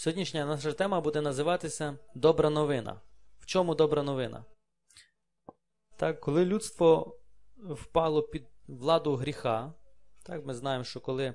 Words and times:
Сьогоднішня 0.00 0.46
наша 0.46 0.72
тема 0.72 1.00
буде 1.00 1.20
називатися 1.20 1.98
Добра 2.14 2.50
новина. 2.50 3.00
В 3.40 3.46
чому 3.46 3.74
добра 3.74 4.02
новина? 4.02 4.44
Так, 5.96 6.20
коли 6.20 6.44
людство 6.44 7.18
впало 7.56 8.22
під 8.22 8.46
владу 8.68 9.16
гріха, 9.16 9.72
так, 10.22 10.46
ми 10.46 10.54
знаємо, 10.54 10.84
що 10.84 11.00
коли 11.00 11.34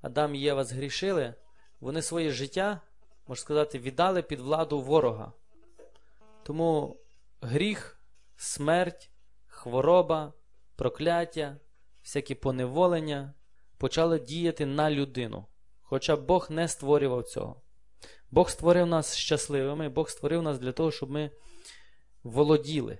Адам 0.00 0.34
і 0.34 0.38
Єва 0.38 0.64
згрішили, 0.64 1.34
вони 1.80 2.02
своє 2.02 2.30
життя, 2.30 2.80
можна 3.26 3.42
сказати, 3.42 3.78
віддали 3.78 4.22
під 4.22 4.40
владу 4.40 4.80
ворога. 4.80 5.32
Тому 6.42 6.96
гріх, 7.40 8.00
смерть, 8.36 9.10
хвороба, 9.46 10.32
прокляття, 10.76 11.56
всякі 12.02 12.34
поневолення 12.34 13.34
почали 13.78 14.18
діяти 14.18 14.66
на 14.66 14.90
людину. 14.90 15.46
Хоча 15.82 16.16
Бог 16.16 16.50
не 16.50 16.68
створював 16.68 17.24
цього. 17.24 17.63
Бог 18.34 18.50
створив 18.50 18.86
нас 18.86 19.16
щасливими, 19.16 19.88
Бог 19.88 20.10
створив 20.10 20.42
нас 20.42 20.58
для 20.58 20.72
того, 20.72 20.90
щоб 20.90 21.10
ми 21.10 21.30
володіли, 22.22 22.98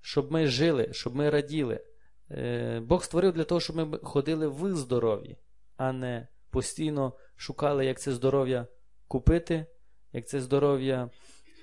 щоб 0.00 0.32
ми 0.32 0.46
жили, 0.46 0.88
щоб 0.92 1.16
ми 1.16 1.30
раділи. 1.30 1.84
Е, 2.30 2.80
Бог 2.80 3.04
створив 3.04 3.32
для 3.32 3.44
того, 3.44 3.60
щоб 3.60 3.76
ми 3.76 3.98
ходили 3.98 4.48
в 4.48 4.76
здоров'ї, 4.76 5.36
а 5.76 5.92
не 5.92 6.28
постійно 6.50 7.12
шукали, 7.36 7.86
як 7.86 8.00
це 8.00 8.12
здоров'я 8.12 8.66
купити, 9.08 9.66
як 10.12 10.28
це 10.28 10.40
здоров'я 10.40 11.10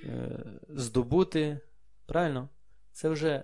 е, 0.03 0.39
здобути. 0.69 1.59
Правильно? 2.05 2.49
Це 2.91 3.09
вже 3.09 3.43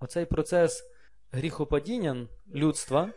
оцей 0.00 0.26
процес 0.26 0.84
гріхопадіння 1.32 2.28
людства 2.54 3.12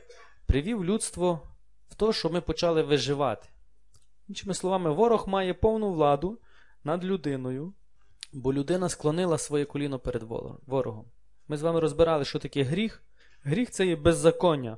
привів 0.45 0.85
людство 0.85 1.41
в 1.89 1.95
те, 1.95 2.13
що 2.13 2.29
ми 2.29 2.41
почали 2.41 2.81
виживати. 2.81 3.49
Іншими 4.27 4.53
словами, 4.53 4.91
ворог 4.91 5.27
має 5.27 5.53
повну 5.53 5.91
владу 5.91 6.39
над 6.83 7.05
людиною, 7.05 7.73
бо 8.33 8.53
людина 8.53 8.89
склонила 8.89 9.37
своє 9.37 9.65
коліно 9.65 9.99
перед 9.99 10.23
ворогом. 10.67 11.05
Ми 11.47 11.57
з 11.57 11.61
вами 11.61 11.79
розбирали, 11.79 12.25
що 12.25 12.39
таке 12.39 12.63
гріх. 12.63 13.03
Гріх 13.43 13.71
це 13.71 13.87
є 13.87 13.95
беззаконня. 13.95 14.77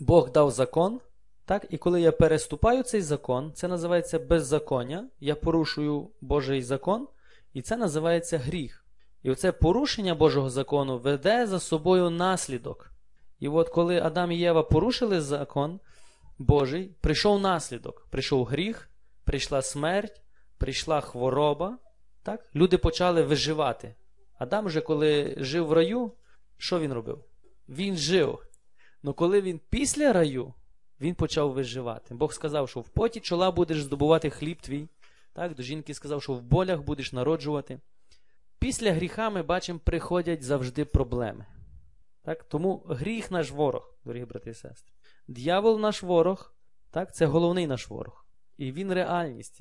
Бог 0.00 0.32
дав 0.32 0.50
закон, 0.50 1.00
так? 1.44 1.66
і 1.70 1.78
коли 1.78 2.00
я 2.00 2.12
переступаю 2.12 2.82
цей 2.82 3.02
закон, 3.02 3.52
це 3.54 3.68
називається 3.68 4.18
беззаконня. 4.18 5.08
Я 5.20 5.34
порушую 5.34 6.10
Божий 6.20 6.62
закон, 6.62 7.08
і 7.52 7.62
це 7.62 7.76
називається 7.76 8.38
гріх. 8.38 8.86
І 9.22 9.30
оце 9.30 9.52
порушення 9.52 10.14
Божого 10.14 10.50
закону 10.50 10.98
веде 10.98 11.46
за 11.46 11.60
собою 11.60 12.10
наслідок. 12.10 12.92
І 13.38 13.48
от 13.48 13.68
коли 13.68 14.00
Адам 14.00 14.32
і 14.32 14.38
Єва 14.38 14.62
порушили 14.62 15.20
закон 15.20 15.80
Божий, 16.38 16.94
прийшов 17.00 17.40
наслідок, 17.40 18.06
прийшов 18.10 18.44
гріх, 18.44 18.90
прийшла 19.24 19.62
смерть, 19.62 20.22
прийшла 20.58 21.00
хвороба. 21.00 21.78
Так? 22.22 22.50
Люди 22.54 22.78
почали 22.78 23.22
виживати. 23.22 23.94
Адам 24.38 24.70
же, 24.70 24.80
коли 24.80 25.34
жив 25.38 25.66
в 25.66 25.72
раю, 25.72 26.12
що 26.56 26.80
він 26.80 26.92
робив? 26.92 27.24
Він 27.68 27.96
жив. 27.96 28.38
Але 29.04 29.12
коли 29.12 29.40
він 29.40 29.60
після 29.70 30.12
раю, 30.12 30.54
він 31.00 31.14
почав 31.14 31.52
виживати. 31.52 32.14
Бог 32.14 32.32
сказав, 32.32 32.68
що 32.68 32.80
в 32.80 32.88
поті 32.88 33.20
чола 33.20 33.50
будеш 33.50 33.82
здобувати 33.82 34.30
хліб 34.30 34.62
твій. 34.62 34.88
Так? 35.32 35.54
До 35.54 35.62
жінки 35.62 35.94
сказав, 35.94 36.22
що 36.22 36.32
в 36.32 36.42
болях 36.42 36.82
будеш 36.82 37.12
народжувати. 37.12 37.80
Після 38.58 38.92
гріха 38.92 39.30
ми 39.30 39.42
бачимо, 39.42 39.80
приходять 39.84 40.42
завжди 40.42 40.84
проблеми. 40.84 41.46
Так? 42.22 42.44
Тому 42.44 42.82
гріх 42.88 43.30
наш 43.30 43.50
ворог, 43.50 43.94
дорогі 44.04 44.24
брати 44.24 44.50
і 44.50 44.54
сестри. 44.54 44.95
Д'явол 45.28 45.80
наш 45.80 46.02
ворог, 46.02 46.54
так? 46.90 47.14
це 47.14 47.26
головний 47.26 47.66
наш 47.66 47.90
ворог. 47.90 48.26
І 48.56 48.72
він 48.72 48.92
реальність. 48.92 49.60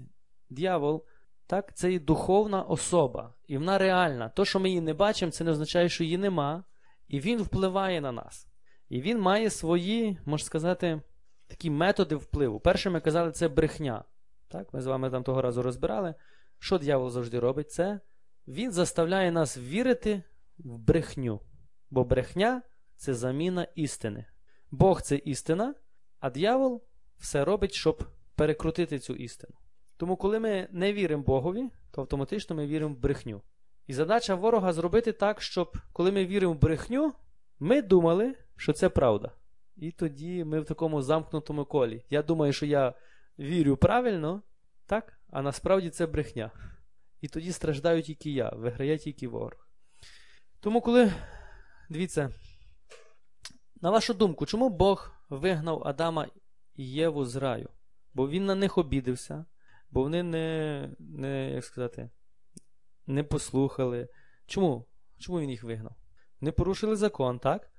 Д'явол, 0.49 1.05
так, 1.47 1.77
це 1.77 1.93
і 1.93 1.99
духовна 1.99 2.61
особа, 2.61 3.33
і 3.47 3.57
вона 3.57 3.77
реальна. 3.77 4.29
То, 4.29 4.45
що 4.45 4.59
ми 4.59 4.69
її 4.69 4.81
не 4.81 4.93
бачимо, 4.93 5.31
це 5.31 5.43
не 5.43 5.51
означає, 5.51 5.89
що 5.89 6.03
її 6.03 6.17
нема. 6.17 6.63
І 7.07 7.19
він 7.19 7.41
впливає 7.41 8.01
на 8.01 8.11
нас. 8.11 8.47
І 8.89 9.01
він 9.01 9.19
має 9.19 9.49
свої, 9.49 10.17
можна 10.25 10.45
сказати, 10.45 11.01
такі 11.47 11.69
методи 11.69 12.15
впливу. 12.15 12.59
Перше, 12.59 12.89
ми 12.89 13.01
казали, 13.01 13.31
це 13.31 13.47
брехня. 13.47 14.03
Так? 14.47 14.73
Ми 14.73 14.81
з 14.81 14.85
вами 14.85 15.09
там 15.09 15.23
того 15.23 15.41
разу 15.41 15.61
розбирали. 15.61 16.15
Що 16.59 16.77
дьявол 16.77 17.09
завжди 17.09 17.39
робить? 17.39 17.71
Це 17.71 17.99
він 18.47 18.71
заставляє 18.71 19.31
нас 19.31 19.57
вірити 19.57 20.23
в 20.57 20.77
брехню. 20.77 21.41
Бо 21.89 22.03
брехня 22.03 22.61
це 22.95 23.13
заміна 23.13 23.67
істини. 23.75 24.25
Бог 24.75 25.01
це 25.01 25.15
істина, 25.15 25.75
а 26.19 26.29
дьявол 26.29 26.83
все 27.17 27.45
робить, 27.45 27.73
щоб 27.73 28.03
перекрутити 28.35 28.99
цю 28.99 29.13
істину. 29.13 29.53
Тому, 29.97 30.17
коли 30.17 30.39
ми 30.39 30.67
не 30.71 30.93
віримо 30.93 31.23
Богові, 31.23 31.69
то 31.91 32.01
автоматично 32.01 32.55
ми 32.55 32.67
віримо 32.67 32.93
в 32.93 32.97
брехню. 32.97 33.41
І 33.87 33.93
задача 33.93 34.35
ворога 34.35 34.73
зробити 34.73 35.11
так, 35.11 35.41
щоб 35.41 35.77
коли 35.93 36.11
ми 36.11 36.25
віримо 36.25 36.53
в 36.53 36.59
брехню, 36.59 37.13
ми 37.59 37.81
думали, 37.81 38.35
що 38.55 38.73
це 38.73 38.89
правда. 38.89 39.31
І 39.75 39.91
тоді 39.91 40.43
ми 40.43 40.59
в 40.59 40.65
такому 40.65 41.01
замкнутому 41.01 41.65
колі. 41.65 42.03
Я 42.09 42.21
думаю, 42.21 42.53
що 42.53 42.65
я 42.65 42.93
вірю 43.39 43.77
правильно, 43.77 44.41
так? 44.85 45.19
а 45.29 45.41
насправді 45.41 45.89
це 45.89 46.07
брехня. 46.07 46.51
І 47.21 47.27
тоді 47.27 47.51
страждаю 47.51 48.01
тільки 48.01 48.31
я, 48.31 48.49
виграє 48.49 48.97
тільки 48.97 49.27
ворог. 49.27 49.67
Тому, 50.59 50.81
коли, 50.81 51.13
дивіться, 51.89 52.29
на 53.81 53.91
вашу 53.91 54.13
думку, 54.13 54.45
чому 54.45 54.69
Бог 54.69 55.11
вигнав 55.29 55.87
Адама 55.87 56.27
і 56.75 56.91
Єву 56.91 57.25
з 57.25 57.35
раю? 57.35 57.69
Бо 58.13 58.29
він 58.29 58.45
на 58.45 58.55
них 58.55 58.77
обідився, 58.77 59.45
бо 59.91 60.01
вони 60.01 60.23
не, 60.23 60.89
не 60.99 61.51
як 61.51 61.63
сказати, 61.63 62.09
не 63.07 63.23
послухали. 63.23 64.07
Чому? 64.45 64.85
Чому 65.17 65.39
він 65.39 65.49
їх 65.49 65.63
вигнав? 65.63 65.95
Вони 66.41 66.51
порушили 66.51 66.95
закон, 66.95 67.39
так? 67.39 67.71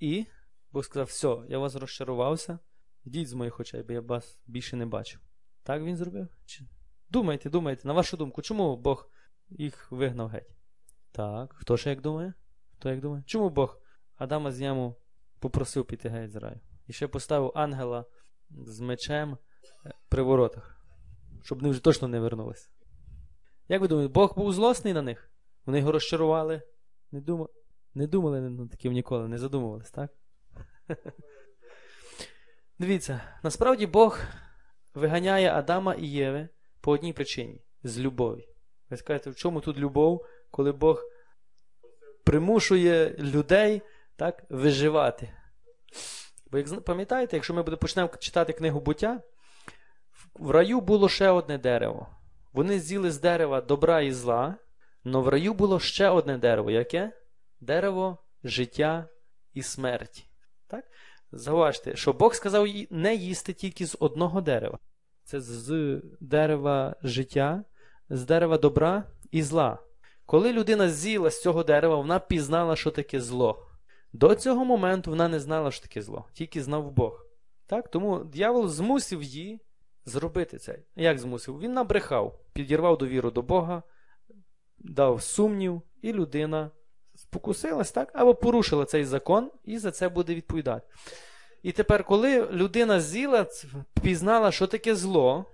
І 0.00 0.26
Бог 0.72 0.84
сказав: 0.84 1.06
все, 1.06 1.38
я 1.48 1.58
вас 1.58 1.74
розчарувався, 1.74 2.58
йдіть 3.04 3.28
з 3.28 3.32
моїх 3.32 3.60
очей, 3.60 3.82
бо 3.82 3.92
я 3.92 4.00
вас 4.00 4.40
більше 4.46 4.76
не 4.76 4.86
бачив. 4.86 5.20
Так 5.62 5.82
він 5.82 5.96
зробив? 5.96 6.28
Чи? 6.46 6.64
Думайте, 7.08 7.50
думайте, 7.50 7.88
на 7.88 7.94
вашу 7.94 8.16
думку, 8.16 8.42
чому 8.42 8.76
Бог 8.76 9.10
їх 9.48 9.92
вигнав 9.92 10.28
геть? 10.28 10.56
Так, 11.12 11.54
хто 11.54 11.76
ще 11.76 11.90
як 11.90 12.00
думає? 12.00 12.34
Хто 12.78 12.90
як 12.90 13.00
думає? 13.00 13.22
Чому 13.26 13.50
Бог 13.50 13.80
Адама 14.16 14.52
з 14.52 14.60
яму 14.60 14.96
попросив 15.42 15.84
піти 15.84 16.08
геть 16.08 16.32
з 16.32 16.36
раю? 16.36 16.60
І 16.86 16.92
ще 16.92 17.08
поставив 17.08 17.52
ангела 17.54 18.04
з 18.50 18.80
мечем 18.80 19.38
при 20.08 20.22
воротах, 20.22 20.76
щоб 21.42 21.58
вони 21.58 21.70
вже 21.70 21.82
точно 21.82 22.08
не 22.08 22.20
вернулися. 22.20 22.68
Як 23.68 23.80
ви 23.80 23.88
думаєте, 23.88 24.12
Бог 24.12 24.34
був 24.36 24.52
злосний 24.52 24.94
на 24.94 25.02
них? 25.02 25.30
Вони 25.66 25.78
його 25.78 25.92
розчарували? 25.92 26.62
Не 27.12 27.20
думали, 27.20 27.48
не 27.94 28.06
думали 28.06 28.40
над 28.40 28.70
таким 28.70 28.92
ніколи, 28.92 29.28
не 29.28 29.38
задумувались, 29.38 29.90
так? 29.90 30.10
Дивіться, 32.78 33.20
насправді 33.42 33.86
Бог 33.86 34.18
виганяє 34.94 35.52
Адама 35.52 35.94
і 35.94 36.06
Єви 36.06 36.48
по 36.80 36.92
одній 36.92 37.12
причині 37.12 37.60
з 37.82 37.98
любові. 37.98 38.48
Ви 38.90 38.96
скажете, 38.96 39.30
в 39.30 39.34
чому 39.34 39.60
тут 39.60 39.78
любов, 39.78 40.26
коли 40.50 40.72
Бог 40.72 41.02
примушує 42.24 43.16
людей 43.18 43.82
так, 44.16 44.44
виживати? 44.50 45.32
Бо, 46.50 46.58
як 46.58 46.84
пам'ятаєте, 46.84 47.36
якщо 47.36 47.54
ми 47.54 47.62
почнемо 47.62 48.10
читати 48.18 48.52
книгу 48.52 48.80
буття, 48.80 49.20
в 50.34 50.50
раю 50.50 50.80
було 50.80 51.08
ще 51.08 51.30
одне 51.30 51.58
дерево. 51.58 52.08
Вони 52.52 52.80
з'їли 52.80 53.10
з 53.10 53.20
дерева 53.20 53.60
добра 53.60 54.00
і 54.00 54.12
зла, 54.12 54.54
але 55.04 55.18
в 55.18 55.28
раю 55.28 55.54
було 55.54 55.80
ще 55.80 56.08
одне 56.08 56.38
дерево. 56.38 56.70
Яке? 56.70 57.12
Дерево 57.60 58.18
життя 58.44 59.08
і 59.54 59.62
смерті. 59.62 60.24
Так? 60.66 60.84
Зауважте, 61.32 61.96
що 61.96 62.12
Бог 62.12 62.34
сказав 62.34 62.66
не 62.90 63.14
їсти 63.14 63.52
тільки 63.52 63.86
з 63.86 63.96
одного 64.00 64.40
дерева. 64.40 64.78
Це 65.24 65.40
з 65.40 66.00
дерева 66.20 66.96
життя, 67.02 67.64
з 68.10 68.24
дерева 68.24 68.58
добра 68.58 69.04
і 69.30 69.42
зла. 69.42 69.78
Коли 70.26 70.52
людина 70.52 70.88
з'їла 70.88 71.30
з 71.30 71.42
цього 71.42 71.62
дерева, 71.64 71.96
вона 71.96 72.18
пізнала, 72.18 72.76
що 72.76 72.90
таке 72.90 73.20
зло. 73.20 73.71
До 74.12 74.34
цього 74.34 74.64
моменту 74.64 75.10
вона 75.10 75.28
не 75.28 75.40
знала, 75.40 75.70
що 75.70 75.82
таке 75.82 76.02
зло, 76.02 76.24
тільки 76.32 76.62
знав 76.62 76.90
Бог. 76.90 77.26
Так? 77.66 77.88
Тому 77.88 78.24
дьявол 78.24 78.68
змусив 78.68 79.22
її 79.22 79.60
зробити 80.04 80.58
це. 80.58 80.78
Як 80.96 81.18
змусив? 81.18 81.58
Він 81.58 81.72
набрехав, 81.72 82.40
підірвав 82.52 82.98
довіру 82.98 83.30
до 83.30 83.42
Бога, 83.42 83.82
дав 84.78 85.22
сумнів, 85.22 85.82
і 86.02 86.12
людина 86.12 86.70
спокусилась, 87.14 87.92
так? 87.92 88.10
або 88.14 88.34
порушила 88.34 88.84
цей 88.84 89.04
закон, 89.04 89.50
і 89.64 89.78
за 89.78 89.90
це 89.90 90.08
буде 90.08 90.34
відповідати. 90.34 90.86
І 91.62 91.72
тепер, 91.72 92.04
коли 92.04 92.46
людина 92.46 93.00
з'їла, 93.00 93.46
пізнала, 94.02 94.52
що 94.52 94.66
таке 94.66 94.94
зло, 94.94 95.44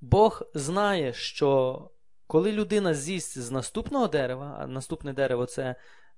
Бог 0.00 0.42
знає, 0.54 1.12
що 1.12 1.80
коли 2.26 2.52
людина 2.52 2.94
з'їсть 2.94 3.38
з 3.38 3.50
наступного 3.50 4.06
дерева, 4.06 4.56
а 4.60 4.66
наступне 4.66 5.12
дерево 5.12 5.46
це 5.46 5.74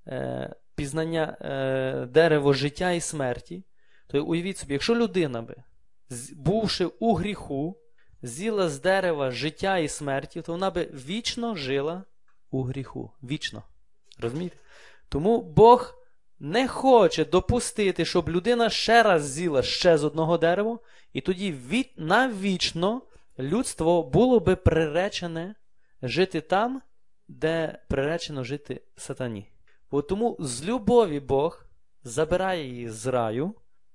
е, 0.06 0.54
пізнання 0.74 1.36
е, 1.40 2.06
дерево 2.06 2.52
життя 2.52 2.90
і 2.90 3.00
смерті, 3.00 3.64
то 4.06 4.24
уявіть 4.24 4.58
собі, 4.58 4.72
якщо 4.72 4.96
людина 4.96 5.42
би, 5.42 5.56
бувши 6.36 6.86
у 6.86 7.14
гріху, 7.14 7.80
з'їла 8.22 8.68
з 8.68 8.80
дерева 8.80 9.30
життя 9.30 9.78
і 9.78 9.88
смерті, 9.88 10.42
то 10.42 10.52
вона 10.52 10.70
би 10.70 10.84
вічно 10.84 11.54
жила 11.54 12.04
у 12.50 12.62
гріху. 12.62 13.10
Вічно. 13.22 13.62
Розумієте? 14.18 14.56
Тому 15.08 15.42
Бог 15.42 15.94
не 16.40 16.68
хоче 16.68 17.24
допустити, 17.24 18.04
щоб 18.04 18.28
людина 18.28 18.70
ще 18.70 19.02
раз 19.02 19.30
з'їла 19.30 19.62
ще 19.62 19.98
з 19.98 20.04
одного 20.04 20.38
дерева, 20.38 20.78
і 21.12 21.20
тоді 21.20 21.52
від, 21.52 21.90
навічно 21.96 23.02
людство 23.38 24.02
було 24.02 24.40
би 24.40 24.56
приречене 24.56 25.54
жити 26.02 26.40
там, 26.40 26.82
де 27.28 27.78
приречено 27.88 28.44
жити 28.44 28.82
сатані. 28.96 29.50
Тому 29.90 30.36
з 30.38 30.64
любові 30.64 31.20
Бог 31.20 31.66
забирає 32.04 32.64
її 32.64 32.88
з 32.88 33.06
раю 33.06 33.54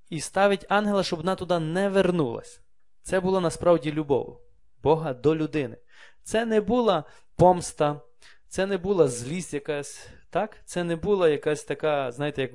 і 0.10 0.20
ставить 0.20 0.66
ангела, 0.70 1.04
щоб 1.04 1.20
вона 1.20 1.36
туди 1.36 1.60
не 1.60 1.90
вернулась. 1.90 2.62
Це 3.02 3.20
була 3.20 3.40
насправді 3.40 3.92
любов 3.92 4.42
Бога 4.84 5.14
до 5.14 5.36
людини. 5.36 5.78
Це 6.24 6.46
не 6.46 6.62
була 6.62 7.04
помста, 7.36 8.02
це 8.48 8.66
не 8.66 8.78
була 8.78 9.08
злість 9.08 9.54
якась, 9.54 10.08
так? 10.30 10.58
Це 10.66 10.84
не 10.84 10.96
була 10.96 11.30
якась 11.30 11.64
така, 11.64 12.12
знаєте, 12.12 12.42
як 12.42 12.52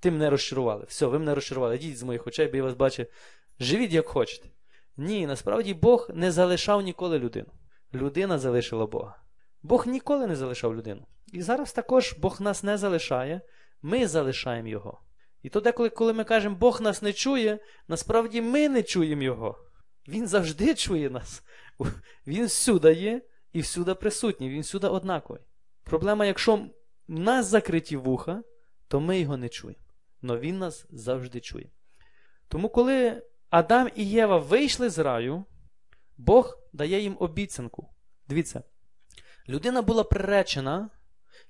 ти 0.00 0.10
мене 0.10 0.30
розчарували. 0.30 0.84
Все, 0.88 1.06
ви 1.06 1.18
мене 1.18 1.34
розчарували. 1.34 1.76
Йдіть 1.76 1.98
з 1.98 2.02
моїх 2.02 2.26
очей, 2.26 2.48
бо 2.48 2.56
я 2.56 2.62
вас 2.62 2.74
бачу. 2.74 3.06
Живіть, 3.60 3.92
як 3.92 4.06
хочете. 4.06 4.48
Ні, 4.96 5.26
насправді 5.26 5.74
Бог 5.74 6.10
не 6.14 6.32
залишав 6.32 6.82
ніколи 6.82 7.18
людину. 7.18 7.48
Людина 7.94 8.38
залишила 8.38 8.86
Бога. 8.86 9.22
Бог 9.62 9.86
ніколи 9.86 10.26
не 10.26 10.36
залишав 10.36 10.76
людину. 10.76 11.06
І 11.32 11.42
зараз 11.42 11.72
також 11.72 12.12
Бог 12.12 12.40
нас 12.40 12.62
не 12.62 12.78
залишає, 12.78 13.40
ми 13.82 14.06
залишаємо 14.06 14.68
Його. 14.68 15.00
І 15.42 15.48
то 15.48 15.60
деколи, 15.60 15.90
коли 15.90 16.12
ми 16.12 16.24
кажемо, 16.24 16.56
Бог 16.56 16.80
нас 16.80 17.02
не 17.02 17.12
чує, 17.12 17.58
насправді 17.88 18.42
ми 18.42 18.68
не 18.68 18.82
чуємо 18.82 19.22
Його. 19.22 19.58
Він 20.08 20.26
завжди 20.26 20.74
чує 20.74 21.10
нас. 21.10 21.42
Він 22.26 22.46
всюди 22.46 22.92
є 22.92 23.22
і 23.52 23.60
всюди 23.60 23.94
присутній, 23.94 24.50
він 24.50 24.60
всюди 24.60 24.86
однаковий. 24.86 25.42
Проблема, 25.84 26.26
якщо 26.26 26.56
в 27.08 27.18
нас 27.18 27.46
закриті 27.46 27.96
вуха, 27.96 28.42
то 28.88 29.00
ми 29.00 29.20
його 29.20 29.36
не 29.36 29.48
чуємо. 29.48 29.80
Но 30.22 30.38
він 30.38 30.58
нас 30.58 30.86
завжди 30.90 31.40
чує. 31.40 31.70
Тому, 32.48 32.68
коли 32.68 33.22
Адам 33.50 33.90
і 33.96 34.10
Єва 34.10 34.38
вийшли 34.38 34.90
з 34.90 34.98
раю, 34.98 35.44
Бог 36.16 36.58
дає 36.72 37.00
їм 37.00 37.16
обіцянку. 37.20 37.94
Дивіться, 38.28 38.62
людина 39.48 39.82
була 39.82 40.04
приречена. 40.04 40.90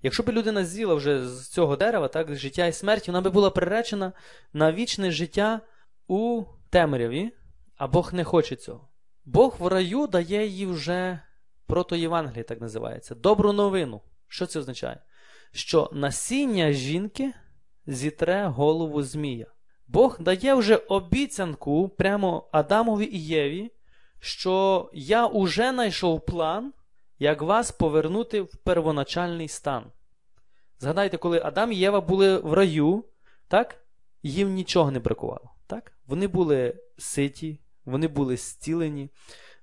Якщо 0.07 0.23
б 0.23 0.29
людина 0.29 0.65
з'їла 0.65 0.95
вже 0.95 1.29
з 1.29 1.49
цього 1.49 1.77
дерева, 1.77 2.09
так, 2.09 2.35
життя 2.35 2.67
і 2.67 2.73
смерть, 2.73 3.07
вона 3.07 3.21
би 3.21 3.31
була 3.31 3.51
приречена 3.51 4.13
на 4.53 4.73
вічне 4.73 5.11
життя 5.11 5.61
у 6.09 6.45
темряві, 6.71 7.31
а 7.77 7.87
Бог 7.87 8.15
не 8.15 8.25
хоче 8.25 8.57
цього. 8.57 8.89
Бог 9.25 9.57
в 9.59 9.67
раю 9.67 10.07
дає 10.07 10.47
їй 10.47 10.67
вже 10.67 11.21
протоєвангеліє, 11.67 12.45
так 12.45 12.61
називається, 12.61 13.15
добру 13.15 13.53
новину. 13.53 14.01
Що 14.29 14.47
це 14.47 14.59
означає? 14.59 15.03
Що 15.53 15.91
насіння 15.93 16.73
жінки 16.73 17.33
зітре 17.87 18.47
голову 18.47 19.03
Змія. 19.03 19.47
Бог 19.89 20.17
дає 20.21 20.55
вже 20.55 20.77
обіцянку 20.77 21.89
прямо 21.89 22.49
Адамові 22.53 23.05
і 23.05 23.27
Єві, 23.27 23.73
що 24.21 24.91
я 24.93 25.27
уже 25.27 25.71
знайшов 25.71 26.27
план, 26.27 26.73
як 27.19 27.43
вас 27.43 27.71
повернути 27.71 28.41
в 28.41 28.57
первоначальний 28.57 29.49
стан. 29.49 29.85
Згадайте, 30.79 31.17
коли 31.17 31.41
Адам 31.45 31.73
і 31.73 31.77
Єва 31.77 32.01
були 32.01 32.39
в 32.39 32.53
раю, 32.53 33.05
так? 33.49 33.87
їм 34.23 34.55
нічого 34.55 34.91
не 34.91 34.99
бракувало. 34.99 35.51
Так? 35.67 35.93
Вони 36.07 36.27
були 36.27 36.75
ситі, 36.99 37.61
вони 37.85 38.09
були 38.09 38.37
зцілені, 38.37 39.11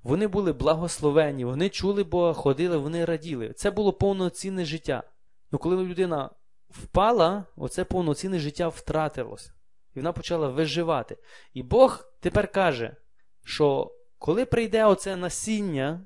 вони 0.04 0.28
були 0.28 0.54
благословені, 0.54 1.46
вони 1.46 1.70
чули 1.70 2.04
Бога, 2.04 2.34
ходили, 2.34 2.78
вони 2.78 3.06
раділи. 3.06 3.54
Це 3.54 3.72
було 3.72 3.94
повноцінне 3.94 4.66
життя. 4.66 5.04
Ну 5.52 5.60
коли 5.60 5.84
людина 5.84 6.30
впала, 6.70 7.46
оце 7.56 7.84
повноцінне 7.84 8.40
життя 8.40 8.68
втратилось. 8.68 9.54
І 9.96 10.00
вона 10.00 10.14
почала 10.14 10.48
виживати. 10.48 11.18
І 11.54 11.64
Бог 11.64 12.06
тепер 12.20 12.52
каже, 12.52 12.96
що 13.44 13.96
коли 14.18 14.46
прийде 14.46 14.86
оце 14.86 15.16
насіння 15.16 16.02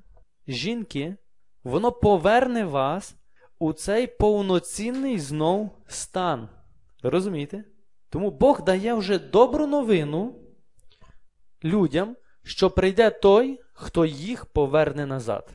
жінки, 0.48 1.16
воно 1.64 1.92
поверне 1.92 2.64
вас 2.64 3.16
у 3.58 3.72
цей 3.72 4.06
повноцінний 4.06 5.18
знов 5.18 5.70
стан. 5.86 6.48
Розумієте? 7.02 7.64
Тому 8.08 8.30
Бог 8.30 8.64
дає 8.64 8.94
вже 8.94 9.18
добру 9.18 9.66
новину 9.66 10.40
людям, 11.64 12.16
що 12.44 12.70
прийде 12.70 13.10
той, 13.10 13.60
хто 13.72 14.04
їх 14.04 14.46
поверне 14.46 15.06
назад. 15.06 15.50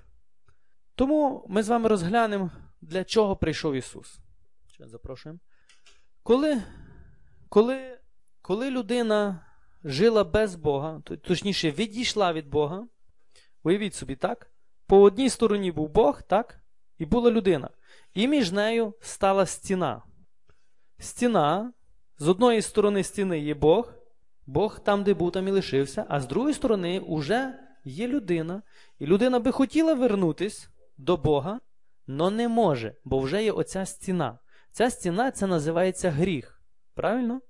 Тому 0.95 1.45
ми 1.49 1.63
з 1.63 1.69
вами 1.69 1.89
розглянемо, 1.89 2.51
для 2.81 3.03
чого 3.03 3.35
прийшов 3.35 3.73
Ісус. 3.73 4.19
Запрошуємо. 4.79 5.39
Коли, 6.23 6.63
коли, 7.49 7.99
коли 8.41 8.69
людина 8.69 9.45
жила 9.83 10.23
без 10.23 10.55
Бога, 10.55 11.01
точніше, 11.01 11.71
відійшла 11.71 12.33
від 12.33 12.47
Бога, 12.47 12.87
уявіть 13.63 13.95
собі, 13.95 14.15
так? 14.15 14.51
По 14.87 15.01
одній 15.01 15.29
стороні 15.29 15.71
був 15.71 15.89
Бог, 15.89 16.21
так? 16.21 16.59
І 16.97 17.05
була 17.05 17.31
людина. 17.31 17.69
І 18.13 18.27
між 18.27 18.51
нею 18.51 18.93
стала 19.01 19.45
стіна. 19.45 20.01
Стіна, 20.99 21.73
з 22.17 22.27
одної 22.27 22.61
сторони 22.61 23.03
стіни 23.03 23.39
є 23.39 23.53
Бог, 23.53 23.93
Бог 24.45 24.79
там, 24.79 25.03
де 25.03 25.13
був, 25.13 25.31
там 25.31 25.47
і 25.47 25.51
лишився, 25.51 26.05
а 26.09 26.19
з 26.19 26.27
другої 26.27 26.53
сторони 26.53 27.01
вже 27.07 27.53
є 27.85 28.07
людина, 28.07 28.61
і 28.99 29.05
людина 29.05 29.39
би 29.39 29.51
хотіла 29.51 29.93
вернутись 29.93 30.69
до 30.97 31.17
Бога, 31.17 31.59
але 32.07 32.31
не 32.31 32.47
може, 32.47 32.95
бо 33.03 33.19
вже 33.19 33.43
є 33.43 33.51
оця 33.51 33.85
стіна. 33.85 34.39
Ця 34.71 34.89
стіна 34.89 35.31
це 35.31 35.47
називається 35.47 36.09
гріх. 36.11 36.61
Правильно? 36.95 37.41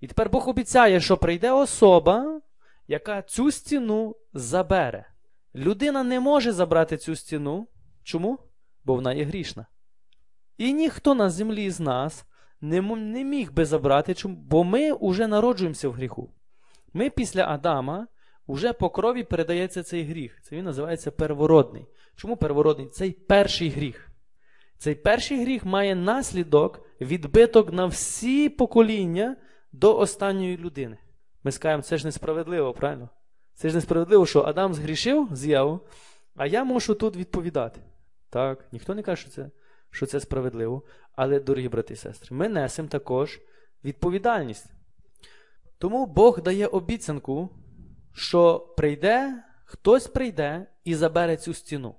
І 0.00 0.06
тепер 0.06 0.30
Бог 0.30 0.48
обіцяє, 0.48 1.00
що 1.00 1.16
прийде 1.16 1.50
особа, 1.50 2.40
яка 2.88 3.22
цю 3.22 3.50
стіну 3.50 4.16
забере. 4.32 5.08
Людина 5.54 6.02
не 6.02 6.20
може 6.20 6.52
забрати 6.52 6.96
цю 6.96 7.16
стіну. 7.16 7.68
Чому? 8.02 8.38
Бо 8.84 8.94
вона 8.94 9.12
є 9.12 9.24
грішна. 9.24 9.66
І 10.58 10.72
ніхто 10.72 11.14
на 11.14 11.30
землі 11.30 11.70
з 11.70 11.80
нас 11.80 12.26
не 12.60 12.80
не 12.96 13.24
міг 13.24 13.52
би 13.52 13.64
забрати, 13.64 14.14
бо 14.24 14.64
ми 14.64 14.92
вже 15.00 15.26
народжуємося 15.26 15.88
в 15.88 15.92
гріху. 15.92 16.30
Ми 16.92 17.10
після 17.10 17.48
Адама 17.48 18.06
вже 18.48 18.72
по 18.72 18.90
крові 18.90 19.22
передається 19.24 19.82
цей 19.82 20.04
гріх. 20.04 20.40
Це 20.42 20.56
він 20.56 20.64
називається 20.64 21.10
первородний. 21.10 21.86
Чому 22.16 22.36
первородний? 22.36 22.88
Цей 22.88 23.10
перший 23.10 23.68
гріх. 23.68 24.08
Цей 24.78 24.94
перший 24.94 25.42
гріх 25.42 25.64
має 25.64 25.94
наслідок, 25.94 26.80
відбиток 27.00 27.72
на 27.72 27.86
всі 27.86 28.48
покоління 28.48 29.36
до 29.72 29.98
останньої 29.98 30.56
людини. 30.56 30.98
Ми 31.44 31.52
скажемо, 31.52 31.82
це 31.82 31.98
ж 31.98 32.06
несправедливо, 32.06 32.72
правильно? 32.72 33.08
Це 33.54 33.68
ж 33.68 33.74
несправедливо, 33.74 34.26
що 34.26 34.42
Адам 34.42 34.74
згрішив 34.74 35.28
з'яву, 35.32 35.80
а 36.36 36.46
я 36.46 36.64
мушу 36.64 36.94
тут 36.94 37.16
відповідати. 37.16 37.80
Так, 38.30 38.68
ніхто 38.72 38.94
не 38.94 39.02
каже, 39.02 39.22
що 39.22 39.30
це 39.30 39.50
що 39.90 40.06
це 40.06 40.20
справедливо. 40.20 40.82
Але, 41.12 41.40
дорогі 41.40 41.68
брати 41.68 41.94
і 41.94 41.96
сестри, 41.96 42.36
ми 42.36 42.48
несемо 42.48 42.88
також 42.88 43.40
відповідальність. 43.84 44.66
Тому 45.78 46.06
Бог 46.06 46.42
дає 46.42 46.66
обіцянку, 46.66 47.48
що 48.12 48.58
прийде, 48.76 49.44
хтось 49.64 50.06
прийде 50.06 50.66
і 50.84 50.94
забере 50.94 51.36
цю 51.36 51.54
стіну. 51.54 51.94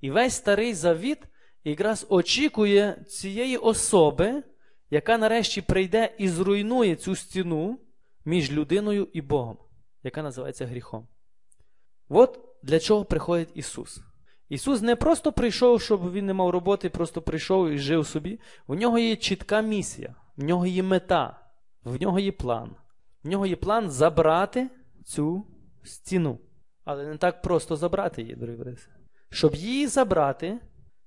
І 0.00 0.10
весь 0.10 0.34
старий 0.34 0.74
завіт 0.74 1.18
якраз 1.64 2.06
очікує 2.08 3.04
цієї 3.08 3.56
особи, 3.56 4.42
яка 4.90 5.18
нарешті 5.18 5.62
прийде 5.62 6.14
і 6.18 6.28
зруйнує 6.28 6.96
цю 6.96 7.16
стіну 7.16 7.80
між 8.24 8.52
людиною 8.52 9.08
і 9.12 9.20
Богом, 9.20 9.58
яка 10.02 10.22
називається 10.22 10.66
гріхом. 10.66 11.08
От 12.08 12.40
для 12.62 12.80
чого 12.80 13.04
приходить 13.04 13.50
Ісус. 13.54 14.00
Ісус 14.52 14.82
не 14.82 14.96
просто 14.96 15.32
прийшов, 15.32 15.82
щоб 15.82 16.12
Він 16.12 16.26
не 16.26 16.34
мав 16.34 16.50
роботи, 16.50 16.90
просто 16.90 17.22
прийшов 17.22 17.70
і 17.70 17.78
жив 17.78 18.06
собі. 18.06 18.40
У 18.66 18.74
нього 18.74 18.98
є 18.98 19.16
чітка 19.16 19.60
місія, 19.60 20.14
в 20.36 20.44
нього 20.44 20.66
є 20.66 20.82
мета, 20.82 21.40
в 21.84 22.00
нього 22.00 22.18
є 22.18 22.32
план. 22.32 22.76
В 23.24 23.28
нього 23.28 23.46
є 23.46 23.56
план 23.56 23.90
забрати 23.90 24.70
цю 25.04 25.46
стіну. 25.82 26.38
Але 26.84 27.06
не 27.06 27.16
так 27.16 27.42
просто 27.42 27.76
забрати 27.76 28.22
її, 28.22 28.36
дорогі 28.36 28.56
браті. 28.56 28.82
Щоб 29.30 29.54
її 29.54 29.86
забрати, 29.86 30.60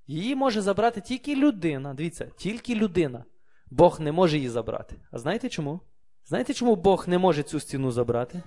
її 0.06 0.34
може 0.34 0.60
забрати 0.60 1.00
тільки 1.00 1.36
людина. 1.36 1.94
Дивіться, 1.94 2.26
тільки 2.36 2.74
людина. 2.74 3.24
Бог 3.70 4.00
не 4.00 4.12
може 4.12 4.36
її 4.36 4.48
забрати. 4.48 4.96
А 5.10 5.18
знаєте 5.18 5.48
чому? 5.48 5.80
Знаєте, 6.24 6.54
чому 6.54 6.76
Бог 6.76 7.08
не 7.08 7.18
може 7.18 7.42
цю 7.42 7.60
стіну 7.60 7.90
забрати? 7.90 8.42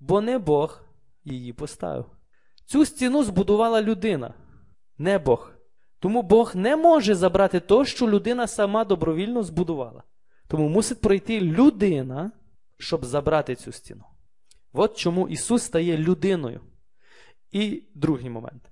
Бо 0.00 0.20
не 0.20 0.38
Бог 0.38 0.82
її 1.24 1.52
поставив. 1.52 2.17
Цю 2.68 2.84
стіну 2.84 3.22
збудувала 3.22 3.82
людина, 3.82 4.34
не 4.98 5.18
Бог. 5.18 5.52
Тому 5.98 6.22
Бог 6.22 6.56
не 6.56 6.76
може 6.76 7.14
забрати 7.14 7.60
то, 7.60 7.84
що 7.84 8.08
людина 8.08 8.46
сама 8.46 8.84
добровільно 8.84 9.42
збудувала. 9.42 10.02
Тому 10.48 10.68
мусить 10.68 11.00
пройти 11.00 11.40
людина, 11.40 12.32
щоб 12.78 13.04
забрати 13.04 13.54
цю 13.54 13.72
стіну. 13.72 14.04
От 14.72 14.96
чому 14.96 15.28
Ісус 15.28 15.62
стає 15.62 15.98
людиною. 15.98 16.60
І 17.50 17.82
другий 17.94 18.30
момент. 18.30 18.62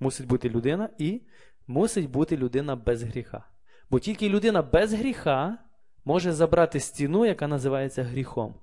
Мусить 0.00 0.26
бути 0.26 0.48
людина 0.48 0.88
і 0.98 1.22
мусить 1.66 2.10
бути 2.10 2.36
людина 2.36 2.76
без 2.76 3.02
гріха. 3.02 3.44
Бо 3.90 4.00
тільки 4.00 4.28
людина 4.28 4.62
без 4.62 4.92
гріха 4.92 5.58
може 6.04 6.32
забрати 6.32 6.80
стіну, 6.80 7.26
яка 7.26 7.48
називається 7.48 8.02
гріхом. 8.02 8.54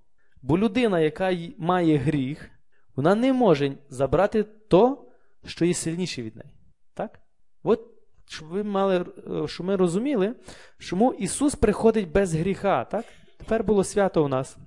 Бо 0.42 0.58
людина, 0.58 1.00
яка 1.00 1.38
має 1.58 1.98
гріх, 1.98 2.52
вона 2.96 3.16
не 3.16 3.34
може 3.34 3.78
забрати 3.90 4.44
то, 4.44 5.08
що 5.46 5.66
є 5.66 5.74
сильніше 5.74 6.22
від 6.22 6.36
неї. 6.36 6.52
Так? 6.94 7.20
От, 7.64 7.82
щоб 8.26 8.48
ви 8.48 8.64
мали, 8.64 9.06
щоб 9.48 9.66
ми 9.66 9.76
розуміли, 9.76 10.36
чому 10.80 11.14
Ісус 11.14 11.56
приходить 11.56 12.12
без 12.12 12.34
гріха. 12.34 12.86
Так? 12.86 13.06
Тепер 13.38 13.64
було 13.64 13.84
свято 13.84 14.26
у 14.26 14.28
нас. 14.28 14.58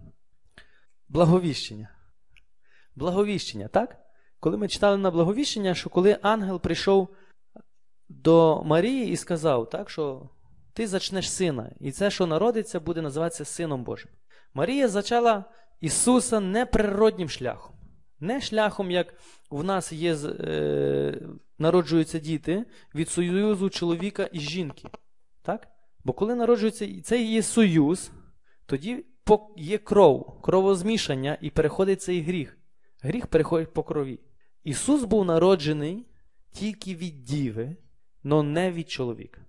Благовіщення. 1.08 1.88
Благовіщення, 2.96 3.68
так? 3.68 3.96
Коли 4.40 4.56
ми 4.56 4.68
читали 4.68 4.96
на 4.96 5.10
благовіщення, 5.10 5.74
що 5.74 5.90
коли 5.90 6.18
ангел 6.22 6.60
прийшов 6.60 7.08
до 8.08 8.62
Марії 8.64 9.12
і 9.12 9.16
сказав, 9.16 9.70
так, 9.70 9.90
що 9.90 10.30
ти 10.72 10.86
зачнеш 10.86 11.32
сина, 11.32 11.72
і 11.80 11.92
це, 11.92 12.10
що 12.10 12.26
народиться, 12.26 12.80
буде 12.80 13.02
називатися 13.02 13.44
Сином 13.44 13.84
Божим. 13.84 14.10
Марія 14.54 14.88
зачала 14.88 15.44
Ісуса 15.80 16.40
неприроднім 16.40 17.28
шляхом. 17.28 17.76
Не 18.24 18.40
шляхом, 18.40 18.90
як 18.90 19.14
в 19.50 19.64
нас 19.64 19.92
є, 19.92 20.14
е, 20.14 21.20
народжуються 21.58 22.18
діти 22.18 22.64
від 22.94 23.08
союзу 23.08 23.70
чоловіка 23.70 24.28
і 24.32 24.40
жінки. 24.40 24.88
Так? 25.42 25.68
Бо 26.04 26.12
коли 26.12 26.34
народжується 26.34 27.02
це 27.02 27.22
є 27.22 27.42
союз, 27.42 28.10
тоді 28.66 29.04
є 29.56 29.78
кров, 29.78 30.40
кровозмішання 30.42 31.38
і 31.40 31.50
переходить 31.50 32.02
цей 32.02 32.22
гріх. 32.22 32.58
Гріх 33.02 33.26
переходить 33.26 33.72
по 33.72 33.82
крові. 33.82 34.20
Ісус 34.62 35.04
був 35.04 35.24
народжений 35.24 36.06
тільки 36.52 36.94
від 36.94 37.24
діви, 37.24 37.76
але 38.24 38.42
не 38.42 38.72
від 38.72 38.90
чоловіка. 38.90 39.40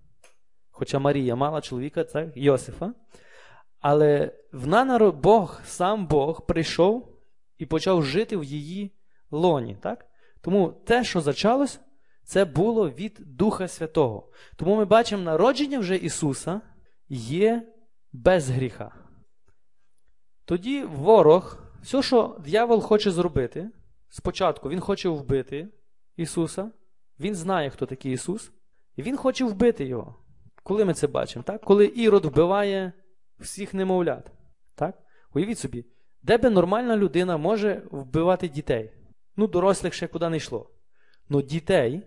Хоча 0.70 1.00
Марія 1.00 1.36
мала 1.36 1.62
чоловіка, 1.62 2.03
це 2.03 2.32
Йосифа. 2.36 2.94
Але 3.79 4.32
в 4.51 4.67
Бог, 5.12 5.62
сам 5.65 6.08
Бог 6.08 6.46
прийшов 6.46 7.14
і 7.57 7.65
почав 7.65 8.03
жити 8.03 8.38
в 8.38 8.43
її 8.43 8.95
лоні. 9.31 9.77
так? 9.81 10.05
Тому 10.41 10.71
те, 10.85 11.03
що 11.03 11.21
зачалось, 11.21 11.79
це 12.24 12.45
було 12.45 12.89
від 12.89 13.19
Духа 13.25 13.67
Святого. 13.67 14.31
Тому 14.55 14.75
ми 14.75 14.85
бачимо, 14.85 15.24
народження 15.24 15.79
вже 15.79 15.95
Ісуса 15.95 16.62
є 17.09 17.74
без 18.12 18.50
гріха. 18.50 18.95
Тоді 20.45 20.83
ворог, 20.83 21.57
все, 21.81 22.01
що 22.01 22.38
дьявол 22.45 22.81
хоче 22.81 23.12
зробити, 23.12 23.69
спочатку 24.09 24.69
Він 24.69 24.79
хоче 24.79 25.09
вбити 25.09 25.67
Ісуса, 26.17 26.71
Він 27.19 27.35
знає, 27.35 27.69
хто 27.69 27.85
такий 27.85 28.13
Ісус, 28.13 28.51
і 28.95 29.01
Він 29.01 29.17
хоче 29.17 29.45
вбити 29.45 29.85
Його. 29.85 30.15
Коли 30.63 30.85
ми 30.85 30.93
це 30.93 31.07
бачимо? 31.07 31.43
так? 31.43 31.62
Коли 31.62 31.93
Ірод 31.95 32.25
вбиває 32.25 32.93
всіх 33.39 33.74
немовлят. 33.74 34.31
Так? 34.75 35.00
Уявіть 35.33 35.59
собі, 35.59 35.85
де 36.25 36.38
би 36.38 36.50
нормальна 36.50 36.98
людина 36.98 37.38
може 37.38 37.82
вбивати 37.91 38.48
дітей? 38.48 38.91
Ну, 39.38 39.48
дорослих 39.48 39.94
ще 39.94 40.08
куди 40.08 40.29
не 40.29 40.38
йшло. 40.38 40.70
Ну, 41.29 41.41
дітей 41.41 42.01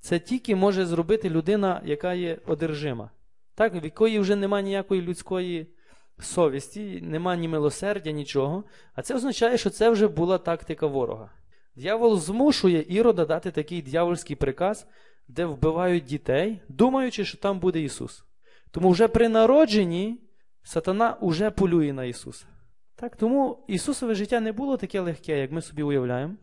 це 0.00 0.18
тільки 0.18 0.56
може 0.56 0.86
зробити 0.86 1.30
людина, 1.30 1.82
яка 1.84 2.14
є 2.14 2.38
одержима, 2.46 3.10
так? 3.54 3.74
в 3.74 3.84
якої 3.84 4.18
вже 4.18 4.36
немає 4.36 4.64
ніякої 4.64 5.02
людської 5.02 5.74
совісті, 6.18 7.00
немає 7.02 7.40
ні 7.40 7.48
милосердя, 7.48 8.10
нічого. 8.10 8.64
А 8.94 9.02
це 9.02 9.14
означає, 9.14 9.58
що 9.58 9.70
це 9.70 9.90
вже 9.90 10.08
була 10.08 10.38
тактика 10.38 10.86
ворога. 10.86 11.30
Д'явол 11.76 12.18
змушує 12.18 12.84
Ірода 12.88 13.24
дати 13.24 13.50
такий 13.50 13.82
дьявольський 13.82 14.36
приказ, 14.36 14.86
де 15.28 15.46
вбивають 15.46 16.04
дітей, 16.04 16.60
думаючи, 16.68 17.24
що 17.24 17.38
там 17.38 17.58
буде 17.58 17.80
Ісус. 17.80 18.24
Тому 18.70 18.90
вже 18.90 19.08
при 19.08 19.28
народженні 19.28 20.20
сатана 20.62 21.16
уже 21.20 21.50
полює 21.50 21.92
на 21.92 22.04
Ісуса. 22.04 22.46
Так, 22.96 23.16
Тому 23.16 23.64
Ісусове 23.68 24.14
життя 24.14 24.40
не 24.40 24.52
було 24.52 24.76
таке 24.76 25.00
легке, 25.00 25.38
як 25.38 25.52
ми 25.52 25.62
собі 25.62 25.82
уявляємо. 25.82 26.34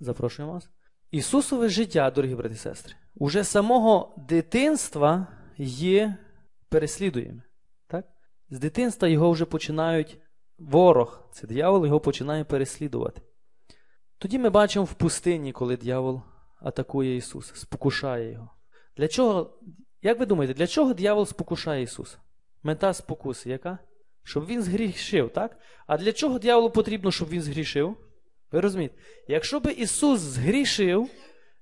Запрошуємо 0.00 0.52
вас. 0.52 0.70
Ісусове 1.10 1.68
життя, 1.68 2.10
дорогі 2.10 2.34
брати 2.34 2.54
і 2.54 2.58
сестри, 2.58 2.94
уже 3.14 3.44
самого 3.44 4.14
дитинства 4.28 5.26
є 5.58 6.16
переслідуємо. 6.68 7.40
Так? 7.86 8.06
З 8.50 8.58
дитинства 8.58 9.08
його 9.08 9.30
вже 9.30 9.44
починають 9.44 10.18
ворог, 10.58 11.28
це 11.32 11.46
диявол, 11.46 11.86
його 11.86 12.00
починає 12.00 12.44
переслідувати. 12.44 13.22
Тоді 14.18 14.38
ми 14.38 14.50
бачимо 14.50 14.84
в 14.84 14.94
пустині, 14.94 15.52
коли 15.52 15.76
диявол 15.76 16.22
атакує 16.60 17.16
Ісуса, 17.16 17.54
спокушає 17.56 18.32
Його. 18.32 18.50
Для 18.96 19.08
чого, 19.08 19.58
як 20.02 20.20
ви 20.20 20.26
думаєте, 20.26 20.54
для 20.54 20.66
чого 20.66 20.94
диявол 20.94 21.26
спокушає 21.26 21.82
Ісуса? 21.82 22.18
Мета 22.62 22.94
спокуси 22.94 23.50
яка? 23.50 23.78
Щоб 24.24 24.46
він 24.46 24.62
згрішив, 24.62 25.30
так? 25.32 25.58
А 25.86 25.96
для 25.96 26.12
чого 26.12 26.38
дияволу 26.38 26.70
потрібно, 26.70 27.10
щоб 27.10 27.28
він 27.28 27.42
згрішив? 27.42 27.96
Ви 28.52 28.60
розумієте? 28.60 28.94
Якщо 29.28 29.60
би 29.60 29.72
Ісус 29.72 30.20
згрішив, 30.20 31.10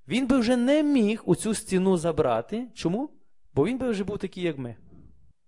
Він 0.08 0.26
би 0.26 0.38
вже 0.38 0.56
не 0.56 0.82
міг 0.82 1.22
у 1.24 1.34
цю 1.36 1.54
стіну 1.54 1.96
забрати. 1.96 2.68
Чому? 2.74 3.10
Бо 3.54 3.66
він 3.66 3.78
би 3.78 3.90
вже 3.90 4.04
був 4.04 4.18
такий, 4.18 4.42
як 4.42 4.58
ми. 4.58 4.76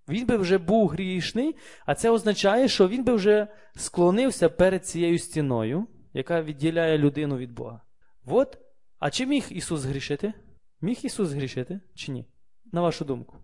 Він 0.09 0.27
би 0.27 0.37
вже 0.37 0.59
був 0.59 0.89
грішний, 0.89 1.57
а 1.87 1.95
це 1.95 2.11
означає, 2.11 2.69
що 2.69 2.89
він 2.89 3.05
би 3.05 3.13
вже 3.15 3.49
склонився 3.77 4.49
перед 4.49 4.87
цією 4.87 5.19
стіною, 5.19 5.87
яка 6.13 6.43
відділяє 6.43 6.99
людину 6.99 7.37
від 7.37 7.53
Бога. 7.53 7.81
От. 8.27 8.59
А 8.99 9.11
чи 9.11 9.27
міг 9.27 9.47
Ісус 9.51 9.81
згрішити? 9.81 10.33
Міг 10.81 10.99
Ісус 11.03 11.29
згрішити 11.29 11.81
чи 11.95 12.13
ні? 12.13 12.27
На 12.73 12.81
вашу 12.81 13.05
думку. 13.05 13.37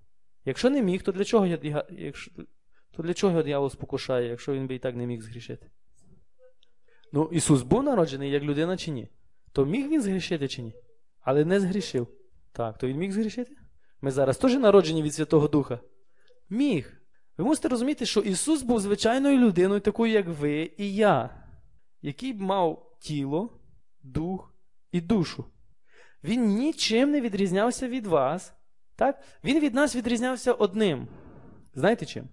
Якщо 0.45 0.71
не 0.71 0.83
міг, 0.83 1.03
то 1.03 1.13
для 1.13 1.25
чого 1.25 1.47
я, 1.47 1.85
якщо, 1.91 2.31
то 2.97 3.03
для 3.03 3.15
чого 3.15 3.43
дьявол 3.43 3.71
спокушає, 3.71 4.29
якщо 4.29 4.53
він 4.53 4.67
би 4.67 4.75
і 4.75 4.79
так 4.79 4.97
не 4.97 5.07
міг 5.07 5.23
згрішити? 5.23 5.71
Ну, 7.13 7.29
Ісус 7.33 7.63
був 7.63 7.83
народжений 7.83 8.31
як 8.31 8.43
людина 8.43 8.77
чи 8.77 8.91
ні? 8.91 9.09
То 9.53 9.67
міг 9.67 9.89
він 9.89 10.03
згрішити 10.03 10.49
чи 10.49 10.63
ні? 10.63 10.75
Але 11.21 11.45
не 11.45 11.61
згрішив. 11.61 12.07
Так, 12.53 12.79
то 12.79 12.87
він 12.87 12.97
міг 12.97 13.13
згрішити? 13.13 13.57
Ми 14.01 14.11
зараз 14.11 14.39
теж 14.39 14.55
народжені 14.55 15.03
від 15.03 15.15
Святого 15.15 15.49
Духа. 15.49 15.81
Міг. 16.51 17.01
Ви 17.39 17.45
мусите 17.45 17.69
розуміти, 17.69 18.07
що 18.07 18.21
Ісус 18.21 18.63
був 18.63 18.81
звичайною 18.81 19.39
людиною, 19.39 19.81
такою, 19.81 20.13
як 20.13 20.29
ви 20.29 20.71
і 20.79 20.95
я, 20.95 21.45
який 22.03 22.33
б 22.33 22.41
мав 22.41 22.97
тіло, 23.01 23.61
дух 24.03 24.55
і 24.93 25.01
душу. 25.01 25.45
Він 26.25 26.47
нічим 26.47 27.11
не 27.11 27.21
відрізнявся 27.21 27.89
від 27.89 28.07
вас. 28.07 28.55
Так? 28.97 29.23
Він 29.45 29.61
від 29.61 29.75
нас 29.75 29.97
відрізнявся 29.97 30.53
одним. 30.53 31.09
Знаєте 31.75 32.07
чим? 32.07 32.29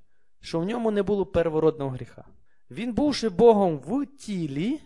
Що 0.47 0.59
в 0.59 0.65
ньому 0.65 0.91
не 0.91 1.03
було 1.03 1.25
первородного 1.25 1.91
гріха. 1.91 2.25
Він, 2.71 2.93
бувши 2.93 3.29
Богом 3.29 3.77
в 3.77 4.05
тілі, 4.05 4.79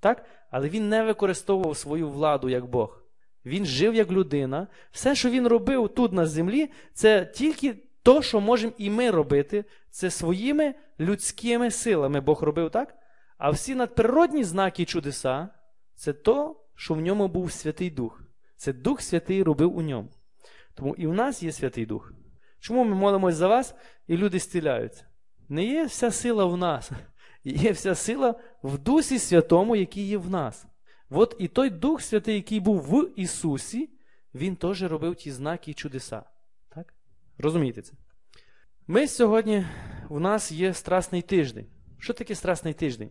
так? 0.00 0.24
але 0.50 0.68
він 0.68 0.88
не 0.88 1.02
використовував 1.02 1.76
свою 1.76 2.08
владу 2.10 2.48
як 2.48 2.66
Бог. 2.66 3.02
Він 3.44 3.64
жив 3.64 3.94
як 3.94 4.10
людина. 4.10 4.66
Все, 4.90 5.14
що 5.14 5.30
він 5.30 5.46
робив 5.46 5.88
тут 5.88 6.12
на 6.12 6.26
землі, 6.26 6.70
це 6.94 7.24
тільки 7.26 7.74
то, 8.02 8.22
що 8.22 8.40
можемо 8.40 8.72
і 8.78 8.90
ми 8.90 9.10
робити, 9.10 9.64
це 9.90 10.10
своїми 10.10 10.74
людськими 11.00 11.70
силами 11.70 12.20
Бог 12.20 12.42
робив 12.42 12.70
так. 12.70 12.94
А 13.38 13.50
всі 13.50 13.74
надприродні 13.74 14.44
знаки 14.44 14.82
і 14.82 14.86
чудеса 14.86 15.48
це 15.94 16.12
то, 16.12 16.64
що 16.74 16.94
в 16.94 17.00
ньому 17.00 17.28
був 17.28 17.52
Святий 17.52 17.90
Дух. 17.90 18.22
Це 18.56 18.72
Дух 18.72 19.00
Святий 19.00 19.42
робив 19.42 19.76
у 19.76 19.82
ньому. 19.82 20.08
Тому 20.74 20.94
і 20.94 21.06
в 21.06 21.14
нас 21.14 21.42
є 21.42 21.52
Святий 21.52 21.86
Дух. 21.86 22.12
Чому 22.62 22.84
ми 22.84 22.94
молимось 22.94 23.34
за 23.34 23.48
вас 23.48 23.74
і 24.06 24.16
люди 24.16 24.40
стіляються? 24.40 25.04
Не 25.48 25.64
є 25.64 25.84
вся 25.84 26.10
сила 26.10 26.44
в 26.44 26.56
нас, 26.56 26.90
є 27.44 27.72
вся 27.72 27.94
сила 27.94 28.34
в 28.62 28.78
Дусі 28.78 29.18
Святому, 29.18 29.76
який 29.76 30.06
є 30.06 30.18
в 30.18 30.30
нас. 30.30 30.66
От 31.10 31.36
і 31.38 31.48
той 31.48 31.70
Дух 31.70 32.02
Святий, 32.02 32.34
який 32.34 32.60
був 32.60 32.80
в 32.80 33.10
Ісусі, 33.16 33.90
Він 34.34 34.56
теж 34.56 34.82
робив 34.82 35.14
ті 35.14 35.30
знаки 35.30 35.70
і 35.70 35.74
чудеса. 35.74 36.22
Так? 36.68 36.94
Розумієте 37.38 37.82
це? 37.82 37.92
Ми 38.86 39.08
сьогодні 39.08 39.66
у 40.08 40.20
нас 40.20 40.52
є 40.52 40.74
Страсний 40.74 41.22
тиждень. 41.22 41.66
Що 41.98 42.12
таке 42.12 42.34
Страсний 42.34 42.74
тиждень? 42.74 43.10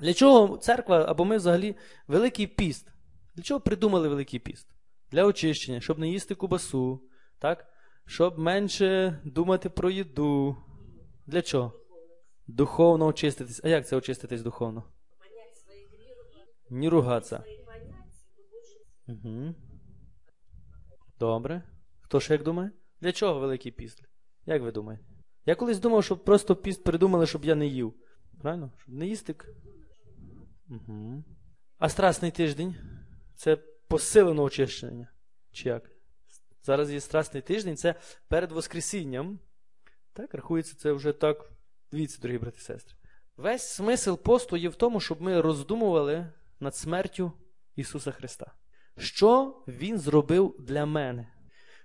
Для 0.00 0.14
чого 0.14 0.56
церква 0.56 1.04
або 1.08 1.24
ми 1.24 1.36
взагалі 1.36 1.76
Великий 2.06 2.46
піст? 2.46 2.92
Для 3.34 3.42
чого 3.42 3.60
придумали 3.60 4.08
Великий 4.08 4.40
піст? 4.40 4.68
Для 5.10 5.24
очищення, 5.24 5.80
щоб 5.80 5.98
не 5.98 6.08
їсти 6.08 6.34
кубасу, 6.34 7.02
так? 7.38 7.66
Щоб 8.08 8.38
менше 8.38 9.20
думати 9.24 9.70
про 9.70 9.90
їду. 9.90 10.56
Для 11.26 11.42
чого? 11.42 11.72
Духовно 12.46 13.06
очиститись. 13.06 13.60
А 13.64 13.68
як 13.68 13.86
це 13.86 13.96
очиститись 13.96 14.42
духовно? 14.42 14.84
Не 16.70 16.90
ругатися. 16.90 17.44
Угу. 19.08 19.54
Добре. 21.18 21.62
Хто 22.00 22.20
ще 22.20 22.32
як 22.34 22.42
думає? 22.42 22.70
Для 23.00 23.12
чого 23.12 23.40
Великий 23.40 23.72
піст? 23.72 24.02
Як 24.46 24.62
ви 24.62 24.72
думаєте? 24.72 25.04
Я 25.46 25.54
колись 25.54 25.78
думав, 25.78 26.04
що 26.04 26.16
просто 26.16 26.56
піст 26.56 26.84
придумали, 26.84 27.26
щоб 27.26 27.44
я 27.44 27.54
не 27.54 27.66
їв. 27.66 27.94
Правильно? 28.40 28.72
Щоб 28.78 28.94
не 28.94 29.06
їсти. 29.06 29.34
Угу. 30.70 31.24
А 31.78 31.88
страсний 31.88 32.30
тиждень? 32.30 32.76
Це 33.34 33.56
посилене 33.88 34.42
очищення. 34.42 35.08
Чи 35.52 35.68
як? 35.68 35.97
Зараз 36.68 36.92
є 36.92 37.00
страсний 37.00 37.42
тиждень, 37.42 37.76
це 37.76 37.94
перед 38.28 38.52
Воскресінням. 38.52 39.38
Так, 40.12 40.34
рахується, 40.34 40.76
це 40.76 40.92
вже 40.92 41.12
так. 41.12 41.50
Дивіться, 41.92 42.18
дорогі 42.22 42.38
брати 42.38 42.56
і 42.60 42.62
сестри. 42.62 42.96
Весь 43.36 43.68
смисл 43.68 44.14
посту 44.14 44.56
є 44.56 44.68
в 44.68 44.74
тому, 44.74 45.00
щоб 45.00 45.22
ми 45.22 45.40
роздумували 45.40 46.32
над 46.60 46.76
смертю 46.76 47.32
Ісуса 47.76 48.10
Христа. 48.10 48.52
Що 48.98 49.62
Він 49.68 49.98
зробив 49.98 50.56
для 50.58 50.86
мене? 50.86 51.28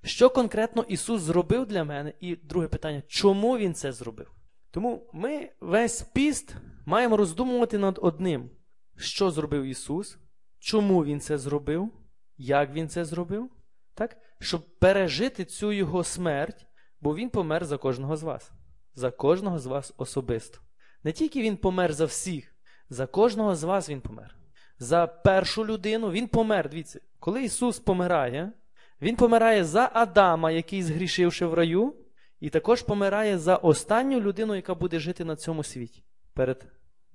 Що 0.03 0.29
конкретно 0.29 0.85
Ісус 0.87 1.21
зробив 1.21 1.65
для 1.65 1.83
мене? 1.83 2.13
І 2.19 2.35
друге 2.35 2.67
питання, 2.67 3.03
чому 3.07 3.57
Він 3.57 3.73
це 3.73 3.91
зробив? 3.91 4.31
Тому 4.71 5.09
ми 5.13 5.49
весь 5.59 6.01
піст 6.01 6.55
маємо 6.85 7.17
роздумувати 7.17 7.77
над 7.77 7.99
одним, 8.01 8.49
що 8.97 9.31
зробив 9.31 9.63
Ісус, 9.63 10.17
чому 10.59 11.05
Він 11.05 11.19
це 11.19 11.37
зробив, 11.37 11.91
як 12.37 12.73
Він 12.73 12.89
це 12.89 13.05
зробив, 13.05 13.49
так? 13.93 14.17
Щоб 14.43 14.79
пережити 14.79 15.45
цю 15.45 15.71
Його 15.71 16.03
смерть, 16.03 16.65
бо 17.01 17.15
Він 17.15 17.29
помер 17.29 17.65
за 17.65 17.77
кожного 17.77 18.17
з 18.17 18.23
вас, 18.23 18.51
за 18.95 19.11
кожного 19.11 19.59
з 19.59 19.65
вас 19.65 19.93
особисто. 19.97 20.59
Не 21.03 21.11
тільки 21.11 21.41
Він 21.41 21.57
помер 21.57 21.93
за 21.93 22.05
всіх, 22.05 22.55
за 22.89 23.07
кожного 23.07 23.55
з 23.55 23.63
вас 23.63 23.89
Він 23.89 24.01
помер. 24.01 24.35
За 24.79 25.07
першу 25.07 25.65
людину 25.65 26.11
Він 26.11 26.27
помер. 26.27 26.69
Дивіться, 26.69 26.99
коли 27.19 27.43
Ісус 27.43 27.79
помирає, 27.79 28.51
Він 29.01 29.15
помирає 29.15 29.63
за 29.63 29.89
Адама, 29.93 30.51
який 30.51 30.83
згрішивши 30.83 31.45
в 31.45 31.53
раю, 31.53 31.95
і 32.39 32.49
також 32.49 32.81
помирає 32.81 33.37
за 33.37 33.55
останню 33.55 34.21
людину, 34.21 34.55
яка 34.55 34.75
буде 34.75 34.99
жити 34.99 35.25
на 35.25 35.35
цьому 35.35 35.63
світі 35.63 36.03
перед 36.33 36.65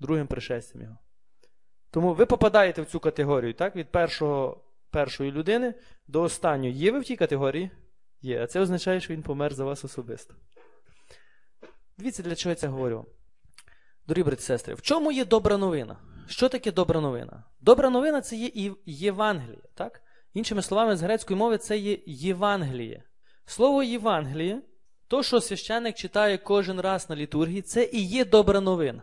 другим 0.01 0.27
пришестям 0.27 0.83
Його. 0.83 0.99
Тому 1.91 2.15
ви 2.15 2.27
попадаєте 2.27 2.83
в 2.83 2.87
цю 2.87 3.01
категорію, 3.01 3.55
так? 3.55 3.77
Від 3.77 3.91
першого, 3.91 4.65
першої 4.91 5.33
людини 5.33 5.75
до 6.07 6.23
останньої. 6.23 6.75
Є 6.75 6.93
ви 6.93 7.01
в 7.01 7.05
тій 7.05 7.17
категорії? 7.17 7.71
Є. 8.23 8.43
А 8.43 8.47
це 8.47 8.61
означає, 8.61 9.01
що 9.01 9.15
він 9.15 9.23
помер 9.23 9.55
за 9.55 9.65
вас 9.65 9.85
особисто. 9.85 10.35
Дивіться, 11.99 12.23
для 12.23 12.35
чого 12.35 12.51
я 12.51 12.57
це 12.57 12.67
говорю. 12.67 13.07
Дорогі 14.07 14.25
брати 14.25 14.43
сестри, 14.43 14.75
в 14.75 14.83
чому 14.83 15.13
є 15.13 15.25
добра 15.25 15.57
новина? 15.57 15.97
Що 16.29 16.49
таке 16.49 16.73
добра 16.73 17.01
новина? 17.01 17.45
Добра 17.61 17.91
новина 17.91 18.21
це 18.21 18.37
є 18.37 18.47
і 18.55 18.73
Євангеліє. 18.87 19.63
так? 19.75 20.03
Іншими 20.35 20.63
словами, 20.63 20.97
з 20.97 21.03
грецької 21.03 21.39
мови, 21.39 21.59
це 21.59 21.79
є 21.79 21.99
Євангеліє. 22.07 23.03
Слово 23.47 23.83
Євангеліє, 23.83 24.63
то, 25.09 25.23
що 25.23 25.41
священник 25.41 25.97
читає 25.97 26.39
кожен 26.39 26.81
раз 26.81 27.11
на 27.11 27.17
літургії, 27.17 27.63
це 27.63 27.85
і 27.85 28.03
є 28.03 28.25
добра 28.25 28.61
новина. 28.61 29.03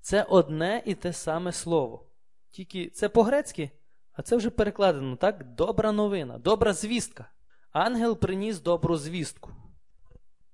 Це 0.00 0.22
одне 0.22 0.82
і 0.86 0.94
те 0.94 1.12
саме 1.12 1.52
слово. 1.52 2.06
Тільки 2.50 2.90
це 2.90 3.08
по-грецьки, 3.08 3.70
а 4.14 4.22
це 4.22 4.36
вже 4.36 4.50
перекладено, 4.50 5.16
так? 5.16 5.54
Добра 5.54 5.92
новина, 5.92 6.38
добра 6.38 6.72
звістка. 6.72 7.30
Ангел 7.72 8.16
приніс 8.16 8.60
добру 8.60 8.96
звістку. 8.96 9.50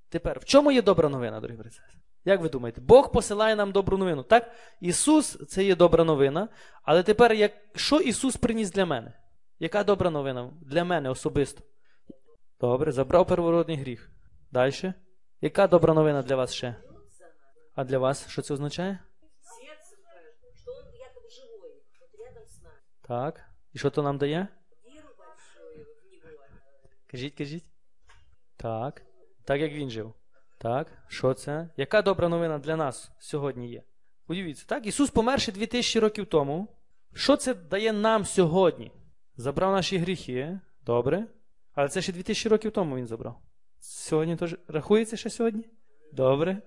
Тепер, 0.09 0.39
в 0.39 0.45
чому 0.45 0.73
є 0.73 0.83
добра 0.83 1.09
новина, 1.09 1.41
дорогі 1.41 1.59
брати? 1.59 1.77
Як 2.25 2.41
ви 2.41 2.49
думаєте? 2.49 2.81
Бог 2.81 3.13
посилає 3.13 3.57
нам 3.57 3.73
добру 3.73 3.99
новину. 3.99 4.23
Так? 4.23 4.53
Ісус 4.81 5.47
це 5.49 5.65
є 5.65 5.77
добра 5.77 6.05
новина. 6.05 6.49
Але 6.83 7.03
тепер, 7.03 7.33
як... 7.33 7.53
що 7.75 7.97
Ісус 7.97 8.37
приніс 8.37 8.71
для 8.71 8.87
мене? 8.87 9.21
Яка 9.59 9.85
добра 9.85 10.11
новина 10.11 10.51
для 10.61 10.85
мене 10.85 11.11
особисто? 11.11 11.63
Добре, 12.61 12.93
забрав 12.93 13.27
первородний 13.27 13.77
гріх. 13.77 14.11
Далі. 14.51 14.93
Яка 15.41 15.67
добра 15.67 15.95
новина 15.95 16.23
для 16.23 16.37
вас 16.37 16.53
ще? 16.53 16.77
А 17.75 17.85
для 17.85 17.99
вас 17.99 18.29
що 18.29 18.43
це 18.43 18.55
означає? 18.55 18.99
Так. 23.09 23.50
І 23.73 23.79
що 23.79 23.91
то 23.91 24.03
нам 24.03 24.19
дає? 24.19 24.49
Кажіть, 27.07 27.35
кажіть. 27.35 27.65
Так. 28.57 29.03
Так 29.45 29.61
як 29.61 29.73
він 29.73 29.91
жив. 29.91 30.15
Так. 30.59 30.87
Що 31.09 31.35
це? 31.35 31.69
Яка 31.77 32.03
добра 32.03 32.29
новина 32.29 32.59
для 32.59 32.77
нас 32.77 33.11
сьогодні 33.19 33.71
є? 33.71 33.83
Удивіться, 34.29 34.65
так? 34.67 34.87
Ісус 34.87 35.11
померши 35.11 35.53
2000 35.53 36.01
років 36.01 36.27
тому. 36.27 36.69
Що 37.15 37.37
це 37.37 37.55
дає 37.55 37.93
нам 37.93 38.25
сьогодні? 38.25 38.93
Забрав 39.37 39.73
наші 39.73 39.99
гріхи. 39.99 40.61
Добре. 40.87 41.27
Але 41.75 41.89
це 41.89 42.03
ще 42.03 42.13
2000 42.13 42.49
років 42.49 42.73
тому 42.73 42.97
він 42.97 43.07
забрав. 43.07 43.41
Сьогодні 43.81 44.37
теж 44.37 44.57
рахується 44.69 45.17
ще 45.17 45.31
сьогодні? 45.31 45.65
Добре. 46.13 46.63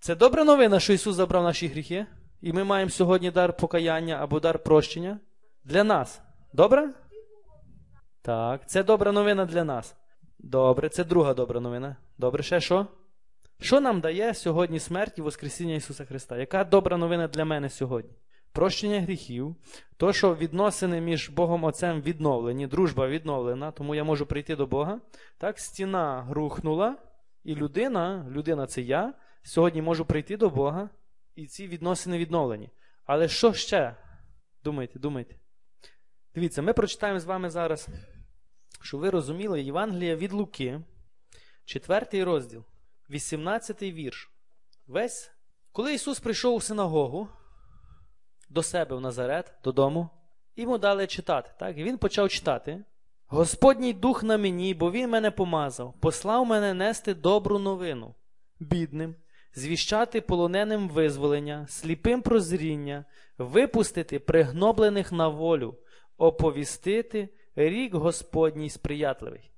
Це 0.00 0.14
добра 0.14 0.44
новина, 0.44 0.80
що 0.80 0.92
Ісус 0.92 1.16
забрав 1.16 1.42
наші 1.42 1.66
гріхи, 1.66 2.06
і 2.40 2.52
ми 2.52 2.64
маємо 2.64 2.90
сьогодні 2.90 3.30
дар 3.30 3.56
покаяння 3.56 4.14
або 4.14 4.40
дар 4.40 4.62
прощення 4.62 5.20
для 5.64 5.84
нас. 5.84 6.22
Добре? 6.52 6.90
Так, 8.22 8.68
це 8.68 8.82
добра 8.82 9.12
новина 9.12 9.44
для 9.44 9.64
нас. 9.64 9.96
Добре, 10.38 10.88
це 10.88 11.04
друга 11.04 11.34
добра 11.34 11.60
новина. 11.60 11.96
Добре, 12.18 12.42
ще 12.42 12.60
що? 12.60 12.86
Що 13.60 13.80
нам 13.80 14.00
дає 14.00 14.34
сьогодні 14.34 14.78
смерть 14.78 15.18
і 15.18 15.22
Воскресіння 15.22 15.74
Ісуса 15.74 16.04
Христа? 16.04 16.36
Яка 16.36 16.64
добра 16.64 16.96
новина 16.96 17.28
для 17.28 17.44
мене 17.44 17.70
сьогодні? 17.70 18.10
Прощення 18.52 19.00
гріхів, 19.00 19.56
то, 19.96 20.12
що 20.12 20.34
відносини 20.34 21.00
між 21.00 21.30
Богом 21.30 21.64
Отцем 21.64 22.02
відновлені, 22.02 22.66
дружба 22.66 23.08
відновлена, 23.08 23.70
тому 23.70 23.94
я 23.94 24.04
можу 24.04 24.26
прийти 24.26 24.56
до 24.56 24.66
Бога. 24.66 25.00
Так, 25.38 25.58
стіна 25.58 26.22
грухнула, 26.22 26.96
і 27.44 27.54
людина, 27.54 28.26
людина 28.30 28.66
це 28.66 28.82
я, 28.82 29.14
сьогодні 29.42 29.82
можу 29.82 30.04
прийти 30.04 30.36
до 30.36 30.50
Бога, 30.50 30.90
і 31.34 31.46
ці 31.46 31.66
відносини 31.66 32.18
відновлені. 32.18 32.70
Але 33.04 33.28
що 33.28 33.52
ще? 33.52 33.96
Думайте, 34.64 34.98
думайте. 34.98 35.41
Дивіться, 36.34 36.62
ми 36.62 36.72
прочитаємо 36.72 37.20
з 37.20 37.24
вами 37.24 37.50
зараз, 37.50 37.88
щоб 38.82 39.00
ви 39.00 39.10
розуміли 39.10 39.62
Євангелія 39.62 40.16
від 40.16 40.32
Луки, 40.32 40.80
4 41.64 42.24
розділ, 42.24 42.64
18 43.10 43.82
вірш. 43.82 44.30
Весь, 44.86 45.30
коли 45.72 45.94
Ісус 45.94 46.20
прийшов 46.20 46.54
у 46.54 46.60
синагогу 46.60 47.28
до 48.48 48.62
себе 48.62 48.96
в 48.96 49.00
Назарет, 49.00 49.52
додому, 49.64 50.10
йому 50.56 50.78
дали 50.78 51.06
читати. 51.06 51.50
Так? 51.58 51.78
І 51.78 51.84
він 51.84 51.98
почав 51.98 52.28
читати. 52.28 52.84
Господній 53.26 53.92
дух 53.92 54.22
на 54.22 54.38
мені, 54.38 54.74
бо 54.74 54.90
він 54.90 55.10
мене 55.10 55.30
помазав, 55.30 55.94
послав 56.00 56.46
мене 56.46 56.74
нести 56.74 57.14
добру 57.14 57.58
новину, 57.58 58.14
бідним, 58.60 59.14
звіщати 59.54 60.20
полоненим 60.20 60.88
визволення, 60.88 61.66
сліпим 61.68 62.22
прозріння, 62.22 63.04
випустити 63.38 64.18
пригноблених 64.18 65.12
на 65.12 65.28
волю, 65.28 65.78
оповістити 66.22 67.28
рік 67.56 67.94
Господній 67.94 68.70
сприятливий. 68.70 69.50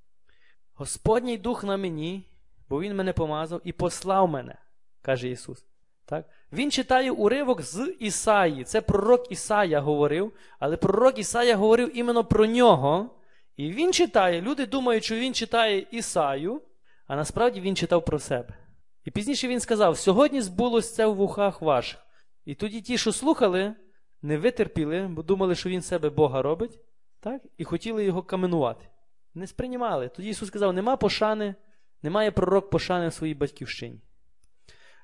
Господній 0.73 1.37
дух 1.37 1.63
на 1.63 1.77
мені, 1.77 2.29
бо 2.69 2.81
Він 2.81 2.95
мене 2.95 3.13
помазав 3.13 3.61
і 3.63 3.71
послав 3.71 4.29
мене, 4.29 4.55
каже 5.01 5.29
Ісус. 5.29 5.65
Так? 6.05 6.29
Він 6.51 6.71
читає 6.71 7.11
уривок 7.11 7.61
з 7.61 7.95
Ісаї. 7.99 8.63
Це 8.63 8.81
пророк 8.81 9.31
Ісая 9.31 9.79
говорив, 9.79 10.33
але 10.59 10.77
пророк 10.77 11.19
Ісая 11.19 11.55
говорив 11.55 11.97
іменно 11.97 12.23
про 12.23 12.45
нього. 12.45 13.09
І 13.57 13.71
він 13.71 13.93
читає, 13.93 14.41
люди 14.41 14.65
думають, 14.65 15.03
що 15.03 15.15
він 15.15 15.33
читає 15.33 15.87
Ісаю, 15.91 16.61
а 17.07 17.15
насправді 17.15 17.61
він 17.61 17.75
читав 17.75 18.05
про 18.05 18.19
себе. 18.19 18.57
І 19.03 19.11
пізніше 19.11 19.47
він 19.47 19.59
сказав: 19.59 19.97
сьогодні 19.97 20.41
збулось 20.41 20.95
це 20.95 21.05
в 21.05 21.15
вухах 21.15 21.61
ваших. 21.61 21.99
І 22.45 22.55
тоді 22.55 22.81
ті, 22.81 22.97
що 22.97 23.11
слухали, 23.11 23.73
не 24.25 24.37
витерпіли, 24.37 25.07
бо 25.07 25.23
думали, 25.23 25.55
що 25.55 25.69
він 25.69 25.81
себе 25.81 26.09
Бога 26.09 26.41
робить, 26.41 26.79
так? 27.19 27.41
і 27.57 27.63
хотіли 27.63 28.05
його 28.05 28.23
каменувати. 28.23 28.85
Не 29.33 29.47
сприймали. 29.47 30.09
Тоді 30.09 30.29
Ісус 30.29 30.47
сказав: 30.47 30.73
нема 30.73 30.97
пошани, 30.97 31.55
немає 32.01 32.31
пророк 32.31 32.69
пошани 32.69 33.07
в 33.07 33.13
своїй 33.13 33.33
батьківщині. 33.33 34.01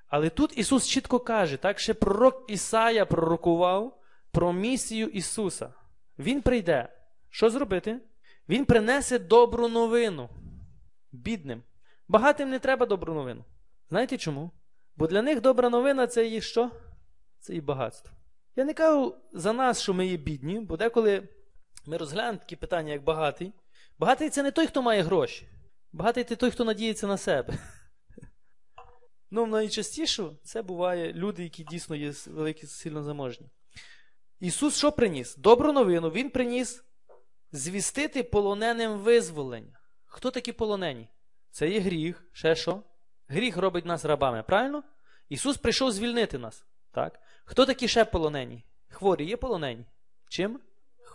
Але 0.07 0.29
тут 0.29 0.57
Ісус 0.57 0.87
чітко 0.87 1.19
каже, 1.19 1.57
так 1.57 1.79
ще 1.79 1.93
пророк 1.93 2.45
Ісая 2.47 3.05
пророкував 3.05 4.01
про 4.31 4.53
місію 4.53 5.07
Ісуса. 5.07 5.73
Він 6.19 6.41
прийде. 6.41 6.89
Що 7.29 7.49
зробити? 7.49 7.99
Він 8.49 8.65
принесе 8.65 9.19
добру 9.19 9.67
новину 9.67 10.29
бідним. 11.11 11.63
Багатим 12.07 12.49
не 12.49 12.59
треба 12.59 12.85
добру 12.85 13.13
новину. 13.13 13.45
Знаєте 13.89 14.17
чому? 14.17 14.51
Бо 14.95 15.07
для 15.07 15.21
них 15.21 15.41
добра 15.41 15.69
новина 15.69 16.07
це 16.07 16.27
є 16.27 16.41
що? 16.41 16.71
Це 17.39 17.55
і 17.55 17.61
багатство. 17.61 18.20
Я 18.55 18.65
не 18.65 18.73
кажу 18.73 19.15
за 19.33 19.53
нас, 19.53 19.81
що 19.81 19.93
ми 19.93 20.07
є 20.07 20.17
бідні, 20.17 20.59
бо 20.59 20.77
деколи 20.77 21.29
ми 21.85 21.97
розглянемо 21.97 22.37
такі 22.37 22.55
питання, 22.55 22.93
як 22.93 23.03
багатий. 23.03 23.53
Багатий 23.99 24.29
це 24.29 24.43
не 24.43 24.51
той, 24.51 24.67
хто 24.67 24.81
має 24.81 25.01
гроші. 25.01 25.47
Багатий 25.93 26.23
це 26.23 26.35
той, 26.35 26.51
хто 26.51 26.65
надіється 26.65 27.07
на 27.07 27.17
себе. 27.17 27.53
Ну, 29.31 29.45
найчастіше 29.45 30.23
це 30.43 30.61
буває 30.61 31.13
люди, 31.13 31.43
які 31.43 31.63
дійсно 31.63 31.95
є 31.95 32.13
великі, 32.27 32.67
сильно 32.67 33.03
заможні. 33.03 33.49
Ісус 34.39 34.77
що 34.77 34.91
приніс? 34.91 35.35
Добру 35.35 35.73
новину 35.73 36.09
Він 36.09 36.29
приніс 36.29 36.83
звістити 37.51 38.23
полоненим 38.23 38.91
визволення. 38.91 39.79
Хто 40.05 40.31
такі 40.31 40.51
полонені? 40.51 41.07
Це 41.51 41.69
є 41.69 41.79
гріх. 41.79 42.23
Ще 42.31 42.55
що? 42.55 42.83
Гріх 43.27 43.57
робить 43.57 43.85
нас 43.85 44.05
рабами, 44.05 44.43
правильно? 44.43 44.83
Ісус 45.29 45.57
прийшов 45.57 45.91
звільнити 45.91 46.37
нас. 46.37 46.65
Так? 46.91 47.19
Хто 47.45 47.65
такі 47.65 47.87
ще 47.87 48.05
полонені? 48.05 48.63
Хворі 48.89 49.25
є 49.25 49.37
полонені? 49.37 49.85
Чим? 50.29 50.59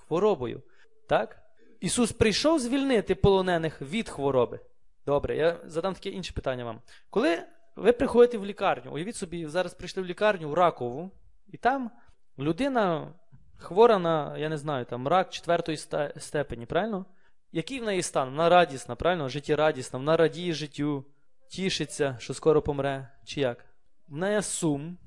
хворобою. 0.07 0.62
Так? 1.09 1.43
Ісус 1.81 2.12
прийшов 2.12 2.59
звільнити 2.61 3.15
полонених 3.15 3.83
від 3.83 4.09
хвороби. 4.09 4.61
Добре, 5.07 5.37
я 5.37 5.61
задам 5.65 5.95
таке 5.95 6.11
інше 6.11 6.33
питання 6.33 6.65
вам. 6.65 6.81
Коли 7.11 7.43
ви 7.77 7.93
приходите 7.93 8.39
в 8.39 8.47
лікарню, 8.47 8.93
уявіть 8.93 9.17
собі, 9.17 9.47
зараз 9.47 9.75
прийшли 9.75 10.03
в 10.03 10.07
лікарню 10.07 10.49
в 10.49 10.55
ракову, 10.55 11.11
і 11.47 11.57
там 11.57 11.91
людина 12.39 13.15
хвора 13.59 13.99
на, 13.99 14.39
я 14.39 14.49
не 14.49 14.59
знаю, 14.59 14.85
там 14.85 15.09
рак 15.09 15.31
четвертої 15.31 15.79
степені, 16.17 16.67
правильно? 16.67 17.07
Який 17.53 17.81
в 17.81 17.85
неї 17.85 18.03
стан? 18.03 18.31
Вона 18.31 18.49
радісна, 18.49 18.97
правильно? 18.97 19.29
Життєрадісна, 19.29 19.99
вона 19.99 20.17
радіє 20.17 20.53
життю, 20.53 21.05
тішиться, 21.49 22.17
що 22.21 22.35
скоро 22.35 22.62
помре, 22.62 23.09
чи 23.25 23.41
як? 23.41 23.65
В 24.09 24.17
неї 24.17 24.43
сум, 24.43 24.99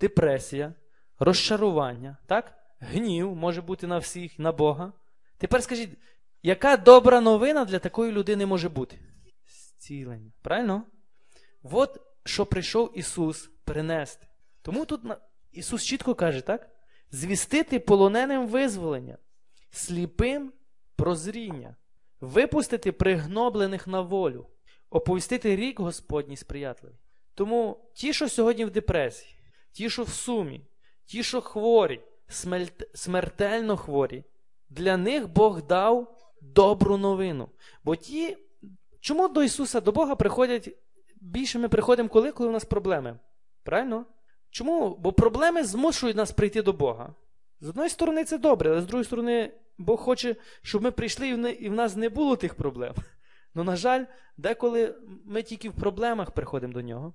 депресія, 0.00 0.74
розчарування, 1.18 2.16
так? 2.26 2.54
Гнів 2.80 3.36
може 3.36 3.62
бути 3.62 3.86
на 3.86 3.98
всіх, 3.98 4.38
на 4.38 4.52
Бога. 4.52 4.92
Тепер 5.38 5.62
скажіть, 5.62 5.98
яка 6.42 6.76
добра 6.76 7.20
новина 7.20 7.64
для 7.64 7.78
такої 7.78 8.12
людини 8.12 8.46
може 8.46 8.68
бути? 8.68 8.98
Зцілення. 9.46 10.32
Правильно? 10.42 10.82
От 11.62 12.00
що 12.24 12.46
прийшов 12.46 12.98
Ісус 12.98 13.50
принести. 13.64 14.26
Тому 14.62 14.84
тут 14.84 15.00
Ісус 15.52 15.84
чітко 15.84 16.14
каже, 16.14 16.40
так? 16.40 16.70
Звістити 17.10 17.80
полоненим 17.80 18.46
визволення, 18.46 19.18
сліпим 19.70 20.52
прозріння, 20.96 21.76
випустити 22.20 22.92
пригноблених 22.92 23.86
на 23.86 24.00
волю, 24.00 24.46
оповістити 24.90 25.56
рік 25.56 25.80
Господній 25.80 26.36
сприятливий. 26.36 26.98
Тому 27.34 27.90
ті, 27.94 28.12
що 28.12 28.28
сьогодні 28.28 28.64
в 28.64 28.70
депресії, 28.70 29.36
ті, 29.74 29.90
що 29.90 30.02
в 30.02 30.08
сумі, 30.08 30.60
ті, 31.04 31.22
що 31.22 31.40
хворі, 31.40 32.00
смертельно 32.94 33.76
хворі, 33.76 34.24
для 34.68 34.96
них 34.96 35.28
Бог 35.28 35.62
дав 35.62 36.20
добру 36.40 36.96
новину. 36.96 37.48
Бо 37.84 37.96
ті, 37.96 38.36
чому 39.00 39.28
до 39.28 39.42
Ісуса, 39.42 39.80
до 39.80 39.92
Бога 39.92 40.16
приходять 40.16 40.76
більше 41.24 41.58
ми 41.58 41.68
приходимо 41.68 42.08
коли, 42.08 42.32
коли 42.32 42.48
у 42.48 42.52
нас 42.52 42.64
проблеми. 42.64 43.18
Правильно? 43.62 44.06
Чому? 44.50 44.96
Бо 44.96 45.12
проблеми 45.12 45.64
змушують 45.64 46.16
нас 46.16 46.32
прийти 46.32 46.62
до 46.62 46.72
Бога. 46.72 47.14
З 47.60 47.68
одної 47.68 47.90
сторони, 47.90 48.24
це 48.24 48.38
добре, 48.38 48.70
але 48.70 48.80
з 48.80 48.86
другої 48.86 49.04
сторони, 49.04 49.52
Бог 49.78 50.00
хоче, 50.00 50.36
щоб 50.62 50.82
ми 50.82 50.90
прийшли 50.90 51.28
і 51.28 51.68
в 51.68 51.72
нас 51.72 51.96
не 51.96 52.08
було 52.08 52.36
тих 52.36 52.54
проблем. 52.54 52.94
Ну, 53.54 53.64
на 53.64 53.76
жаль, 53.76 54.04
деколи 54.36 54.94
ми 55.24 55.42
тільки 55.42 55.68
в 55.68 55.72
проблемах 55.72 56.30
приходимо 56.30 56.72
до 56.72 56.82
нього. 56.82 57.14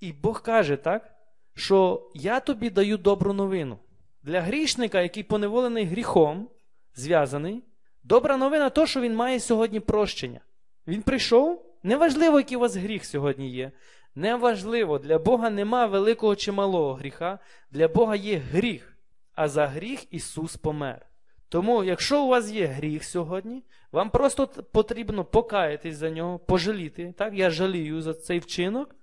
І 0.00 0.12
Бог 0.12 0.42
каже, 0.42 0.76
так, 0.76 1.15
що 1.56 2.10
я 2.14 2.40
тобі 2.40 2.70
даю 2.70 2.96
добру 2.96 3.32
новину. 3.32 3.78
Для 4.22 4.40
грішника, 4.40 5.02
який 5.02 5.22
поневолений 5.22 5.84
гріхом, 5.84 6.48
зв'язаний, 6.94 7.64
добра 8.02 8.36
новина 8.36 8.70
то, 8.70 8.86
що 8.86 9.00
він 9.00 9.14
має 9.14 9.40
сьогодні 9.40 9.80
прощення. 9.80 10.40
Він 10.86 11.02
прийшов, 11.02 11.76
неважливо, 11.82 12.38
який 12.38 12.56
у 12.56 12.60
вас 12.60 12.76
гріх 12.76 13.04
сьогодні 13.04 13.50
є. 13.50 13.72
Неважливо, 14.14 14.98
для 14.98 15.18
Бога 15.18 15.50
нема 15.50 15.86
великого 15.86 16.36
чи 16.36 16.52
малого 16.52 16.94
гріха, 16.94 17.38
для 17.70 17.88
Бога 17.88 18.16
є 18.16 18.36
гріх, 18.36 18.96
а 19.34 19.48
за 19.48 19.66
гріх 19.66 20.12
Ісус 20.12 20.56
помер. 20.56 21.06
Тому, 21.48 21.84
якщо 21.84 22.22
у 22.22 22.28
вас 22.28 22.50
є 22.50 22.66
гріх 22.66 23.04
сьогодні, 23.04 23.62
вам 23.92 24.10
просто 24.10 24.46
потрібно 24.72 25.24
покаятись 25.24 25.96
за 25.96 26.10
нього, 26.10 26.38
пожаліти. 26.38 27.14
Так? 27.18 27.34
Я 27.34 27.50
жалію 27.50 28.02
за 28.02 28.14
цей 28.14 28.38
вчинок, 28.38 28.94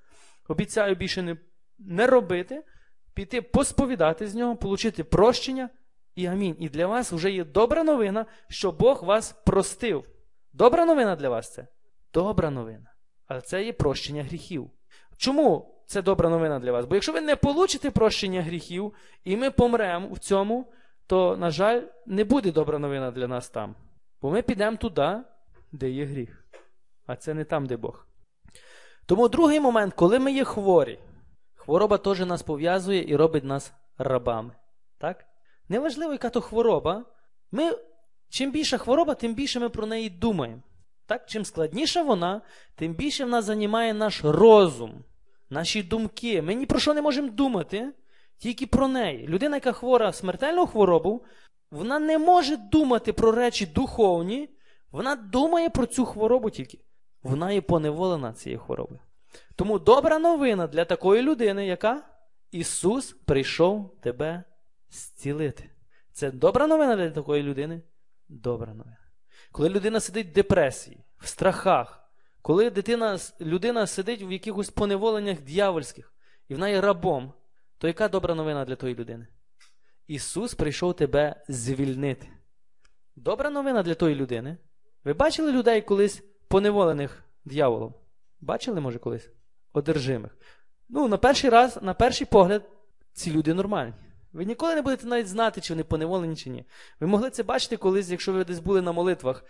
обіцяю 0.47 0.95
більше 0.95 1.21
не, 1.21 1.37
не 1.87 2.07
робити, 2.07 2.63
піти 3.13 3.41
посповідати 3.41 4.27
з 4.27 4.35
нього, 4.35 4.57
отримати 4.61 5.03
прощення 5.03 5.69
і 6.15 6.25
амінь. 6.25 6.55
І 6.59 6.69
для 6.69 6.87
вас 6.87 7.11
вже 7.11 7.31
є 7.31 7.43
добра 7.43 7.83
новина, 7.83 8.25
що 8.49 8.71
Бог 8.71 9.03
вас 9.03 9.31
простив. 9.45 10.05
Добра 10.53 10.85
новина 10.85 11.15
для 11.15 11.29
вас 11.29 11.53
це? 11.53 11.67
Добра 12.13 12.49
новина. 12.49 12.93
Але 13.27 13.41
це 13.41 13.63
є 13.63 13.73
прощення 13.73 14.23
гріхів. 14.23 14.69
Чому 15.17 15.75
це 15.85 16.01
добра 16.01 16.29
новина 16.29 16.59
для 16.59 16.71
вас? 16.71 16.85
Бо 16.85 16.95
якщо 16.95 17.13
ви 17.13 17.21
не 17.21 17.35
получите 17.35 17.91
прощення 17.91 18.41
гріхів, 18.41 18.93
і 19.23 19.37
ми 19.37 19.51
помремо 19.51 20.07
в 20.07 20.19
цьому, 20.19 20.73
то, 21.07 21.37
на 21.37 21.51
жаль, 21.51 21.81
не 22.05 22.23
буде 22.23 22.51
добра 22.51 22.79
новина 22.79 23.11
для 23.11 23.27
нас 23.27 23.49
там. 23.49 23.75
Бо 24.21 24.31
ми 24.31 24.41
підемо 24.41 24.77
туди, 24.77 25.17
де 25.71 25.89
є 25.89 26.05
гріх. 26.05 26.45
А 27.05 27.15
це 27.15 27.33
не 27.33 27.43
там, 27.43 27.65
де 27.65 27.77
Бог. 27.77 28.07
Тому 29.05 29.29
другий 29.29 29.59
момент, 29.59 29.93
коли 29.93 30.19
ми 30.19 30.31
є 30.31 30.43
хворі, 30.43 30.99
хвороба 31.63 31.97
теж 31.97 32.19
нас 32.19 32.43
пов'язує 32.43 33.05
і 33.09 33.15
робить 33.15 33.43
нас 33.43 33.73
рабами. 33.97 34.51
Так? 34.97 35.25
Неважливо, 35.69 36.11
яка 36.11 36.29
то 36.29 36.41
хвороба. 36.41 37.05
Ми, 37.51 37.77
чим 38.29 38.51
більша 38.51 38.77
хвороба, 38.77 39.15
тим 39.15 39.33
більше 39.33 39.59
ми 39.59 39.69
про 39.69 39.85
неї 39.85 40.09
думаємо. 40.09 40.61
Так? 41.05 41.25
Чим 41.25 41.45
складніша 41.45 42.03
вона, 42.03 42.41
тим 42.75 42.93
більше 42.93 43.25
в 43.25 43.29
нас 43.29 43.45
займає 43.45 43.93
наш 43.93 44.23
розум, 44.23 45.03
наші 45.49 45.83
думки. 45.83 46.41
Ми 46.41 46.53
ні 46.53 46.65
про 46.65 46.79
що 46.79 46.93
не 46.93 47.01
можемо 47.01 47.29
думати, 47.29 47.93
тільки 48.37 48.67
про 48.67 48.87
неї. 48.87 49.27
Людина, 49.27 49.57
яка 49.57 49.71
хвора 49.71 50.13
смертельну 50.13 50.67
хворобу, 50.67 51.25
вона 51.71 51.99
не 51.99 52.17
може 52.17 52.57
думати 52.57 53.13
про 53.13 53.31
речі 53.31 53.65
духовні, 53.65 54.49
вона 54.91 55.15
думає 55.15 55.69
про 55.69 55.85
цю 55.85 56.05
хворобу 56.05 56.49
тільки. 56.49 56.79
Вона 57.23 57.51
є 57.51 57.61
поневолена 57.61 58.33
цією 58.33 58.59
хворобою. 58.59 58.99
Тому 59.55 59.79
добра 59.79 60.19
новина 60.19 60.67
для 60.67 60.85
такої 60.85 61.21
людини, 61.21 61.67
яка 61.67 62.09
Ісус 62.51 63.11
прийшов 63.25 63.99
тебе 64.01 64.43
зцілити. 64.89 65.69
Це 66.11 66.31
добра 66.31 66.67
новина 66.67 66.95
для 66.95 67.09
такої 67.09 67.43
людини? 67.43 67.81
Добра 68.29 68.73
новина. 68.73 68.97
Коли 69.51 69.69
людина 69.69 69.99
сидить 69.99 70.27
в 70.27 70.33
депресії, 70.33 71.05
в 71.17 71.27
страхах, 71.27 72.11
коли 72.41 72.69
дитина, 72.69 73.19
людина 73.41 73.87
сидить 73.87 74.21
в 74.21 74.31
якихось 74.31 74.69
поневоленнях 74.69 75.41
дьявольських, 75.41 76.13
і 76.49 76.53
вона 76.53 76.69
є 76.69 76.81
рабом, 76.81 77.33
то 77.77 77.87
яка 77.87 78.07
добра 78.07 78.35
новина 78.35 78.65
для 78.65 78.75
тої 78.75 78.95
людини? 78.95 79.27
Ісус 80.07 80.53
прийшов 80.53 80.95
тебе 80.95 81.43
звільнити. 81.47 82.27
Добра 83.15 83.49
новина 83.49 83.83
для 83.83 83.95
тої 83.95 84.15
людини. 84.15 84.57
Ви 85.03 85.13
бачили 85.13 85.51
людей 85.51 85.81
колись 85.81 86.23
поневолених 86.47 87.23
дьяволом? 87.45 87.93
Бачили, 88.43 88.81
може, 88.81 88.99
колись? 88.99 89.29
Одержимих. 89.73 90.37
Ну, 90.89 91.07
на 91.07 91.17
перший 91.17 91.49
раз, 91.49 91.79
на 91.81 91.93
перший 91.93 92.27
погляд, 92.27 92.69
ці 93.13 93.31
люди 93.31 93.53
нормальні. 93.53 93.93
Ви 94.33 94.45
ніколи 94.45 94.75
не 94.75 94.81
будете 94.81 95.07
навіть 95.07 95.27
знати, 95.27 95.61
чи 95.61 95.73
вони 95.73 95.83
поневолені, 95.83 96.35
чи 96.35 96.49
ні. 96.49 96.65
Ви 96.99 97.07
могли 97.07 97.29
це 97.29 97.43
бачити 97.43 97.77
колись, 97.77 98.09
якщо 98.09 98.33
ви 98.33 98.43
десь 98.43 98.59
були 98.59 98.81
на 98.81 98.91
молитвах 98.91 99.43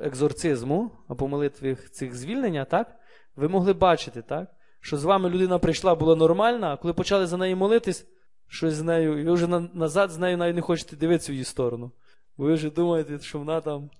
екзорцизму 0.00 0.90
або 1.08 1.28
молитві 1.28 1.74
цих 1.74 2.14
звільнення, 2.14 2.64
так? 2.64 2.96
Ви 3.36 3.48
могли 3.48 3.72
бачити, 3.72 4.22
так? 4.22 4.48
Що 4.80 4.96
з 4.96 5.04
вами 5.04 5.30
людина 5.30 5.58
прийшла, 5.58 5.94
була 5.94 6.16
нормальна, 6.16 6.72
а 6.72 6.76
коли 6.76 6.94
почали 6.94 7.26
за 7.26 7.36
неї 7.36 7.54
молитись, 7.54 8.06
щось 8.48 8.74
з 8.74 8.82
нею, 8.82 9.20
і 9.20 9.24
ви 9.24 9.32
вже 9.32 9.46
на, 9.46 9.60
назад 9.60 10.10
з 10.10 10.18
нею 10.18 10.36
навіть 10.36 10.56
не 10.56 10.62
хочете 10.62 10.96
дивитися 10.96 11.32
в 11.32 11.34
її 11.34 11.44
сторону. 11.44 11.92
Ви 12.36 12.54
вже 12.54 12.70
думаєте, 12.70 13.18
що 13.18 13.38
вона 13.38 13.60
там. 13.60 13.90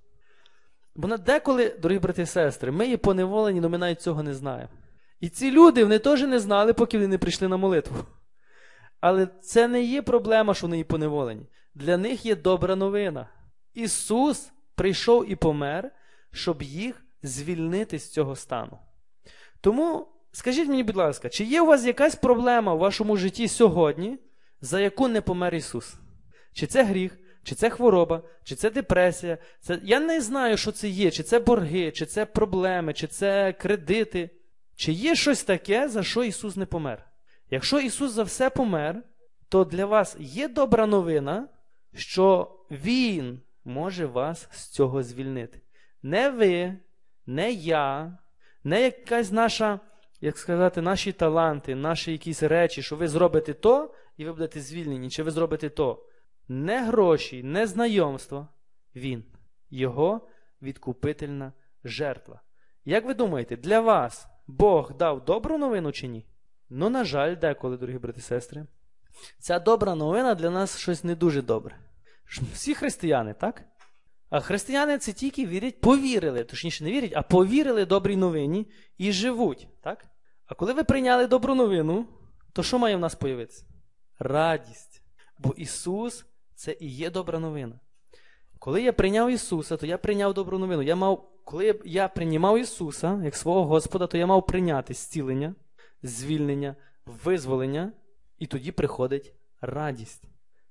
Вона 0.95 1.17
деколи, 1.17 1.77
дорогі 1.83 1.99
брати 1.99 2.23
і 2.23 2.27
сестри, 2.27 2.71
ми 2.71 2.89
є 2.89 2.97
поневолені, 2.97 3.59
але 3.59 3.69
ми 3.69 3.79
навіть 3.79 4.03
цього 4.03 4.23
не 4.23 4.35
знаємо. 4.35 4.71
І 5.21 5.29
ці 5.29 5.51
люди 5.51 5.85
вони 5.85 5.99
теж 5.99 6.23
не 6.23 6.41
знали, 6.41 6.73
поки 6.73 6.99
вони 6.99 7.09
не 7.09 7.19
прийшли 7.19 7.49
на 7.49 7.57
молитву. 7.57 7.97
Але 9.01 9.27
це 9.27 9.69
не 9.69 9.83
є 9.83 10.03
проблема, 10.03 10.55
що 10.55 10.67
вони 10.67 10.79
є 10.79 10.85
поневолені. 10.85 11.47
Для 11.75 11.97
них 11.97 12.27
є 12.27 12.37
добра 12.37 12.77
новина. 12.77 13.29
Ісус 13.75 14.53
прийшов 14.75 15.31
і 15.31 15.37
помер, 15.37 15.91
щоб 16.33 16.63
їх 16.63 17.05
звільнити 17.23 17.99
з 17.99 18.13
цього 18.13 18.37
стану. 18.37 18.79
Тому 19.61 20.09
скажіть 20.33 20.69
мені, 20.69 20.83
будь 20.83 20.97
ласка, 20.97 21.29
чи 21.29 21.45
є 21.45 21.63
у 21.63 21.67
вас 21.67 21.85
якась 21.85 22.15
проблема 22.15 22.75
в 22.75 22.79
вашому 22.79 23.17
житті 23.17 23.49
сьогодні, 23.49 24.19
за 24.61 24.81
яку 24.81 25.09
не 25.09 25.21
помер 25.21 25.55
Ісус? 25.55 25.95
Чи 26.53 26.67
це 26.67 26.85
гріх, 26.85 27.19
чи 27.43 27.55
це 27.55 27.71
хвороба, 27.71 28.23
чи 28.45 28.55
це 28.55 28.71
депресія? 28.71 29.39
Це... 29.61 29.81
Я 29.83 30.01
не 30.01 30.21
знаю, 30.21 30.57
що 30.57 30.73
це 30.73 30.89
є, 30.89 31.11
чи 31.11 31.23
це 31.23 31.39
борги, 31.39 31.91
чи 31.91 32.07
це 32.07 32.27
проблеми, 32.27 32.93
чи 32.93 33.07
це 33.07 33.53
кредити. 33.53 34.31
Чи 34.77 34.93
є 34.93 35.15
щось 35.15 35.45
таке, 35.45 35.89
за 35.89 36.03
що 36.03 36.25
Ісус 36.25 36.57
не 36.57 36.67
помер? 36.67 37.07
Якщо 37.51 37.81
Ісус 37.81 38.13
за 38.13 38.23
все 38.23 38.51
помер, 38.51 39.03
то 39.49 39.65
для 39.65 39.87
вас 39.87 40.17
є 40.21 40.49
добра 40.49 40.87
новина, 40.87 41.49
що 41.95 42.57
Він 42.71 43.41
може 43.65 44.07
вас 44.07 44.49
з 44.53 44.69
цього 44.69 45.03
звільнити. 45.03 45.61
Не 46.03 46.31
ви, 46.31 46.77
не 47.27 47.53
я, 47.53 48.19
не 48.65 48.83
якась 48.83 49.33
наша, 49.33 49.81
як 50.21 50.39
сказати, 50.39 50.81
наші 50.81 51.13
таланти, 51.13 51.75
наші 51.75 52.13
якісь 52.13 52.43
речі, 52.43 52.83
що 52.83 52.97
ви 52.97 53.09
зробите 53.09 53.55
то, 53.55 53.95
і 54.17 54.25
ви 54.25 54.33
будете 54.33 54.61
звільнені, 54.61 55.11
чи 55.11 55.23
ви 55.23 55.31
зробите 55.31 55.69
то. 55.69 56.05
Не 56.53 56.83
гроші, 56.83 57.43
не 57.43 57.67
знайомство. 57.67 58.49
Він, 58.97 59.25
Його 59.71 60.29
відкупительна 60.63 61.53
жертва. 61.85 62.41
Як 62.85 63.05
ви 63.05 63.15
думаєте, 63.15 63.57
для 63.57 63.81
вас 63.81 64.27
Бог 64.47 64.97
дав 64.97 65.25
добру 65.25 65.59
новину 65.59 65.93
чи 65.93 66.09
ні? 66.09 66.27
Ну, 66.71 66.91
на 66.91 67.05
жаль, 67.05 67.37
деколи, 67.37 67.77
дорогі 67.77 67.99
брати 67.99 68.19
і 68.19 68.23
сестри. 68.23 68.67
Ця 69.39 69.59
добра 69.59 69.95
новина 69.95 70.35
для 70.35 70.51
нас 70.51 70.79
щось 70.79 71.05
не 71.05 71.15
дуже 71.15 71.43
добре. 71.43 71.79
Всі 72.53 72.75
християни, 72.75 73.35
так? 73.35 73.65
А 74.31 74.41
християни 74.41 74.99
це 74.99 75.13
тільки 75.13 75.47
вірять, 75.47 75.81
повірили, 75.81 76.45
точніше 76.45 76.85
не 76.85 76.93
вірять, 76.93 77.13
а 77.15 77.23
повірили 77.23 77.87
добрій 77.87 78.17
новині 78.17 78.71
і 78.99 79.13
живуть. 79.13 79.69
так? 79.83 80.07
А 80.47 80.55
коли 80.55 80.73
ви 80.73 80.85
прийняли 80.85 81.27
добру 81.27 81.55
новину, 81.55 82.07
то 82.53 82.63
що 82.63 82.79
має 82.79 82.97
в 82.97 83.01
нас 83.01 83.15
появитися? 83.15 83.65
Радість. 84.19 85.03
Бо 85.39 85.55
Ісус 85.57 86.27
це 86.61 86.77
і 86.81 86.89
є 86.89 87.11
добра 87.11 87.39
новина. 87.39 87.81
Коли 88.59 88.83
я 88.83 88.93
прийняв 88.93 89.31
Ісуса, 89.31 89.77
то 89.77 89.87
я 89.87 89.99
прийняв 89.99 90.35
добру 90.35 90.59
новину. 90.59 90.83
Я 90.83 90.97
мав, 90.97 91.31
Коли 91.45 91.81
я 91.85 92.09
приймав 92.09 92.59
Ісуса 92.59 93.21
як 93.25 93.37
свого 93.37 93.65
Господа, 93.65 94.07
то 94.07 94.19
я 94.19 94.27
мав 94.27 94.47
прийняти 94.47 94.95
зцілення, 94.95 95.55
звільнення, 96.03 96.77
визволення, 97.25 97.93
і 98.39 98.47
тоді 98.47 98.73
приходить 98.73 99.35
радість. 99.61 100.23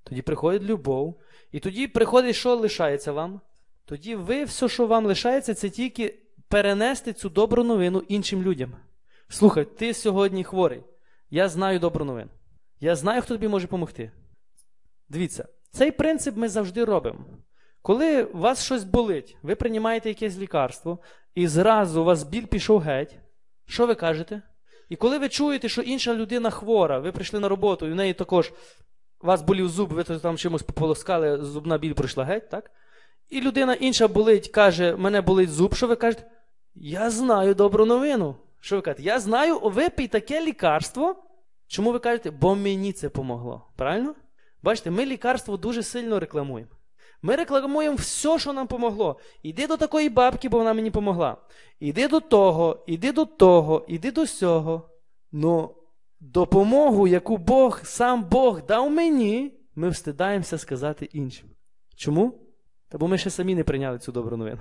Тоді 0.04 0.22
приходить 0.22 0.64
любов, 0.64 1.20
і 1.52 1.60
тоді 1.60 1.88
приходить, 1.88 2.36
що 2.36 2.56
лишається 2.56 3.12
вам? 3.12 3.42
Тоді 3.86 4.16
ви, 4.16 4.44
все, 4.44 4.70
що 4.70 4.88
вам 4.88 5.06
лишається, 5.06 5.54
це 5.54 5.70
тільки 5.70 6.20
перенести 6.48 7.14
цю 7.14 7.30
добру 7.30 7.64
новину 7.64 8.04
іншим 8.08 8.44
людям. 8.44 8.76
Слухай, 9.28 9.66
ти 9.66 9.94
сьогодні 9.94 10.44
хворий. 10.44 10.84
Я 11.30 11.50
знаю 11.50 11.80
добру 11.80 12.06
новину. 12.06 12.30
Я 12.80 12.96
знаю, 12.96 13.22
хто 13.22 13.34
тобі 13.34 13.48
може 13.48 13.68
допомогти. 13.68 14.12
Дивіться, 15.10 15.48
цей 15.72 15.92
принцип 15.92 16.38
ми 16.38 16.50
завжди 16.50 16.84
робимо. 16.86 17.26
Коли 17.82 18.24
у 18.24 18.38
вас 18.38 18.64
щось 18.64 18.84
болить, 18.84 19.38
ви 19.44 19.56
приймаєте 19.56 20.10
якесь 20.10 20.38
лікарство, 20.38 21.00
і 21.36 21.48
зразу 21.48 22.02
у 22.02 22.04
вас 22.04 22.24
біль 22.24 22.46
пішов 22.46 22.80
геть, 22.80 23.20
що 23.66 23.88
ви 23.88 23.96
кажете? 23.96 24.42
І 24.90 24.96
коли 24.96 25.18
ви 25.18 25.30
чуєте, 25.30 25.70
що 25.70 25.82
інша 25.82 26.16
людина 26.16 26.50
хвора, 26.50 27.00
ви 27.00 27.12
прийшли 27.12 27.40
на 27.40 27.50
роботу, 27.50 27.88
і 27.88 27.92
в 27.92 27.96
неї 27.96 28.14
також 28.14 28.54
у 29.22 29.28
вас 29.28 29.42
болів 29.42 29.70
зуб, 29.70 29.90
ви 29.90 30.04
там 30.04 30.38
чимось 30.38 30.64
пополоскали, 30.64 31.44
зубна 31.44 31.78
біль 31.78 31.94
пройшла 31.94 32.24
геть, 32.24 32.50
так? 32.50 32.72
І 33.30 33.42
людина 33.42 33.74
інша 33.74 34.08
болить, 34.08 34.48
каже, 34.48 34.96
мене 34.96 35.22
болить 35.22 35.50
зуб, 35.50 35.76
що 35.76 35.88
ви 35.88 35.96
кажете? 35.96 36.32
Я 36.76 37.10
знаю 37.10 37.56
добру 37.56 37.86
новину. 37.86 38.36
Що 38.60 38.76
ви 38.76 38.82
кажете? 38.82 39.04
Я 39.04 39.20
знаю, 39.20 39.60
випий 39.60 40.08
таке 40.08 40.46
лікарство. 40.46 41.16
Чому 41.68 41.92
ви 41.92 42.00
кажете? 42.00 42.32
Бо 42.32 42.56
мені 42.56 42.94
це 42.94 43.10
помогло. 43.10 43.72
Правильно? 43.76 44.16
Бачите, 44.64 44.92
ми 44.92 45.06
лікарство 45.06 45.58
дуже 45.58 45.84
сильно 45.84 46.20
рекламуємо. 46.20 46.72
Ми 47.22 47.36
рекламуємо 47.36 47.96
все, 47.96 48.40
що 48.40 48.54
нам 48.54 48.68
помогло. 48.68 49.20
Іди 49.44 49.68
до 49.68 49.78
такої 49.78 50.10
бабки, 50.10 50.50
бо 50.50 50.58
вона 50.58 50.74
мені 50.74 50.92
помогла. 50.92 51.38
Іди 51.80 52.08
до 52.08 52.20
того, 52.20 52.84
іди 52.88 53.12
до 53.12 53.26
того, 53.26 53.86
іди 53.88 54.12
до 54.12 54.28
сього. 54.28 54.90
Ну, 55.32 55.76
допомогу, 56.20 57.08
яку 57.08 57.38
Бог, 57.38 57.82
сам 57.84 58.24
Бог 58.24 58.66
дав 58.66 58.92
мені, 58.92 59.60
ми 59.76 59.90
встидаємося 59.90 60.58
сказати 60.58 61.10
іншим. 61.14 61.50
Чому? 61.96 62.40
Та 62.90 62.98
бо 62.98 63.08
ми 63.08 63.18
ще 63.18 63.30
самі 63.30 63.56
не 63.56 63.64
прийняли 63.64 64.00
цю 64.00 64.12
добру 64.12 64.38
новину. 64.38 64.60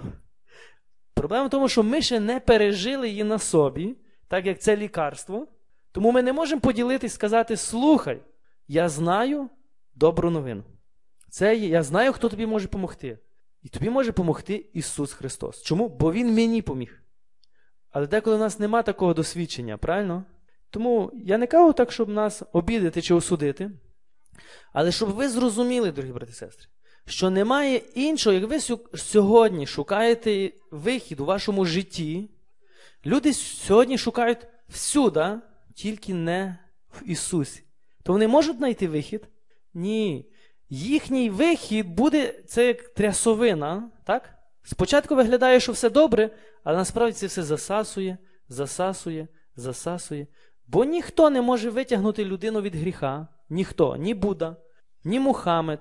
Проблема 1.15 1.47
в 1.47 1.51
тому, 1.51 1.69
що 1.69 1.83
ми 1.83 2.03
ще 2.03 2.21
не 2.21 2.41
пережили 2.41 3.09
її 3.09 3.25
на 3.25 3.39
собі, 3.39 3.97
так 4.29 4.47
як 4.47 4.61
це 4.61 4.77
лікарство. 4.77 5.47
Тому 5.93 6.13
ми 6.13 6.23
не 6.23 6.33
можемо 6.33 6.61
поділитись 6.61 7.15
сказати: 7.15 7.57
слухай, 7.57 8.21
я 8.69 8.89
знаю 8.89 9.49
добру 9.99 10.31
новину. 10.31 10.63
Це 11.31 11.57
я 11.57 11.83
знаю, 11.83 12.13
хто 12.13 12.29
тобі 12.29 12.47
може 12.47 12.65
допомогти. 12.65 13.19
І 13.63 13.69
тобі 13.69 13.91
може 13.91 14.09
допомогти 14.09 14.71
Ісус 14.73 15.13
Христос. 15.13 15.63
Чому? 15.63 15.89
Бо 15.89 16.13
Він 16.13 16.35
мені 16.35 16.63
поміг. 16.63 17.03
Але 17.91 18.07
деколи 18.07 18.37
в 18.37 18.41
нас 18.41 18.59
нема 18.59 18.83
такого 18.83 19.15
досвідчення, 19.15 19.77
правильно? 19.77 20.25
Тому 20.71 21.13
я 21.15 21.39
не 21.39 21.47
кажу 21.47 21.73
так, 21.73 21.93
щоб 21.93 22.09
нас 22.09 22.43
обідати 22.53 23.03
чи 23.03 23.15
осудити. 23.15 23.71
Але 24.73 24.93
щоб 24.93 25.09
ви 25.09 25.29
зрозуміли, 25.29 25.93
дорогі 25.93 26.13
брати 26.13 26.33
і 26.33 26.35
сестри, 26.35 26.67
що 27.07 27.31
немає 27.31 27.77
іншого, 27.77 28.35
як 28.35 28.45
ви 28.51 28.61
сьогодні 28.99 29.67
шукаєте 29.67 30.53
вихід 30.71 31.21
у 31.21 31.25
вашому 31.25 31.65
житті, 31.65 32.31
люди 33.07 33.33
сьогодні 33.33 33.99
шукають 33.99 34.47
всюди, 34.69 35.41
тільки 35.75 36.15
не 36.15 36.59
в 36.91 37.11
Ісусі. 37.11 37.63
То 38.03 38.13
вони 38.13 38.29
можуть 38.29 38.57
знайти 38.57 38.89
вихід? 38.89 39.29
Ні. 39.75 40.31
Їхній 40.69 41.31
вихід 41.31 41.89
буде 41.89 42.43
це 42.47 42.67
як 42.67 42.89
трясовина. 42.89 43.91
так? 44.07 44.35
Спочатку 44.63 45.15
виглядає, 45.17 45.61
що 45.61 45.73
все 45.73 45.91
добре, 45.91 46.31
але 46.65 46.77
насправді 46.77 47.13
це 47.13 47.27
все 47.27 47.43
засасує, 47.43 48.19
засасує, 48.49 49.29
засасує. 49.57 50.27
Бо 50.67 50.85
ніхто 50.85 51.31
не 51.31 51.43
може 51.43 51.71
витягнути 51.71 52.25
людину 52.25 52.61
від 52.61 52.75
гріха. 52.75 53.29
Ніхто, 53.49 53.97
ні 53.97 54.15
Будда, 54.15 54.57
ні 55.05 55.21
Мухаммед, 55.21 55.81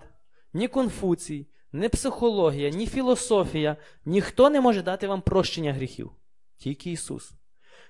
ні 0.54 0.68
Конфуцій, 0.68 1.48
ні 1.74 1.90
психологія, 1.90 2.70
ні 2.70 2.88
філософія, 2.88 3.78
ніхто 4.06 4.50
не 4.50 4.62
може 4.62 4.82
дати 4.82 5.08
вам 5.08 5.22
прощення 5.22 5.74
гріхів. 5.74 6.12
Тільки 6.58 6.92
Ісус. 6.92 7.34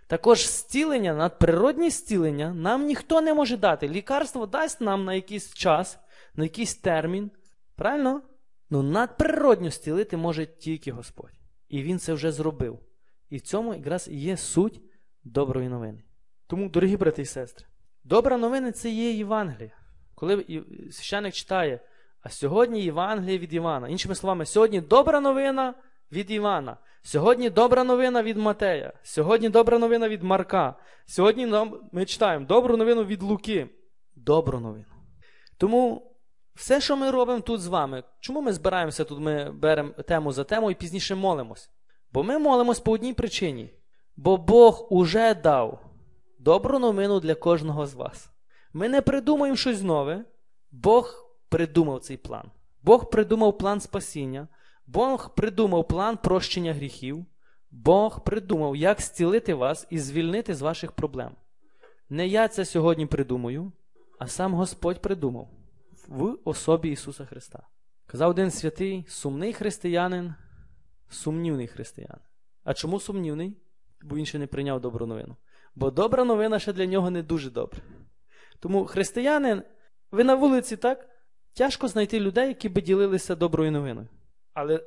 Також 0.08 0.48
зцілення, 0.48 1.14
надприродні 1.14 1.90
зцілення 1.90 2.54
нам 2.54 2.86
ніхто 2.86 3.22
не 3.22 3.34
може 3.34 3.58
дати. 3.58 3.90
Лікарство 3.90 4.46
дасть 4.46 4.82
нам 4.82 5.06
на 5.06 5.14
якийсь 5.14 5.54
час, 5.54 6.00
на 6.36 6.44
якийсь 6.44 6.76
термін. 6.76 7.32
Правильно? 7.76 8.22
Ну 8.70 8.84
надприродньо 8.84 9.72
зцілити 9.72 10.18
може 10.18 10.46
тільки 10.46 10.92
Господь. 10.92 11.40
І 11.70 11.84
Він 11.84 12.00
це 12.00 12.14
вже 12.14 12.32
зробив. 12.32 12.80
І 13.30 13.38
в 13.38 13.42
цьому 13.42 13.74
якраз 13.74 14.08
і 14.08 14.16
є 14.16 14.38
суть 14.38 14.82
доброї 15.24 15.70
новини. 15.70 16.04
Тому, 16.48 16.70
дорогі 16.70 16.98
брати 16.98 17.22
і 17.22 17.26
сестри, 17.26 17.66
добра 18.04 18.38
новина 18.38 18.72
це 18.72 18.90
є 18.90 19.12
Євангелія. 19.12 19.78
Коли 20.16 20.46
священник 20.92 21.34
читає, 21.34 21.80
а 22.22 22.30
сьогодні 22.30 22.84
Євангеліє 22.84 23.38
від 23.38 23.54
Івана. 23.54 23.90
Іншими 23.90 24.16
словами, 24.16 24.46
сьогодні 24.46 24.82
добра 24.82 25.20
новина 25.20 25.74
від 26.12 26.32
Івана. 26.32 26.78
Сьогодні 27.02 27.50
добра 27.50 27.84
новина 27.84 28.24
від 28.24 28.38
Матея. 28.38 28.94
Сьогодні 29.04 29.50
добра 29.50 29.80
новина 29.80 30.10
від 30.10 30.24
Марка. 30.24 30.76
Сьогодні 31.06 31.54
ми 31.92 32.06
читаємо 32.06 32.46
добру 32.46 32.78
новину 32.78 33.04
від 33.04 33.24
Луки. 33.24 33.70
Добру 34.16 34.60
новину. 34.60 34.86
Тому 35.58 36.12
все, 36.56 36.82
що 36.82 36.98
ми 36.98 37.12
робимо 37.12 37.42
тут 37.42 37.62
з 37.62 37.68
вами, 37.68 38.04
чому 38.20 38.42
ми 38.42 38.54
збираємося 38.54 39.04
тут, 39.04 39.20
ми 39.20 39.52
беремо 39.52 39.90
тему 39.90 40.32
за 40.32 40.44
тему 40.44 40.72
і 40.72 40.76
пізніше 40.76 41.16
молимось? 41.16 41.70
Бо 42.12 42.24
ми 42.24 42.40
молимось 42.40 42.80
по 42.80 42.92
одній 42.92 43.14
причині. 43.14 43.74
Бо 44.16 44.38
Бог 44.38 44.88
уже 44.94 45.34
дав 45.34 45.80
добру 46.40 46.80
новину 46.80 47.20
для 47.20 47.36
кожного 47.36 47.86
з 47.86 47.94
вас. 47.94 48.30
Ми 48.74 48.90
не 48.90 49.02
придумаємо 49.02 49.56
щось 49.56 49.82
нове. 49.82 50.26
Бог 50.72 51.26
придумав 51.50 52.00
цей 52.00 52.18
план. 52.18 52.52
Бог 52.84 53.10
придумав 53.10 53.58
план 53.58 53.80
спасіння. 53.80 54.48
Бог 54.88 55.36
придумав 55.36 55.88
план 55.88 56.18
прощення 56.18 56.74
гріхів. 56.74 57.26
Бог 57.72 58.24
придумав, 58.24 58.76
як 58.76 59.02
зцілити 59.02 59.54
вас 59.54 59.88
і 59.90 60.00
звільнити 60.00 60.56
з 60.56 60.62
ваших 60.62 60.92
проблем. 60.92 61.32
Не 62.10 62.28
я 62.28 62.48
це 62.48 62.66
сьогодні 62.66 63.06
придумаю, 63.06 63.72
а 64.20 64.28
сам 64.28 64.54
Господь 64.54 65.02
придумав 65.02 65.50
в 66.08 66.38
особі 66.44 66.90
Ісуса 66.90 67.26
Христа. 67.26 67.68
Казав 68.06 68.30
один 68.30 68.52
святий, 68.52 69.06
сумний 69.08 69.54
християнин, 69.54 70.34
сумнівний 71.10 71.68
християнин. 71.68 72.20
А 72.64 72.74
чому 72.74 73.00
сумнівний? 73.00 73.58
Бо 74.02 74.16
він 74.16 74.26
ще 74.26 74.40
не 74.40 74.48
прийняв 74.48 74.82
добру 74.82 75.06
новину. 75.06 75.36
Бо 75.76 75.92
добра 75.92 76.24
новина 76.24 76.60
ще 76.60 76.74
для 76.74 76.86
нього 76.86 77.10
не 77.10 77.24
дуже 77.24 77.50
добра. 77.50 77.80
Тому 78.60 78.86
християнин, 78.86 79.64
ви 80.12 80.24
на 80.24 80.36
вулиці 80.36 80.78
так? 80.78 81.10
Тяжко 81.54 81.88
знайти 81.88 82.20
людей, 82.20 82.48
які 82.48 82.70
би 82.70 82.82
ділилися 82.82 83.36
доброю 83.36 83.72
новиною. 83.72 84.08
Але 84.58 84.84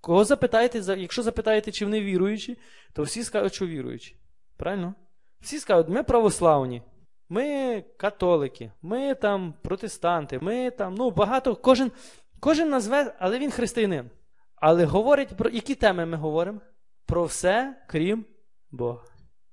кого 0.00 0.24
запитаєте, 0.24 0.96
якщо 0.98 1.22
запитаєте, 1.22 1.72
чи 1.72 1.84
вони 1.84 2.00
віруючі, 2.00 2.58
то 2.92 3.02
всі 3.02 3.24
скажуть, 3.24 3.54
що 3.54 3.66
віруючі. 3.66 4.16
Правильно? 4.56 4.94
Всі 5.40 5.58
скажуть, 5.58 5.88
ми 5.88 6.02
православні, 6.02 6.82
ми 7.28 7.84
католики, 7.96 8.72
ми 8.82 9.14
там 9.14 9.54
протестанти, 9.62 10.38
ми 10.38 10.70
там, 10.70 10.94
ну, 10.94 11.10
багато, 11.10 11.56
кожен 11.56 11.92
кожен 12.40 12.68
назве, 12.68 13.14
але 13.18 13.38
він 13.38 13.50
християнин. 13.50 14.10
Але 14.56 14.84
говорить 14.84 15.36
про 15.36 15.50
які 15.50 15.74
теми 15.74 16.06
ми 16.06 16.16
говоримо? 16.16 16.60
Про 17.06 17.24
все, 17.24 17.84
крім 17.88 18.24
Бога. 18.70 19.04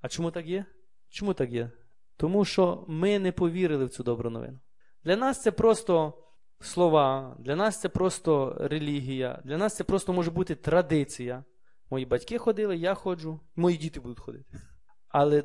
А 0.02 0.08
чому 0.08 0.32
так 0.32 0.46
є? 0.46 0.66
Чому 1.10 1.34
так 1.34 1.52
є? 1.52 1.72
Тому 2.18 2.46
що 2.46 2.86
ми 2.88 3.20
не 3.20 3.32
повірили 3.32 3.86
в 3.86 3.90
цю 3.90 4.04
добру 4.04 4.30
новину. 4.30 4.60
Для 5.04 5.16
нас 5.16 5.42
це 5.42 5.52
просто 5.52 6.14
слова, 6.62 7.36
для 7.39 7.56
нас 7.56 7.82
це 7.82 7.89
просто 7.89 8.58
релігія, 8.60 9.41
для 9.45 9.58
нас 9.58 9.76
це 9.76 9.84
просто 9.84 10.13
може 10.13 10.32
бути 10.32 10.56
традиція. 10.56 11.43
Мої 11.89 12.06
батьки 12.06 12.38
ходили, 12.38 12.78
я 12.78 12.93
ходжу, 12.93 13.39
мої 13.56 13.78
діти 13.78 14.00
будуть 14.00 14.19
ходити. 14.19 14.45
Але 15.08 15.43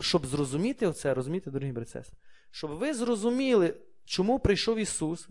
щоб 0.00 0.26
зрозуміти 0.26 0.92
це, 0.92 1.14
розумієте, 1.14 1.50
дорогі 1.50 1.72
брати, 1.72 2.02
щоб 2.50 2.70
ви 2.70 2.94
зрозуміли, 2.94 3.74
чому 4.04 4.38
прийшов 4.38 4.78
Ісус. 4.78 5.28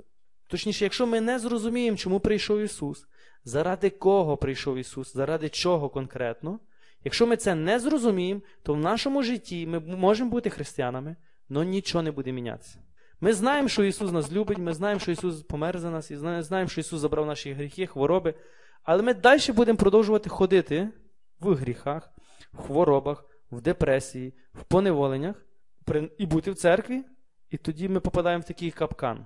Точніше, 0.47 0.85
якщо 0.85 1.07
ми 1.07 1.21
не 1.21 1.39
зрозуміємо, 1.39 1.97
чому 1.97 2.19
прийшов 2.19 2.59
Ісус, 2.59 3.07
заради 3.43 3.89
кого 3.89 4.37
прийшов 4.37 4.77
Ісус, 4.77 5.13
заради 5.13 5.49
чого 5.49 5.89
конкретно, 5.89 6.59
якщо 7.03 7.27
ми 7.27 7.37
це 7.37 7.55
не 7.55 7.79
зрозуміємо, 7.79 8.41
то 8.63 8.73
в 8.73 8.79
нашому 8.79 9.23
житті 9.23 9.67
ми 9.67 9.79
можемо 9.79 10.29
бути 10.29 10.49
християнами, 10.49 11.15
але 11.49 11.65
нічого 11.65 12.01
не 12.01 12.11
буде 12.11 12.31
мінятися. 12.31 12.79
Ми 13.21 13.34
знаємо, 13.34 13.67
що 13.67 13.84
Ісус 13.84 14.12
нас 14.12 14.32
любить, 14.32 14.58
ми 14.58 14.73
знаємо, 14.73 14.99
що 14.99 15.12
Ісус 15.12 15.41
помер 15.41 15.80
за 15.80 15.89
нас, 15.89 16.12
і 16.12 16.15
знаємо, 16.17 16.67
що 16.67 16.82
Ісус 16.82 16.99
забрав 16.99 17.25
наші 17.25 17.53
гріхи, 17.53 17.88
хвороби. 17.88 18.34
Але 18.84 19.03
ми 19.03 19.13
далі 19.13 19.51
будемо 19.51 19.77
продовжувати 19.77 20.30
ходити 20.30 20.89
в 21.39 21.56
гріхах, 21.56 22.12
в 22.53 22.58
хворобах, 22.58 23.25
в 23.51 23.62
депресії, 23.62 24.34
в 24.53 24.63
поневоленнях 24.63 25.36
і 26.17 26.25
бути 26.25 26.51
в 26.51 26.56
церкві, 26.56 27.03
і 27.49 27.58
тоді 27.58 27.89
ми 27.89 27.99
попадаємо 27.99 28.41
в 28.41 28.45
такий 28.47 28.71
капкан. 28.71 29.25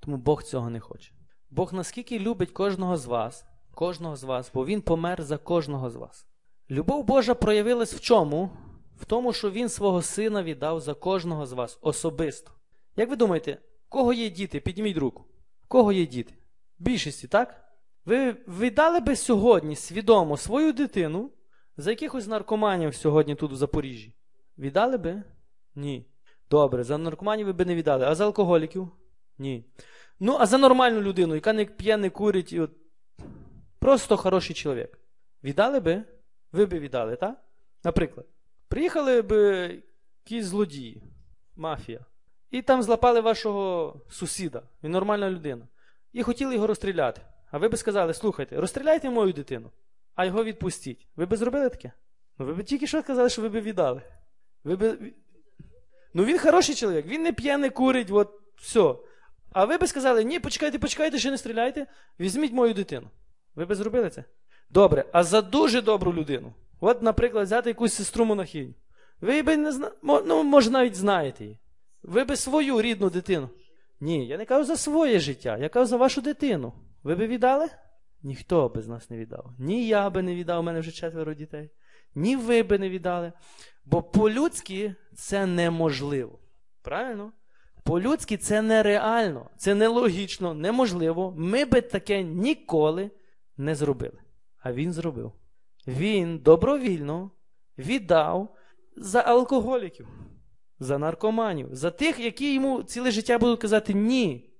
Тому 0.00 0.16
Бог 0.16 0.42
цього 0.42 0.70
не 0.70 0.80
хоче. 0.80 1.12
Бог 1.50 1.74
наскільки 1.74 2.18
любить 2.18 2.50
кожного 2.50 2.96
з 2.96 3.06
вас, 3.06 3.44
кожного 3.74 4.16
з 4.16 4.24
вас, 4.24 4.50
бо 4.54 4.66
Він 4.66 4.80
помер 4.80 5.22
за 5.22 5.38
кожного 5.38 5.90
з 5.90 5.96
вас. 5.96 6.26
Любов 6.70 7.04
Божа 7.04 7.34
проявилась 7.34 7.94
в 7.94 8.00
чому? 8.00 8.50
В 8.96 9.04
тому, 9.04 9.32
що 9.32 9.50
Він 9.50 9.68
свого 9.68 10.02
сина 10.02 10.42
віддав 10.42 10.80
за 10.80 10.94
кожного 10.94 11.46
з 11.46 11.52
вас 11.52 11.78
особисто. 11.82 12.52
Як 12.96 13.10
ви 13.10 13.16
думаєте, 13.16 13.58
в 13.86 13.88
кого 13.88 14.12
є 14.12 14.30
діти? 14.30 14.60
Підніміть 14.60 14.96
руку. 14.96 15.24
В 15.64 15.66
кого 15.68 15.92
є 15.92 16.06
діти? 16.06 16.34
Більшості, 16.78 17.28
так? 17.28 17.64
Ви 18.04 18.32
віддали 18.48 19.00
би 19.00 19.16
сьогодні 19.16 19.76
свідомо 19.76 20.36
свою 20.36 20.72
дитину 20.72 21.30
за 21.76 21.90
якихось 21.90 22.26
наркоманів 22.26 22.94
сьогодні 22.94 23.34
тут 23.34 23.52
у 23.52 23.56
Запоріжжі? 23.56 24.14
Віддали 24.58 24.98
би? 24.98 25.22
Ні. 25.74 26.06
Добре, 26.50 26.84
за 26.84 26.98
наркоманів 26.98 27.46
ви 27.46 27.52
би 27.52 27.64
не 27.64 27.74
віддали. 27.74 28.04
А 28.04 28.14
за 28.14 28.24
алкоголіків? 28.24 28.88
Ні. 29.38 29.64
Ну, 30.20 30.36
а 30.40 30.46
за 30.46 30.58
нормальну 30.58 31.00
людину, 31.00 31.34
яка 31.34 31.52
не 31.52 31.64
п'є, 31.64 31.96
не 31.96 32.10
курить, 32.10 32.52
і 32.52 32.60
от... 32.60 32.70
просто 33.78 34.16
хороший 34.16 34.56
чоловік. 34.56 34.98
Віддали 35.44 35.80
би? 35.80 36.04
Ви 36.52 36.66
би 36.66 36.78
віддали, 36.78 37.16
так? 37.16 37.44
Наприклад, 37.84 38.26
приїхали 38.68 39.22
б 39.22 39.32
якісь 40.24 40.44
злодії, 40.44 41.02
мафія, 41.56 42.04
і 42.52 42.62
там 42.62 42.82
злапали 42.82 43.20
вашого 43.20 43.94
сусіда, 44.10 44.62
він 44.84 44.92
нормальна 44.92 45.30
людина, 45.30 45.68
і 46.12 46.22
хотіли 46.22 46.54
його 46.54 46.66
розстріляти. 46.66 47.20
А 47.50 47.58
ви 47.58 47.68
би 47.68 47.76
сказали, 47.76 48.14
слухайте, 48.14 48.56
розстріляйте 48.56 49.10
мою 49.10 49.32
дитину, 49.32 49.70
а 50.14 50.24
його 50.24 50.44
відпустіть. 50.44 51.06
Ви 51.16 51.26
би 51.26 51.36
зробили 51.36 51.68
таке? 51.68 51.92
Ну, 52.38 52.46
ви 52.46 52.54
б 52.54 52.64
тільки 52.64 52.86
що 52.86 53.02
сказали, 53.02 53.28
що 53.28 53.42
ви 53.42 53.48
би 53.48 53.60
віддали. 53.60 54.02
Ви 54.64 54.76
би... 54.76 55.12
Ну 56.14 56.24
він 56.24 56.38
хороший 56.38 56.74
чоловік, 56.74 57.06
він 57.06 57.22
не 57.22 57.32
п'є, 57.32 57.58
не 57.58 57.70
курить, 57.70 58.10
от 58.10 58.40
все. 58.56 58.94
А 59.52 59.64
ви 59.64 59.78
би 59.78 59.86
сказали, 59.86 60.24
ні, 60.24 60.40
почекайте, 60.40 60.78
почекайте, 60.78 61.18
ще 61.18 61.30
не 61.30 61.38
стріляйте, 61.38 61.86
візьміть 62.20 62.52
мою 62.52 62.74
дитину. 62.74 63.10
Ви 63.54 63.64
би 63.64 63.74
зробили 63.74 64.10
це? 64.10 64.24
Добре, 64.70 65.04
а 65.12 65.24
за 65.24 65.42
дуже 65.42 65.82
добру 65.82 66.12
людину. 66.12 66.54
От, 66.80 67.02
наприклад, 67.02 67.44
взяти 67.44 67.70
якусь 67.70 67.94
сестру 67.94 68.24
монахиню. 68.24 68.74
Ви 69.20 69.42
би 69.42 69.56
не 69.56 69.72
зна... 69.72 69.90
ну, 70.02 70.42
може, 70.42 70.70
навіть 70.70 70.94
знаєте 70.94 71.44
її. 71.44 71.58
Ви 72.02 72.24
би 72.24 72.36
свою 72.36 72.82
рідну 72.82 73.10
дитину. 73.10 73.48
Ні, 74.00 74.26
я 74.26 74.38
не 74.38 74.44
кажу 74.44 74.64
за 74.64 74.76
своє 74.76 75.18
життя, 75.20 75.58
я 75.58 75.68
кажу 75.68 75.86
за 75.86 75.96
вашу 75.96 76.20
дитину. 76.20 76.72
Ви 77.02 77.14
би 77.14 77.26
віддали? 77.26 77.68
Ніхто 78.22 78.68
би 78.68 78.82
з 78.82 78.88
нас 78.88 79.10
не 79.10 79.16
віддав. 79.16 79.50
Ні 79.58 79.86
я 79.86 80.10
би 80.10 80.22
не 80.22 80.34
віддав, 80.34 80.60
у 80.60 80.62
мене 80.62 80.80
вже 80.80 80.92
четверо 80.92 81.34
дітей. 81.34 81.70
Ні 82.14 82.36
ви 82.36 82.62
би 82.62 82.78
не 82.78 82.88
віддали. 82.88 83.32
Бо 83.84 84.02
по-людськи 84.02 84.94
це 85.14 85.46
неможливо. 85.46 86.38
Правильно? 86.82 87.32
По-людськи 87.84 88.36
це 88.36 88.62
нереально, 88.62 89.50
це 89.56 89.74
нелогічно, 89.74 90.54
неможливо. 90.54 91.34
Ми 91.36 91.64
би 91.64 91.80
таке 91.80 92.22
ніколи 92.22 93.10
не 93.56 93.74
зробили. 93.74 94.18
А 94.58 94.72
він 94.72 94.92
зробив. 94.92 95.32
Він 95.86 96.38
добровільно 96.38 97.30
віддав 97.78 98.56
за 98.96 99.20
алкоголіків, 99.20 100.08
за 100.82 100.98
наркоманів, 100.98 101.68
за 101.72 101.90
тих, 101.90 102.18
які 102.20 102.54
йому 102.54 102.82
ціле 102.82 103.10
життя 103.10 103.38
будуть 103.38 103.60
казати 103.60 103.94
ні. 103.94 104.50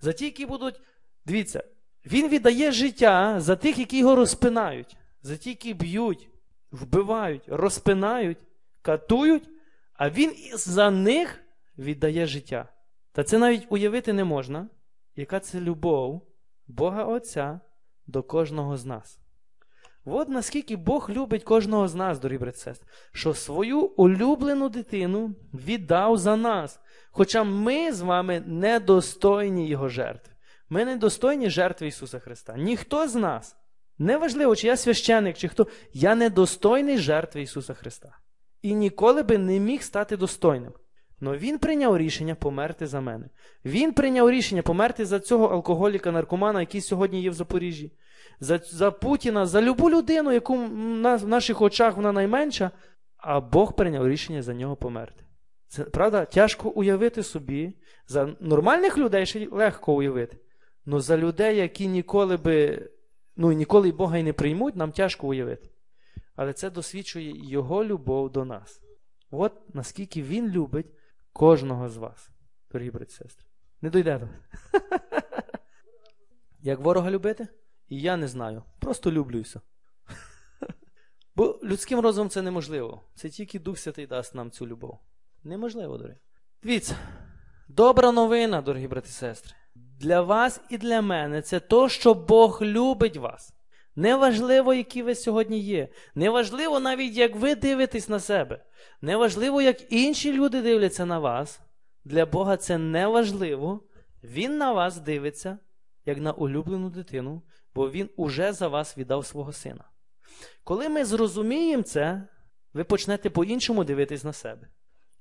За 0.00 0.12
ті, 0.12 0.24
які 0.24 0.46
будуть. 0.46 0.80
Дивіться, 1.26 1.64
він 2.06 2.28
віддає 2.28 2.72
життя 2.72 3.40
за 3.40 3.56
тих, 3.56 3.78
які 3.78 3.98
його 3.98 4.16
розпинають, 4.16 4.96
за 5.22 5.36
ті, 5.36 5.48
які 5.48 5.74
б'ють, 5.74 6.28
вбивають, 6.70 7.42
розпинають, 7.46 8.38
катують, 8.82 9.48
а 9.92 10.10
він 10.10 10.32
за 10.54 10.90
них 10.90 11.44
віддає 11.78 12.26
життя. 12.26 12.68
Та 13.12 13.24
це 13.24 13.38
навіть 13.38 13.66
уявити 13.70 14.12
не 14.12 14.24
можна, 14.24 14.68
яка 15.16 15.40
це 15.40 15.60
любов 15.60 16.22
Бога 16.66 17.04
Отця 17.04 17.60
до 18.06 18.22
кожного 18.22 18.76
з 18.76 18.84
нас. 18.84 19.20
От 20.08 20.28
наскільки 20.28 20.76
Бог 20.76 21.10
любить 21.10 21.44
кожного 21.44 21.88
з 21.88 21.94
нас, 21.94 22.18
дорогі 22.18 22.38
брат 22.38 22.68
що 23.12 23.34
свою 23.34 23.80
улюблену 23.80 24.68
дитину 24.68 25.34
віддав 25.54 26.18
за 26.18 26.36
нас. 26.36 26.80
Хоча 27.10 27.44
ми 27.44 27.92
з 27.92 28.00
вами 28.00 28.42
недостойні 28.46 29.68
Його 29.68 29.88
жертви. 29.88 30.32
Ми 30.68 30.84
недостойні 30.84 31.50
жертви 31.50 31.86
Ісуса 31.86 32.18
Христа. 32.18 32.56
Ніхто 32.56 33.08
з 33.08 33.14
нас. 33.14 33.56
Неважливо, 33.98 34.56
чи 34.56 34.66
я 34.66 34.76
священник, 34.76 35.36
чи 35.36 35.48
хто, 35.48 35.66
я 35.92 36.14
недостойний 36.14 36.98
жертви 36.98 37.42
Ісуса 37.42 37.74
Христа. 37.74 38.18
І 38.62 38.74
ніколи 38.74 39.22
би 39.22 39.38
не 39.38 39.60
міг 39.60 39.82
стати 39.82 40.16
достойним. 40.16 40.72
Но 41.20 41.36
він 41.36 41.58
прийняв 41.58 41.98
рішення 41.98 42.34
померти 42.34 42.86
за 42.86 43.00
мене. 43.00 43.28
Він 43.64 43.92
прийняв 43.92 44.30
рішення 44.30 44.62
померти 44.62 45.06
за 45.06 45.20
цього 45.20 45.48
алкоголіка-наркомана, 45.48 46.60
який 46.60 46.80
сьогодні 46.80 47.22
є 47.22 47.30
в 47.30 47.34
Запоріжжі, 47.34 47.92
за 48.40 48.58
за 48.58 48.90
Путіна, 48.90 49.46
за 49.46 49.62
любу 49.62 49.90
людину, 49.90 50.32
яку 50.32 50.56
на, 50.68 51.16
в 51.16 51.28
наших 51.28 51.62
очах 51.62 51.96
вона 51.96 52.12
найменша, 52.12 52.70
а 53.16 53.40
Бог 53.40 53.76
прийняв 53.76 54.08
рішення 54.08 54.42
за 54.42 54.54
нього 54.54 54.76
померти. 54.76 55.24
Це 55.68 55.84
правда, 55.84 56.24
тяжко 56.24 56.68
уявити 56.68 57.22
собі. 57.22 57.72
За 58.08 58.36
нормальних 58.40 58.98
людей 58.98 59.26
ще 59.26 59.48
легко 59.50 59.94
уявити. 59.94 60.38
Але 60.86 61.00
за 61.00 61.16
людей, 61.16 61.56
які 61.56 61.86
ніколи 61.86 62.36
би, 62.36 62.88
ну 63.36 63.52
ніколи 63.52 63.92
Бога 63.92 64.18
й 64.18 64.22
не 64.22 64.32
приймуть, 64.32 64.76
нам 64.76 64.92
тяжко 64.92 65.28
уявити. 65.28 65.70
Але 66.36 66.52
це 66.52 66.70
досвідчує 66.70 67.50
Його 67.50 67.84
любов 67.84 68.32
до 68.32 68.44
нас. 68.44 68.82
От 69.30 69.74
наскільки 69.74 70.22
Він 70.22 70.48
любить 70.48 70.86
кожного 71.32 71.88
з 71.88 71.96
вас, 71.96 72.30
дорогі 72.72 72.90
брати 72.90 73.10
і 73.10 73.14
сестри. 73.14 73.46
Не 73.82 73.90
дойде 73.90 74.18
до. 74.18 74.26
вас. 74.26 74.82
Як 76.60 76.80
ворога 76.80 77.10
любити? 77.10 77.48
І 77.88 78.00
я 78.00 78.16
не 78.16 78.28
знаю. 78.28 78.62
Просто 78.78 79.12
люблю 79.12 79.38
і 79.38 79.42
все. 79.42 79.60
Бо 81.36 81.60
людським 81.64 82.00
розумом 82.00 82.30
це 82.30 82.42
неможливо. 82.42 83.02
Це 83.14 83.28
тільки 83.28 83.58
Дух 83.58 83.78
Святий 83.78 84.06
дасть 84.06 84.34
нам 84.34 84.50
цю 84.50 84.66
любов. 84.66 84.98
Неможливо, 85.44 85.98
дорогі. 85.98 86.16
Дивіться, 86.62 86.96
добра 87.68 88.12
новина, 88.12 88.62
дорогі 88.62 88.88
брати 88.88 89.08
і 89.08 89.12
сестри. 89.12 89.54
Для 89.74 90.22
вас 90.22 90.60
і 90.70 90.78
для 90.78 91.02
мене 91.02 91.42
це 91.42 91.60
то, 91.60 91.88
що 91.88 92.14
Бог 92.14 92.62
любить 92.62 93.16
вас. 93.16 93.52
Неважливо, 93.96 94.74
які 94.74 95.02
ви 95.02 95.14
сьогодні 95.14 95.60
є. 95.60 95.88
Неважливо 96.14 96.80
навіть, 96.80 97.16
як 97.16 97.36
ви 97.36 97.54
дивитесь 97.54 98.08
на 98.08 98.20
себе. 98.20 98.64
Неважливо, 99.00 99.62
як 99.62 99.92
інші 99.92 100.32
люди 100.32 100.62
дивляться 100.62 101.06
на 101.06 101.18
вас. 101.18 101.60
Для 102.04 102.26
Бога 102.26 102.56
це 102.56 102.78
неважливо. 102.78 103.88
Він 104.24 104.58
на 104.58 104.72
вас 104.72 104.98
дивиться, 104.98 105.58
як 106.06 106.18
на 106.18 106.32
улюблену 106.32 106.90
дитину, 106.90 107.42
бо 107.76 107.90
Він 107.90 108.08
уже 108.16 108.52
за 108.52 108.68
вас 108.68 108.98
віддав 108.98 109.26
свого 109.26 109.52
сина. 109.52 109.84
Коли 110.64 110.88
ми 110.88 111.04
зрозуміємо 111.04 111.82
це, 111.82 112.28
ви 112.74 112.84
почнете 112.84 113.30
по-іншому 113.30 113.84
дивитись 113.84 114.24
на 114.24 114.32
себе. 114.32 114.68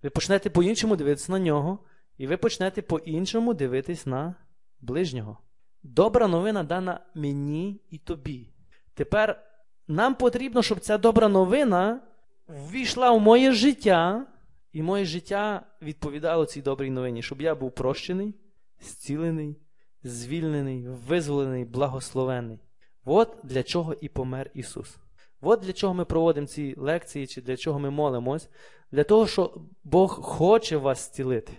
Ви 0.03 0.09
почнете 0.09 0.49
по-іншому 0.49 0.95
дивитися 0.95 1.31
на 1.31 1.39
нього, 1.39 1.79
і 2.17 2.27
ви 2.27 2.37
почнете 2.37 2.81
по-іншому 2.81 3.53
дивитись 3.53 4.05
на 4.05 4.35
ближнього. 4.79 5.37
Добра 5.83 6.27
новина 6.27 6.63
дана 6.63 6.99
мені 7.15 7.81
і 7.89 7.97
тобі. 7.97 8.49
Тепер 8.93 9.43
нам 9.87 10.15
потрібно, 10.15 10.63
щоб 10.63 10.79
ця 10.79 10.97
добра 10.97 11.27
новина 11.27 12.01
ввійшла 12.47 13.11
в 13.11 13.19
моє 13.19 13.51
життя, 13.51 14.27
і 14.71 14.81
моє 14.81 15.05
життя 15.05 15.65
відповідало 15.81 16.45
цій 16.45 16.61
добрій 16.61 16.89
новині, 16.89 17.23
щоб 17.23 17.41
я 17.41 17.55
був 17.55 17.71
прощений, 17.71 18.35
зцілений, 18.81 19.57
звільнений, 20.05 20.87
визволений, 20.87 21.65
благословений. 21.65 22.59
От 23.05 23.37
для 23.43 23.63
чого 23.63 23.93
і 23.93 24.09
помер 24.09 24.51
Ісус. 24.53 24.97
От 25.41 25.59
для 25.59 25.73
чого 25.73 25.93
ми 25.93 26.05
проводимо 26.05 26.47
ці 26.47 26.75
лекції, 26.77 27.27
чи 27.27 27.41
для 27.41 27.57
чого 27.57 27.79
ми 27.79 27.89
молимось, 27.89 28.49
для 28.91 29.03
того, 29.03 29.27
що 29.27 29.61
Бог 29.83 30.21
хоче 30.21 30.77
вас 30.77 31.05
зцілити. 31.05 31.53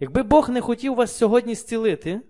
Якби 0.00 0.22
Бог 0.22 0.50
не 0.50 0.60
хотів 0.60 0.94
вас 0.94 1.16
сьогодні 1.16 1.54
зцілити, 1.54 2.20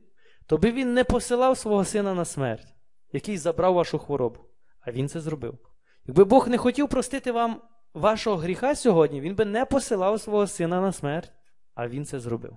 то 0.47 0.59
би 0.59 0.73
Він 0.73 0.95
не 0.95 1.05
посилав 1.05 1.59
свого 1.59 1.85
сина 1.85 2.15
на 2.15 2.25
смерть, 2.25 2.75
який 3.13 3.39
забрав 3.39 3.75
вашу 3.75 3.99
хворобу. 3.99 4.41
А 4.81 4.91
Він 4.91 5.09
це 5.09 5.21
зробив. 5.21 5.59
Якби 6.07 6.25
Бог 6.25 6.49
не 6.49 6.59
хотів 6.59 6.89
простити 6.89 7.33
вам 7.33 7.63
вашого 7.95 8.37
гріха 8.37 8.75
сьогодні, 8.75 9.21
Він 9.21 9.35
би 9.35 9.45
не 9.45 9.65
посилав 9.65 10.21
свого 10.21 10.47
сина 10.47 10.81
на 10.81 10.93
смерть, 10.93 11.33
а 11.75 11.89
Він 11.89 12.05
це 12.05 12.21
зробив. 12.21 12.57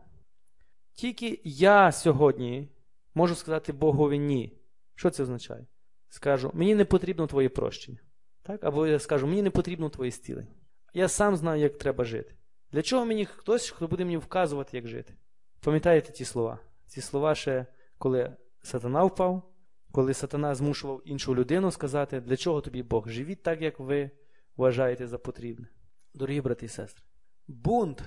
Тільки 0.93 1.41
я 1.43 1.91
сьогодні 1.91 2.69
можу 3.15 3.35
сказати 3.35 3.73
Богові 3.73 4.19
ні. 4.19 4.57
Що 4.95 5.09
це 5.09 5.23
означає? 5.23 5.67
Скажу, 6.09 6.51
мені 6.53 6.75
не 6.75 6.85
потрібно 6.85 7.27
твоє 7.27 7.49
прощення. 7.49 7.99
Так? 8.41 8.63
Або 8.63 8.87
я 8.87 8.99
скажу, 8.99 9.27
мені 9.27 9.41
не 9.41 9.49
потрібно 9.49 9.89
твоє 9.89 10.11
стілення. 10.11 10.53
Я 10.93 11.07
сам 11.07 11.35
знаю, 11.35 11.61
як 11.61 11.77
треба 11.77 12.03
жити. 12.03 12.35
Для 12.71 12.81
чого 12.81 13.05
мені 13.05 13.25
хтось, 13.25 13.69
хто 13.69 13.87
буде 13.87 14.05
мені 14.05 14.17
вказувати, 14.17 14.77
як 14.77 14.87
жити? 14.87 15.13
Пам'ятаєте 15.59 16.11
ті 16.11 16.25
слова? 16.25 16.59
Ці 16.87 17.01
слова 17.01 17.35
ще 17.35 17.65
коли 17.97 18.35
сатана 18.61 19.03
впав, 19.03 19.53
коли 19.91 20.13
сатана 20.13 20.55
змушував 20.55 21.01
іншу 21.05 21.35
людину 21.35 21.71
сказати, 21.71 22.21
для 22.21 22.37
чого 22.37 22.61
тобі 22.61 22.83
Бог? 22.83 23.09
Живіть 23.09 23.43
так, 23.43 23.61
як 23.61 23.79
ви 23.79 24.11
вважаєте 24.57 25.07
за 25.07 25.17
потрібне. 25.17 25.67
Дорогі 26.13 26.41
брати 26.41 26.65
і 26.65 26.69
сестри, 26.69 27.03
бунт 27.47 28.03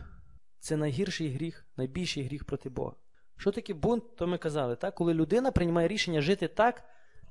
це 0.58 0.76
найгірший 0.76 1.28
гріх, 1.28 1.66
найбільший 1.76 2.22
гріх 2.22 2.44
проти 2.44 2.68
Бога. 2.68 2.92
Що 3.36 3.52
таке 3.52 3.74
бунт, 3.74 4.16
то 4.16 4.26
ми 4.26 4.38
казали, 4.38 4.76
так? 4.76 4.94
коли 4.94 5.14
людина 5.14 5.50
приймає 5.50 5.88
рішення 5.88 6.20
жити 6.20 6.48
так, 6.48 6.84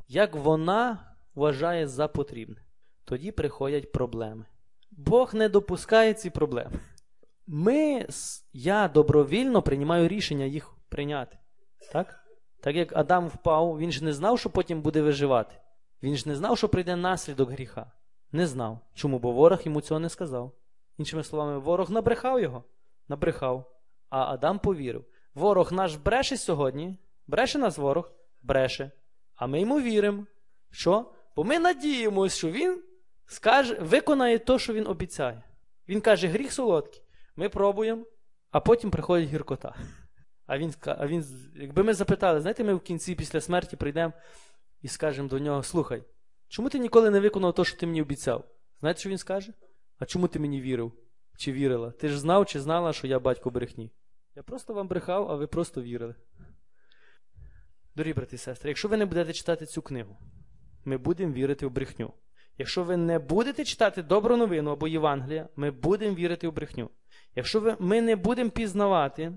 як 0.07 0.35
вона 0.35 1.13
вважає 1.35 1.87
за 1.87 2.07
потрібне. 2.07 2.55
Тоді 3.05 3.31
приходять 3.31 3.91
проблеми. 3.91 4.45
Бог 4.91 5.35
не 5.35 5.49
допускає 5.49 6.13
ці 6.13 6.29
проблеми. 6.29 6.79
Ми, 7.47 8.07
Я 8.53 8.87
добровільно 8.87 9.61
приймаю 9.61 10.07
рішення 10.07 10.45
їх 10.45 10.73
прийняти. 10.89 11.37
Так? 11.91 12.19
Так 12.61 12.75
як 12.75 12.97
Адам 12.97 13.27
впав, 13.27 13.77
він 13.79 13.91
ж 13.91 14.03
не 14.03 14.13
знав, 14.13 14.39
що 14.39 14.49
потім 14.49 14.81
буде 14.81 15.01
виживати. 15.01 15.55
Він 16.03 16.15
ж 16.15 16.29
не 16.29 16.35
знав, 16.35 16.57
що 16.57 16.69
прийде 16.69 16.95
наслідок 16.95 17.51
гріха. 17.51 17.91
Не 18.31 18.47
знав. 18.47 18.79
Чому? 18.93 19.19
Бо 19.19 19.31
ворог 19.31 19.61
йому 19.63 19.81
цього 19.81 19.99
не 19.99 20.09
сказав. 20.09 20.51
Іншими 20.97 21.23
словами, 21.23 21.59
ворог 21.59 21.91
набрехав 21.91 22.41
його, 22.41 22.63
набрехав. 23.07 23.71
А 24.09 24.33
Адам 24.33 24.59
повірив. 24.59 25.05
Ворог 25.35 25.71
наш 25.71 25.95
бреше 25.95 26.37
сьогодні. 26.37 26.97
Бреше 27.27 27.57
нас 27.57 27.77
ворог? 27.77 28.11
Бреше. 28.41 28.91
А 29.35 29.47
ми 29.47 29.59
йому 29.61 29.81
віримо. 29.81 30.25
Що? 30.71 31.13
Бо 31.35 31.43
ми 31.43 31.59
надіємося, 31.59 32.37
що 32.37 32.51
він 32.51 32.83
скаже, 33.25 33.75
виконає 33.81 34.39
те, 34.39 34.59
що 34.59 34.73
він 34.73 34.87
обіцяє. 34.87 35.43
Він 35.87 36.01
каже, 36.01 36.27
гріх 36.27 36.53
солодкий. 36.53 37.01
Ми 37.35 37.49
пробуємо, 37.49 38.05
а 38.51 38.59
потім 38.59 38.91
приходить 38.91 39.29
гіркота. 39.29 39.75
А 40.45 40.57
він, 40.57 40.73
а 40.85 41.07
він, 41.07 41.25
якби 41.55 41.83
ми 41.83 41.93
запитали, 41.93 42.41
знаєте, 42.41 42.63
ми 42.63 42.73
в 42.73 42.79
кінці 42.79 43.15
після 43.15 43.41
смерті 43.41 43.75
прийдемо 43.75 44.13
і 44.81 44.87
скажемо 44.87 45.29
до 45.29 45.39
нього: 45.39 45.63
слухай, 45.63 46.03
чому 46.47 46.69
ти 46.69 46.79
ніколи 46.79 47.09
не 47.09 47.19
виконав 47.19 47.53
те, 47.53 47.63
що 47.63 47.77
ти 47.77 47.85
мені 47.85 48.01
обіцяв? 48.01 48.43
Знаєте, 48.79 48.99
що 48.99 49.09
він 49.09 49.17
скаже? 49.17 49.53
А 49.99 50.05
чому 50.05 50.27
ти 50.27 50.39
мені 50.39 50.61
вірив? 50.61 50.91
Чи 51.37 51.51
вірила? 51.51 51.91
Ти 51.91 52.09
ж 52.09 52.19
знав 52.19 52.45
чи 52.45 52.59
знала, 52.59 52.93
що 52.93 53.07
я 53.07 53.19
батько 53.19 53.49
брехні? 53.49 53.91
Я 54.35 54.43
просто 54.43 54.73
вам 54.73 54.87
брехав, 54.87 55.31
а 55.31 55.35
ви 55.35 55.47
просто 55.47 55.81
вірили. 55.81 56.15
Дорогі 57.95 58.13
брати 58.13 58.35
і 58.35 58.39
сестри, 58.39 58.69
якщо 58.69 58.87
ви 58.87 58.97
не 58.97 59.05
будете 59.05 59.33
читати 59.33 59.65
цю 59.65 59.81
книгу, 59.81 60.17
ми 60.85 60.97
будемо 60.97 61.33
вірити 61.33 61.65
в 61.65 61.71
брехню. 61.71 62.13
Якщо 62.57 62.83
ви 62.83 62.97
не 62.97 63.19
будете 63.19 63.65
читати 63.65 64.03
добру 64.03 64.37
новину 64.37 64.71
або 64.71 64.87
Євангелія, 64.87 65.49
ми 65.55 65.71
будемо 65.71 66.15
вірити 66.15 66.47
в 66.47 66.53
брехню. 66.53 66.89
Якщо 67.35 67.59
ви, 67.59 67.75
ми 67.79 68.01
не 68.01 68.15
будемо 68.15 68.49
пізнавати 68.49 69.33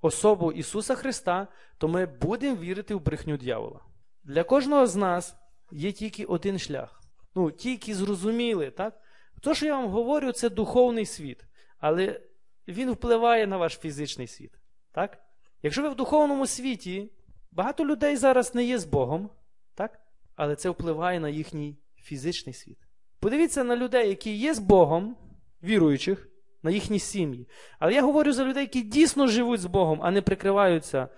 особу 0.00 0.52
Ісуса 0.52 0.94
Христа, 0.94 1.48
то 1.78 1.88
ми 1.88 2.06
будемо 2.06 2.56
вірити 2.56 2.94
в 2.94 3.00
брехню 3.00 3.36
дьявола. 3.36 3.80
Для 4.24 4.44
кожного 4.44 4.86
з 4.86 4.96
нас 4.96 5.36
є 5.70 5.92
тільки 5.92 6.24
один 6.24 6.58
шлях. 6.58 7.02
Ну, 7.34 7.50
тільки 7.50 7.94
зрозуміли, 7.94 8.70
так? 8.70 9.00
То, 9.40 9.54
що 9.54 9.66
я 9.66 9.76
вам 9.76 9.90
говорю, 9.90 10.32
це 10.32 10.50
духовний 10.50 11.06
світ, 11.06 11.44
але 11.78 12.20
він 12.68 12.90
впливає 12.90 13.46
на 13.46 13.56
ваш 13.56 13.78
фізичний 13.78 14.26
світ. 14.26 14.50
Так? 14.92 15.18
Якщо 15.62 15.82
ви 15.82 15.88
в 15.88 15.94
духовному 15.94 16.46
світі, 16.46 17.10
багато 17.52 17.86
людей 17.86 18.16
зараз 18.16 18.54
не 18.54 18.64
є 18.64 18.78
з 18.78 18.84
Богом, 18.84 19.30
так? 19.74 20.00
але 20.36 20.56
це 20.56 20.70
впливає 20.70 21.20
на 21.20 21.28
їхній 21.28 21.76
фізичний 21.96 22.54
світ. 22.54 22.78
Подивіться 23.20 23.64
на 23.64 23.76
людей, 23.76 24.08
які 24.08 24.36
є 24.36 24.54
з 24.54 24.58
Богом, 24.58 25.16
віруючих, 25.62 26.28
на 26.62 26.70
їхні 26.70 26.98
сім'ї. 26.98 27.48
Але 27.78 27.94
я 27.94 28.02
говорю 28.02 28.32
за 28.32 28.44
людей, 28.44 28.62
які 28.62 28.82
дійсно 28.82 29.26
живуть 29.26 29.60
з 29.60 29.66
Богом, 29.66 30.00
а 30.02 30.10
не 30.10 30.22
прикриваються, 30.22 31.08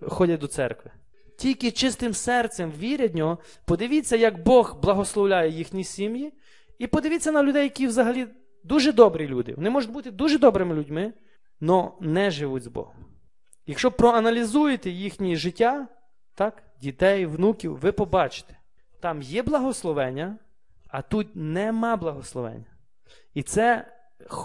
ходять 0.00 0.40
до 0.40 0.46
церкви. 0.46 0.90
Тільки 1.38 1.70
чистим 1.70 2.14
серцем 2.14 2.72
вірять 2.78 3.12
в 3.12 3.16
нього. 3.16 3.38
Подивіться, 3.66 4.16
як 4.16 4.42
Бог 4.42 4.80
благословляє 4.82 5.50
їхні 5.50 5.84
сім'ї. 5.84 6.32
І 6.78 6.86
подивіться 6.86 7.32
на 7.32 7.42
людей, 7.42 7.62
які 7.62 7.86
взагалі 7.86 8.28
дуже 8.64 8.92
добрі 8.92 9.28
люди. 9.28 9.54
Вони 9.54 9.70
можуть 9.70 9.92
бути 9.92 10.10
дуже 10.10 10.38
добрими 10.38 10.74
людьми, 10.74 11.12
але 11.62 11.90
не 12.00 12.30
живуть 12.30 12.62
з 12.62 12.66
Богом. 12.66 12.94
Якщо 13.66 13.90
проаналізуєте 13.90 14.90
їхнє 14.90 15.36
життя, 15.36 15.88
так, 16.34 16.62
дітей, 16.80 17.26
внуків, 17.26 17.76
ви 17.76 17.92
побачите, 17.92 18.56
там 19.00 19.22
є 19.22 19.42
благословення, 19.42 20.38
а 20.88 21.02
тут 21.02 21.28
нема 21.34 21.96
благословення. 21.96 22.64
І 23.34 23.42
це 23.42 23.86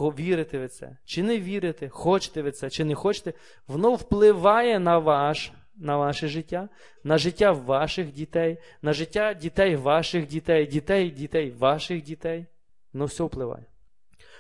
вірите 0.02 0.60
ви 0.60 0.68
це, 0.68 0.98
чи 1.06 1.24
не 1.24 1.40
вірите, 1.40 1.90
хочете 1.90 2.42
ви 2.42 2.52
це, 2.52 2.70
чи 2.70 2.86
не 2.86 2.96
хочете, 2.96 3.34
воно 3.68 3.96
впливає 3.96 4.80
на 4.80 4.98
ваш, 5.00 5.52
на 5.76 5.98
ваше 5.98 6.28
життя, 6.28 6.70
на 7.04 7.18
життя 7.18 7.52
ваших 7.52 8.12
дітей, 8.12 8.58
на 8.82 8.94
життя 8.94 9.34
дітей 9.34 9.76
ваших 9.76 10.28
дітей, 10.28 10.68
дітей, 10.68 11.12
дітей 11.12 11.52
ваших 11.52 12.04
дітей. 12.04 12.46
Воно 12.94 13.06
все 13.06 13.24
впливає. 13.24 13.66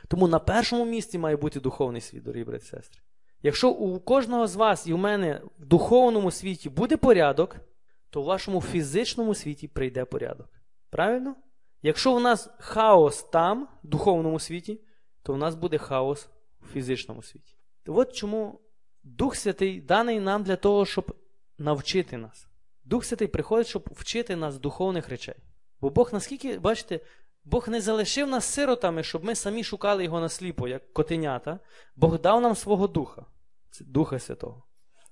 Тому 0.07 0.27
на 0.27 0.39
першому 0.39 0.85
місці 0.85 1.17
має 1.17 1.35
бути 1.35 1.59
духовний 1.59 2.01
світ, 2.01 2.23
дорогі 2.23 2.43
брати 2.43 2.63
і 2.65 2.67
сестри. 2.67 3.01
Якщо 3.43 3.69
у 3.69 3.99
кожного 3.99 4.47
з 4.47 4.55
вас 4.55 4.87
і 4.87 4.93
у 4.93 4.97
мене 4.97 5.41
в 5.59 5.65
духовному 5.65 6.31
світі 6.31 6.69
буде 6.69 6.97
порядок, 6.97 7.55
то 8.09 8.21
в 8.21 8.25
вашому 8.25 8.61
фізичному 8.61 9.35
світі 9.35 9.67
прийде 9.67 10.05
порядок. 10.05 10.49
Правильно? 10.89 11.35
Якщо 11.81 12.15
у 12.15 12.19
нас 12.19 12.49
хаос 12.59 13.23
там, 13.23 13.67
в 13.83 13.87
духовному 13.87 14.39
світі, 14.39 14.81
то 15.23 15.33
в 15.33 15.37
нас 15.37 15.55
буде 15.55 15.77
хаос 15.77 16.29
у 16.61 16.65
фізичному 16.65 17.23
світі. 17.23 17.55
От 17.87 18.13
чому 18.13 18.59
Дух 19.03 19.35
Святий 19.35 19.81
даний 19.81 20.19
нам 20.19 20.43
для 20.43 20.55
того, 20.55 20.85
щоб 20.85 21.15
навчити 21.57 22.17
нас. 22.17 22.47
Дух 22.83 23.05
Святий 23.05 23.27
приходить, 23.27 23.67
щоб 23.67 23.89
вчити 23.91 24.35
нас 24.35 24.57
духовних 24.59 25.09
речей. 25.09 25.35
Бо 25.81 25.89
Бог, 25.89 26.09
наскільки, 26.13 26.59
бачите, 26.59 26.99
Бог 27.45 27.69
не 27.69 27.81
залишив 27.81 28.27
нас 28.27 28.45
сиротами, 28.45 29.03
щоб 29.03 29.23
ми 29.23 29.35
самі 29.35 29.63
шукали 29.63 30.03
його 30.03 30.19
насліпо, 30.19 30.67
як 30.67 30.93
котенята. 30.93 31.59
Бог 31.95 32.19
дав 32.19 32.41
нам 32.41 32.55
свого 32.55 32.87
Духа, 32.87 33.25
Духа 33.81 34.19
Святого, 34.19 34.63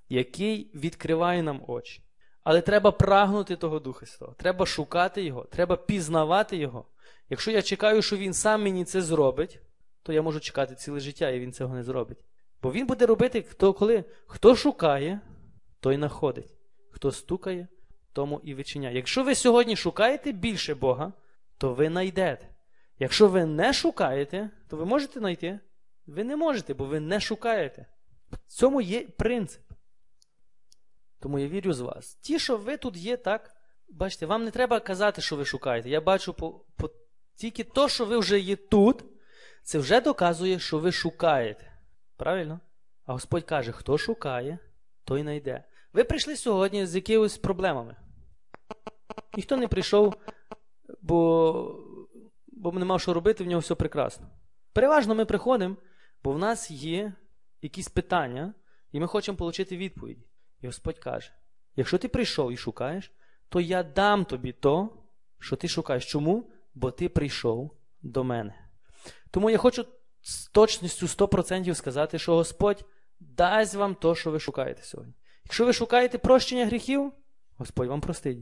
який 0.08 0.70
відкриває 0.74 1.42
нам 1.42 1.64
очі. 1.66 2.02
Але 2.42 2.60
треба 2.60 2.92
прагнути 2.92 3.56
того 3.56 3.78
Духа 3.78 4.06
Святого. 4.06 4.34
Треба 4.38 4.66
шукати 4.66 5.24
Його, 5.24 5.44
треба 5.44 5.76
пізнавати 5.76 6.56
Його. 6.56 6.86
Якщо 7.30 7.50
я 7.50 7.62
чекаю, 7.62 8.02
що 8.02 8.16
Він 8.16 8.34
сам 8.34 8.62
мені 8.62 8.84
це 8.84 9.02
зробить, 9.02 9.60
то 10.02 10.12
я 10.12 10.22
можу 10.22 10.40
чекати 10.40 10.74
ціле 10.74 11.00
життя, 11.00 11.30
і 11.30 11.40
він 11.40 11.52
цього 11.52 11.74
не 11.74 11.82
зробить. 11.82 12.18
Бо 12.62 12.72
він 12.72 12.86
буде 12.86 13.06
робити, 13.06 13.42
хто 13.42 13.72
коли 13.72 14.04
хто 14.26 14.56
шукає, 14.56 15.20
той 15.80 15.96
знаходить. 15.96 16.54
Хто 16.90 17.12
стукає, 17.12 17.68
тому 18.12 18.40
і 18.44 18.54
вичиняє. 18.54 18.96
Якщо 18.96 19.24
ви 19.24 19.34
сьогодні 19.34 19.76
шукаєте 19.76 20.32
більше 20.32 20.74
Бога, 20.74 21.12
то 21.58 21.74
ви 21.74 21.88
знайдете. 21.88 22.48
Якщо 22.98 23.28
ви 23.28 23.44
не 23.44 23.72
шукаєте, 23.72 24.50
то 24.68 24.76
ви 24.76 24.84
можете 24.84 25.20
знайти? 25.20 25.60
Ви 26.06 26.24
не 26.24 26.36
можете, 26.36 26.74
бо 26.74 26.84
ви 26.84 27.00
не 27.00 27.20
шукаєте. 27.20 27.86
В 28.32 28.52
цьому 28.52 28.80
є 28.80 29.06
принцип. 29.08 29.62
Тому 31.20 31.38
я 31.38 31.48
вірю 31.48 31.72
з 31.72 31.80
вас. 31.80 32.14
Ті, 32.14 32.38
що 32.38 32.56
ви 32.56 32.76
тут 32.76 32.96
є, 32.96 33.16
так, 33.16 33.56
бачите, 33.88 34.26
вам 34.26 34.44
не 34.44 34.50
треба 34.50 34.80
казати, 34.80 35.22
що 35.22 35.36
ви 35.36 35.44
шукаєте. 35.44 35.88
Я 35.90 36.00
бачу 36.00 36.34
по, 36.34 36.64
по... 36.76 36.90
тільки 37.34 37.64
то, 37.64 37.88
що 37.88 38.04
ви 38.04 38.18
вже 38.18 38.38
є 38.40 38.56
тут, 38.56 39.04
це 39.62 39.78
вже 39.78 40.00
доказує, 40.00 40.58
що 40.58 40.78
ви 40.78 40.92
шукаєте. 40.92 41.72
Правильно? 42.16 42.60
А 43.06 43.12
Господь 43.12 43.44
каже, 43.44 43.72
хто 43.72 43.98
шукає, 43.98 44.58
той 45.04 45.22
знайде. 45.22 45.64
Ви 45.92 46.04
прийшли 46.04 46.36
сьогодні 46.36 46.86
з 46.86 46.94
якимись 46.94 47.38
проблемами. 47.38 47.96
Ніхто 49.36 49.56
не 49.56 49.68
прийшов, 49.68 50.14
бо 51.04 51.80
бо 52.46 52.72
не 52.72 52.84
мав 52.84 53.00
що 53.00 53.14
робити, 53.14 53.44
в 53.44 53.46
нього 53.46 53.60
все 53.60 53.74
прекрасно. 53.74 54.26
Переважно 54.72 55.14
ми 55.14 55.24
приходимо, 55.24 55.76
бо 56.22 56.32
в 56.32 56.38
нас 56.38 56.70
є 56.70 57.12
якісь 57.62 57.88
питання, 57.88 58.54
і 58.92 59.00
ми 59.00 59.06
хочемо 59.06 59.38
отримати 59.40 59.76
відповіді. 59.76 60.24
І 60.60 60.66
Господь 60.66 60.98
каже: 60.98 61.32
якщо 61.76 61.98
ти 61.98 62.08
прийшов 62.08 62.52
і 62.52 62.56
шукаєш, 62.56 63.12
то 63.48 63.60
я 63.60 63.82
дам 63.82 64.24
тобі 64.24 64.52
то, 64.52 65.02
що 65.38 65.56
ти 65.56 65.68
шукаєш. 65.68 66.06
Чому? 66.06 66.50
Бо 66.74 66.90
ти 66.90 67.08
прийшов 67.08 67.76
до 68.02 68.24
мене. 68.24 68.54
Тому 69.30 69.50
я 69.50 69.58
хочу 69.58 69.86
з 70.22 70.46
точністю 70.46 71.06
100% 71.06 71.74
сказати, 71.74 72.18
що 72.18 72.34
Господь 72.34 72.84
дасть 73.20 73.74
вам 73.74 73.94
то, 73.94 74.14
що 74.14 74.30
ви 74.30 74.40
шукаєте 74.40 74.82
сьогодні. 74.82 75.14
Якщо 75.44 75.66
ви 75.66 75.72
шукаєте 75.72 76.18
прощення 76.18 76.66
гріхів, 76.66 77.12
Господь 77.56 77.88
вам 77.88 78.00
простить. 78.00 78.38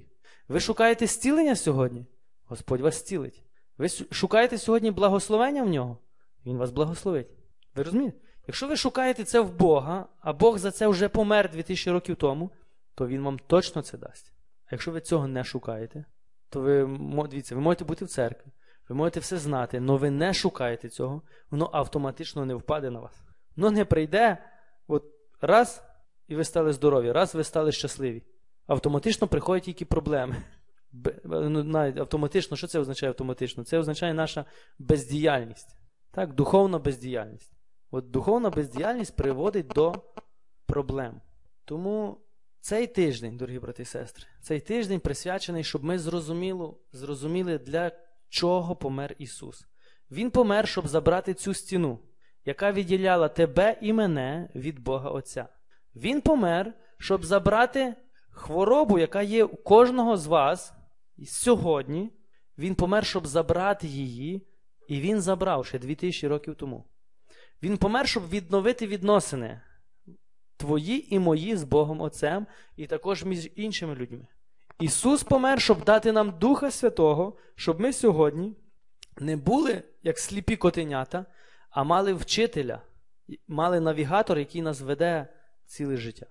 Ви 0.49 0.61
шукаєте 0.61 1.07
зцілення 1.07 1.57
сьогодні, 1.57 2.07
Господь 2.45 2.81
вас 2.81 2.95
зцілить. 2.95 3.43
Ви 3.79 3.89
шукаєте 3.89 4.59
сьогодні 4.59 4.91
благословення 4.91 5.63
в 5.63 5.69
нього, 5.69 5.99
Він 6.47 6.57
вас 6.57 6.71
благословить. 6.71 7.31
Ви 7.75 7.83
розумієте? 7.83 8.19
Якщо 8.47 8.69
ви 8.69 8.77
шукаєте 8.77 9.25
це 9.25 9.41
в 9.41 9.53
Бога, 9.53 10.07
а 10.21 10.33
Бог 10.33 10.59
за 10.59 10.71
це 10.71 10.87
вже 10.87 11.09
помер 11.09 11.51
2000 11.51 11.91
років 11.91 12.17
тому, 12.17 12.51
то 12.95 13.07
Він 13.07 13.23
вам 13.23 13.39
точно 13.39 13.83
це 13.83 13.99
дасть. 13.99 14.33
А 14.65 14.69
якщо 14.71 14.91
ви 14.91 15.01
цього 15.01 15.29
не 15.29 15.45
шукаєте, 15.45 16.05
то 16.49 16.61
ви 16.61 16.99
дивіться, 17.31 17.55
ви 17.55 17.61
можете 17.61 17.85
бути 17.85 18.05
в 18.05 18.09
церкві, 18.09 18.51
ви 18.89 18.97
можете 18.97 19.21
все 19.21 19.39
знати, 19.39 19.83
але 19.89 19.99
ви 19.99 20.11
не 20.11 20.35
шукаєте 20.35 20.89
цього, 20.89 21.23
воно 21.51 21.71
автоматично 21.73 22.45
не 22.45 22.55
впаде 22.55 22.91
на 22.91 23.01
вас. 23.01 23.23
Воно 23.57 23.71
не 23.71 23.85
прийде 23.85 24.39
от 24.87 25.05
раз 25.41 25.83
і 26.29 26.35
ви 26.35 26.45
стали 26.45 26.73
здорові, 26.73 27.13
раз 27.13 27.35
ви 27.35 27.45
стали 27.45 27.73
щасливі. 27.73 28.23
Автоматично 28.67 29.29
приходять 29.29 29.65
тільки 29.65 29.85
проблеми. 29.85 30.37
Ну, 31.25 31.65
навіть 31.65 31.99
автоматично, 31.99 32.57
що 32.57 32.67
це 32.67 32.79
означає 32.79 33.11
автоматично? 33.11 33.65
Це 33.65 33.79
означає 33.79 34.15
наша 34.15 34.45
бездіяльність. 34.79 35.77
Так, 36.11 36.35
духовна 36.35 36.79
бездіяльність. 36.79 37.53
От 37.91 38.11
духовна 38.11 38.51
бездіяльність 38.51 39.17
приводить 39.17 39.67
до 39.67 39.95
проблем. 40.67 41.21
Тому 41.65 42.21
цей 42.61 42.87
тиждень, 42.87 43.37
дорогі 43.37 43.59
брати 43.59 43.83
і 43.83 43.87
сестри, 43.87 44.27
цей 44.43 44.61
тиждень 44.61 45.01
присвячений, 45.01 45.65
щоб 45.65 45.85
ми 45.85 45.99
зрозуміло, 45.99 46.81
зрозуміли, 46.93 47.59
для 47.59 47.93
чого 48.29 48.77
помер 48.77 49.15
Ісус. 49.19 49.67
Він 50.11 50.31
помер, 50.31 50.69
щоб 50.69 50.89
забрати 50.89 51.35
цю 51.35 51.55
стіну, 51.55 51.99
яка 52.45 52.73
відділяла 52.73 53.29
тебе 53.29 53.79
і 53.81 53.93
мене 53.93 54.49
від 54.55 54.79
Бога 54.79 55.11
Отця. 55.11 55.49
Він 55.95 56.21
помер, 56.21 56.75
щоб 56.99 57.25
забрати 57.25 57.95
хворобу, 58.31 58.99
яка 58.99 59.23
є 59.23 59.45
у 59.45 59.57
кожного 59.57 60.17
з 60.17 60.27
вас 60.27 60.75
і 61.17 61.27
сьогодні. 61.27 62.11
Він 62.59 62.75
помер, 62.75 63.07
щоб 63.07 63.27
забрати 63.27 63.87
її, 63.87 64.47
і 64.89 65.01
він 65.01 65.21
забрав 65.21 65.67
ще 65.67 65.79
2000 65.79 66.29
років 66.29 66.55
тому. 66.55 66.85
Він 67.63 67.77
помер, 67.77 68.09
щоб 68.09 68.29
відновити 68.29 68.87
відносини 68.87 69.61
твої 70.57 71.15
і 71.15 71.19
мої 71.19 71.57
з 71.57 71.65
Богом 71.65 72.01
Отцем, 72.01 72.47
і 72.77 72.87
також 72.87 73.25
між 73.25 73.51
іншими 73.57 73.95
людьми. 73.95 74.27
Ісус 74.81 75.23
помер, 75.23 75.61
щоб 75.61 75.85
дати 75.85 76.13
нам 76.13 76.39
Духа 76.39 76.71
Святого, 76.71 77.37
щоб 77.55 77.81
ми 77.81 77.93
сьогодні 77.93 78.57
не 79.19 79.37
були 79.37 79.83
як 80.03 80.19
сліпі 80.19 80.57
котенята, 80.57 81.27
а 81.71 81.85
мали 81.85 82.13
вчителя, 82.13 82.83
мали 83.49 83.81
навігатор, 83.81 84.39
який 84.39 84.63
нас 84.63 84.81
веде 84.81 85.29
ціле 85.67 85.97
життя. 85.97 86.27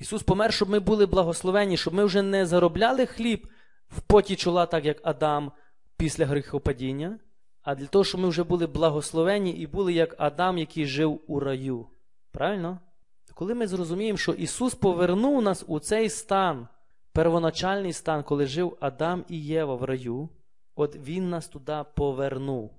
Ісус 0.00 0.22
помер, 0.22 0.52
щоб 0.52 0.70
ми 0.70 0.80
були 0.80 1.06
благословені, 1.06 1.76
щоб 1.76 1.94
ми 1.94 2.04
вже 2.04 2.22
не 2.22 2.46
заробляли 2.46 3.06
хліб 3.06 3.48
в 3.88 4.00
поті 4.00 4.36
чола, 4.36 4.66
так 4.66 4.84
як 4.84 5.00
Адам 5.02 5.52
після 5.96 6.26
гріхопадіння, 6.26 7.18
а 7.62 7.74
для 7.74 7.86
того, 7.86 8.04
щоб 8.04 8.20
ми 8.20 8.28
вже 8.28 8.44
були 8.44 8.66
благословені 8.66 9.50
і 9.50 9.66
були 9.66 9.92
як 9.92 10.14
Адам, 10.18 10.58
який 10.58 10.86
жив 10.86 11.20
у 11.26 11.40
раю. 11.40 11.86
Правильно? 12.32 12.80
Коли 13.34 13.54
ми 13.54 13.66
зрозуміємо, 13.66 14.18
що 14.18 14.32
Ісус 14.32 14.74
повернув 14.74 15.42
нас 15.42 15.64
у 15.66 15.80
цей 15.80 16.08
стан, 16.08 16.68
первоначальний 17.12 17.92
стан, 17.92 18.22
коли 18.22 18.46
жив 18.46 18.76
Адам 18.80 19.24
і 19.28 19.44
Єва 19.44 19.74
в 19.74 19.84
раю, 19.84 20.28
от 20.74 20.96
Він 20.96 21.30
нас 21.30 21.48
туди 21.48 21.84
повернув. 21.96 22.72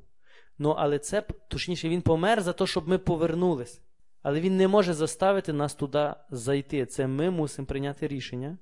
Ну, 0.57 0.69
але 0.69 0.99
це, 0.99 1.21
точніше, 1.47 1.89
Він 1.89 2.01
помер 2.01 2.41
за 2.41 2.53
те, 2.53 2.67
щоб 2.67 2.87
ми 2.87 2.97
повернулись. 2.97 3.81
Але 4.21 4.39
Він 4.39 4.57
не 4.57 4.67
може 4.67 4.93
заставити 4.93 5.53
нас 5.53 5.73
туди 5.73 6.13
зайти. 6.29 6.85
Це 6.85 7.07
ми 7.07 7.29
мусимо 7.29 7.65
прийняти 7.65 8.07
рішення, 8.07 8.57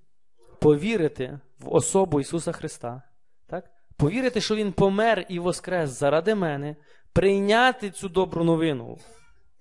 повірити 0.59 1.39
в 1.59 1.73
особу 1.73 2.19
Ісуса 2.19 2.51
Христа, 2.51 3.01
так? 3.47 3.65
повірити, 3.97 4.41
що 4.41 4.55
Він 4.55 4.71
помер 4.71 5.25
і 5.29 5.39
воскрес 5.39 5.89
заради 5.89 6.35
мене, 6.35 6.75
прийняти 7.13 7.89
цю 7.89 8.09
добру 8.09 8.43
новину, 8.43 8.97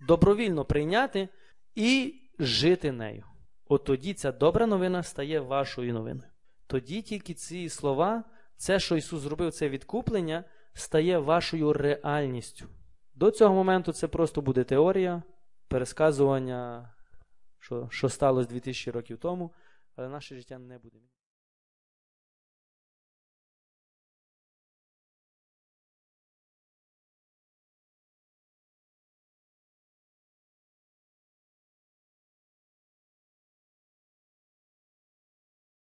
добровільно 0.00 0.64
прийняти 0.64 1.28
і 1.74 2.14
жити 2.38 2.92
нею. 2.92 3.24
От 3.68 3.84
тоді 3.84 4.14
ця 4.14 4.32
добра 4.32 4.66
новина 4.66 5.02
стає 5.02 5.40
вашою 5.40 5.94
новиною. 5.94 6.30
Тоді 6.66 7.02
тільки 7.02 7.34
ці 7.34 7.68
слова, 7.68 8.24
це, 8.56 8.80
що 8.80 8.96
Ісус 8.96 9.20
зробив, 9.20 9.52
це 9.52 9.68
відкуплення, 9.68 10.44
стає 10.74 11.18
вашою 11.18 11.72
реальністю. 11.72 12.66
До 13.14 13.30
цього 13.30 13.54
моменту 13.54 13.92
це 13.92 14.08
просто 14.08 14.40
буде 14.40 14.64
теорія, 14.64 15.22
пересказування, 15.68 16.92
що, 17.58 17.88
що 17.90 18.08
сталося 18.08 18.48
2000 18.48 18.90
років 18.90 19.18
тому, 19.18 19.52
але 19.96 20.08
наше 20.08 20.34
життя 20.34 20.58
не 20.58 20.78
буде. 20.78 20.98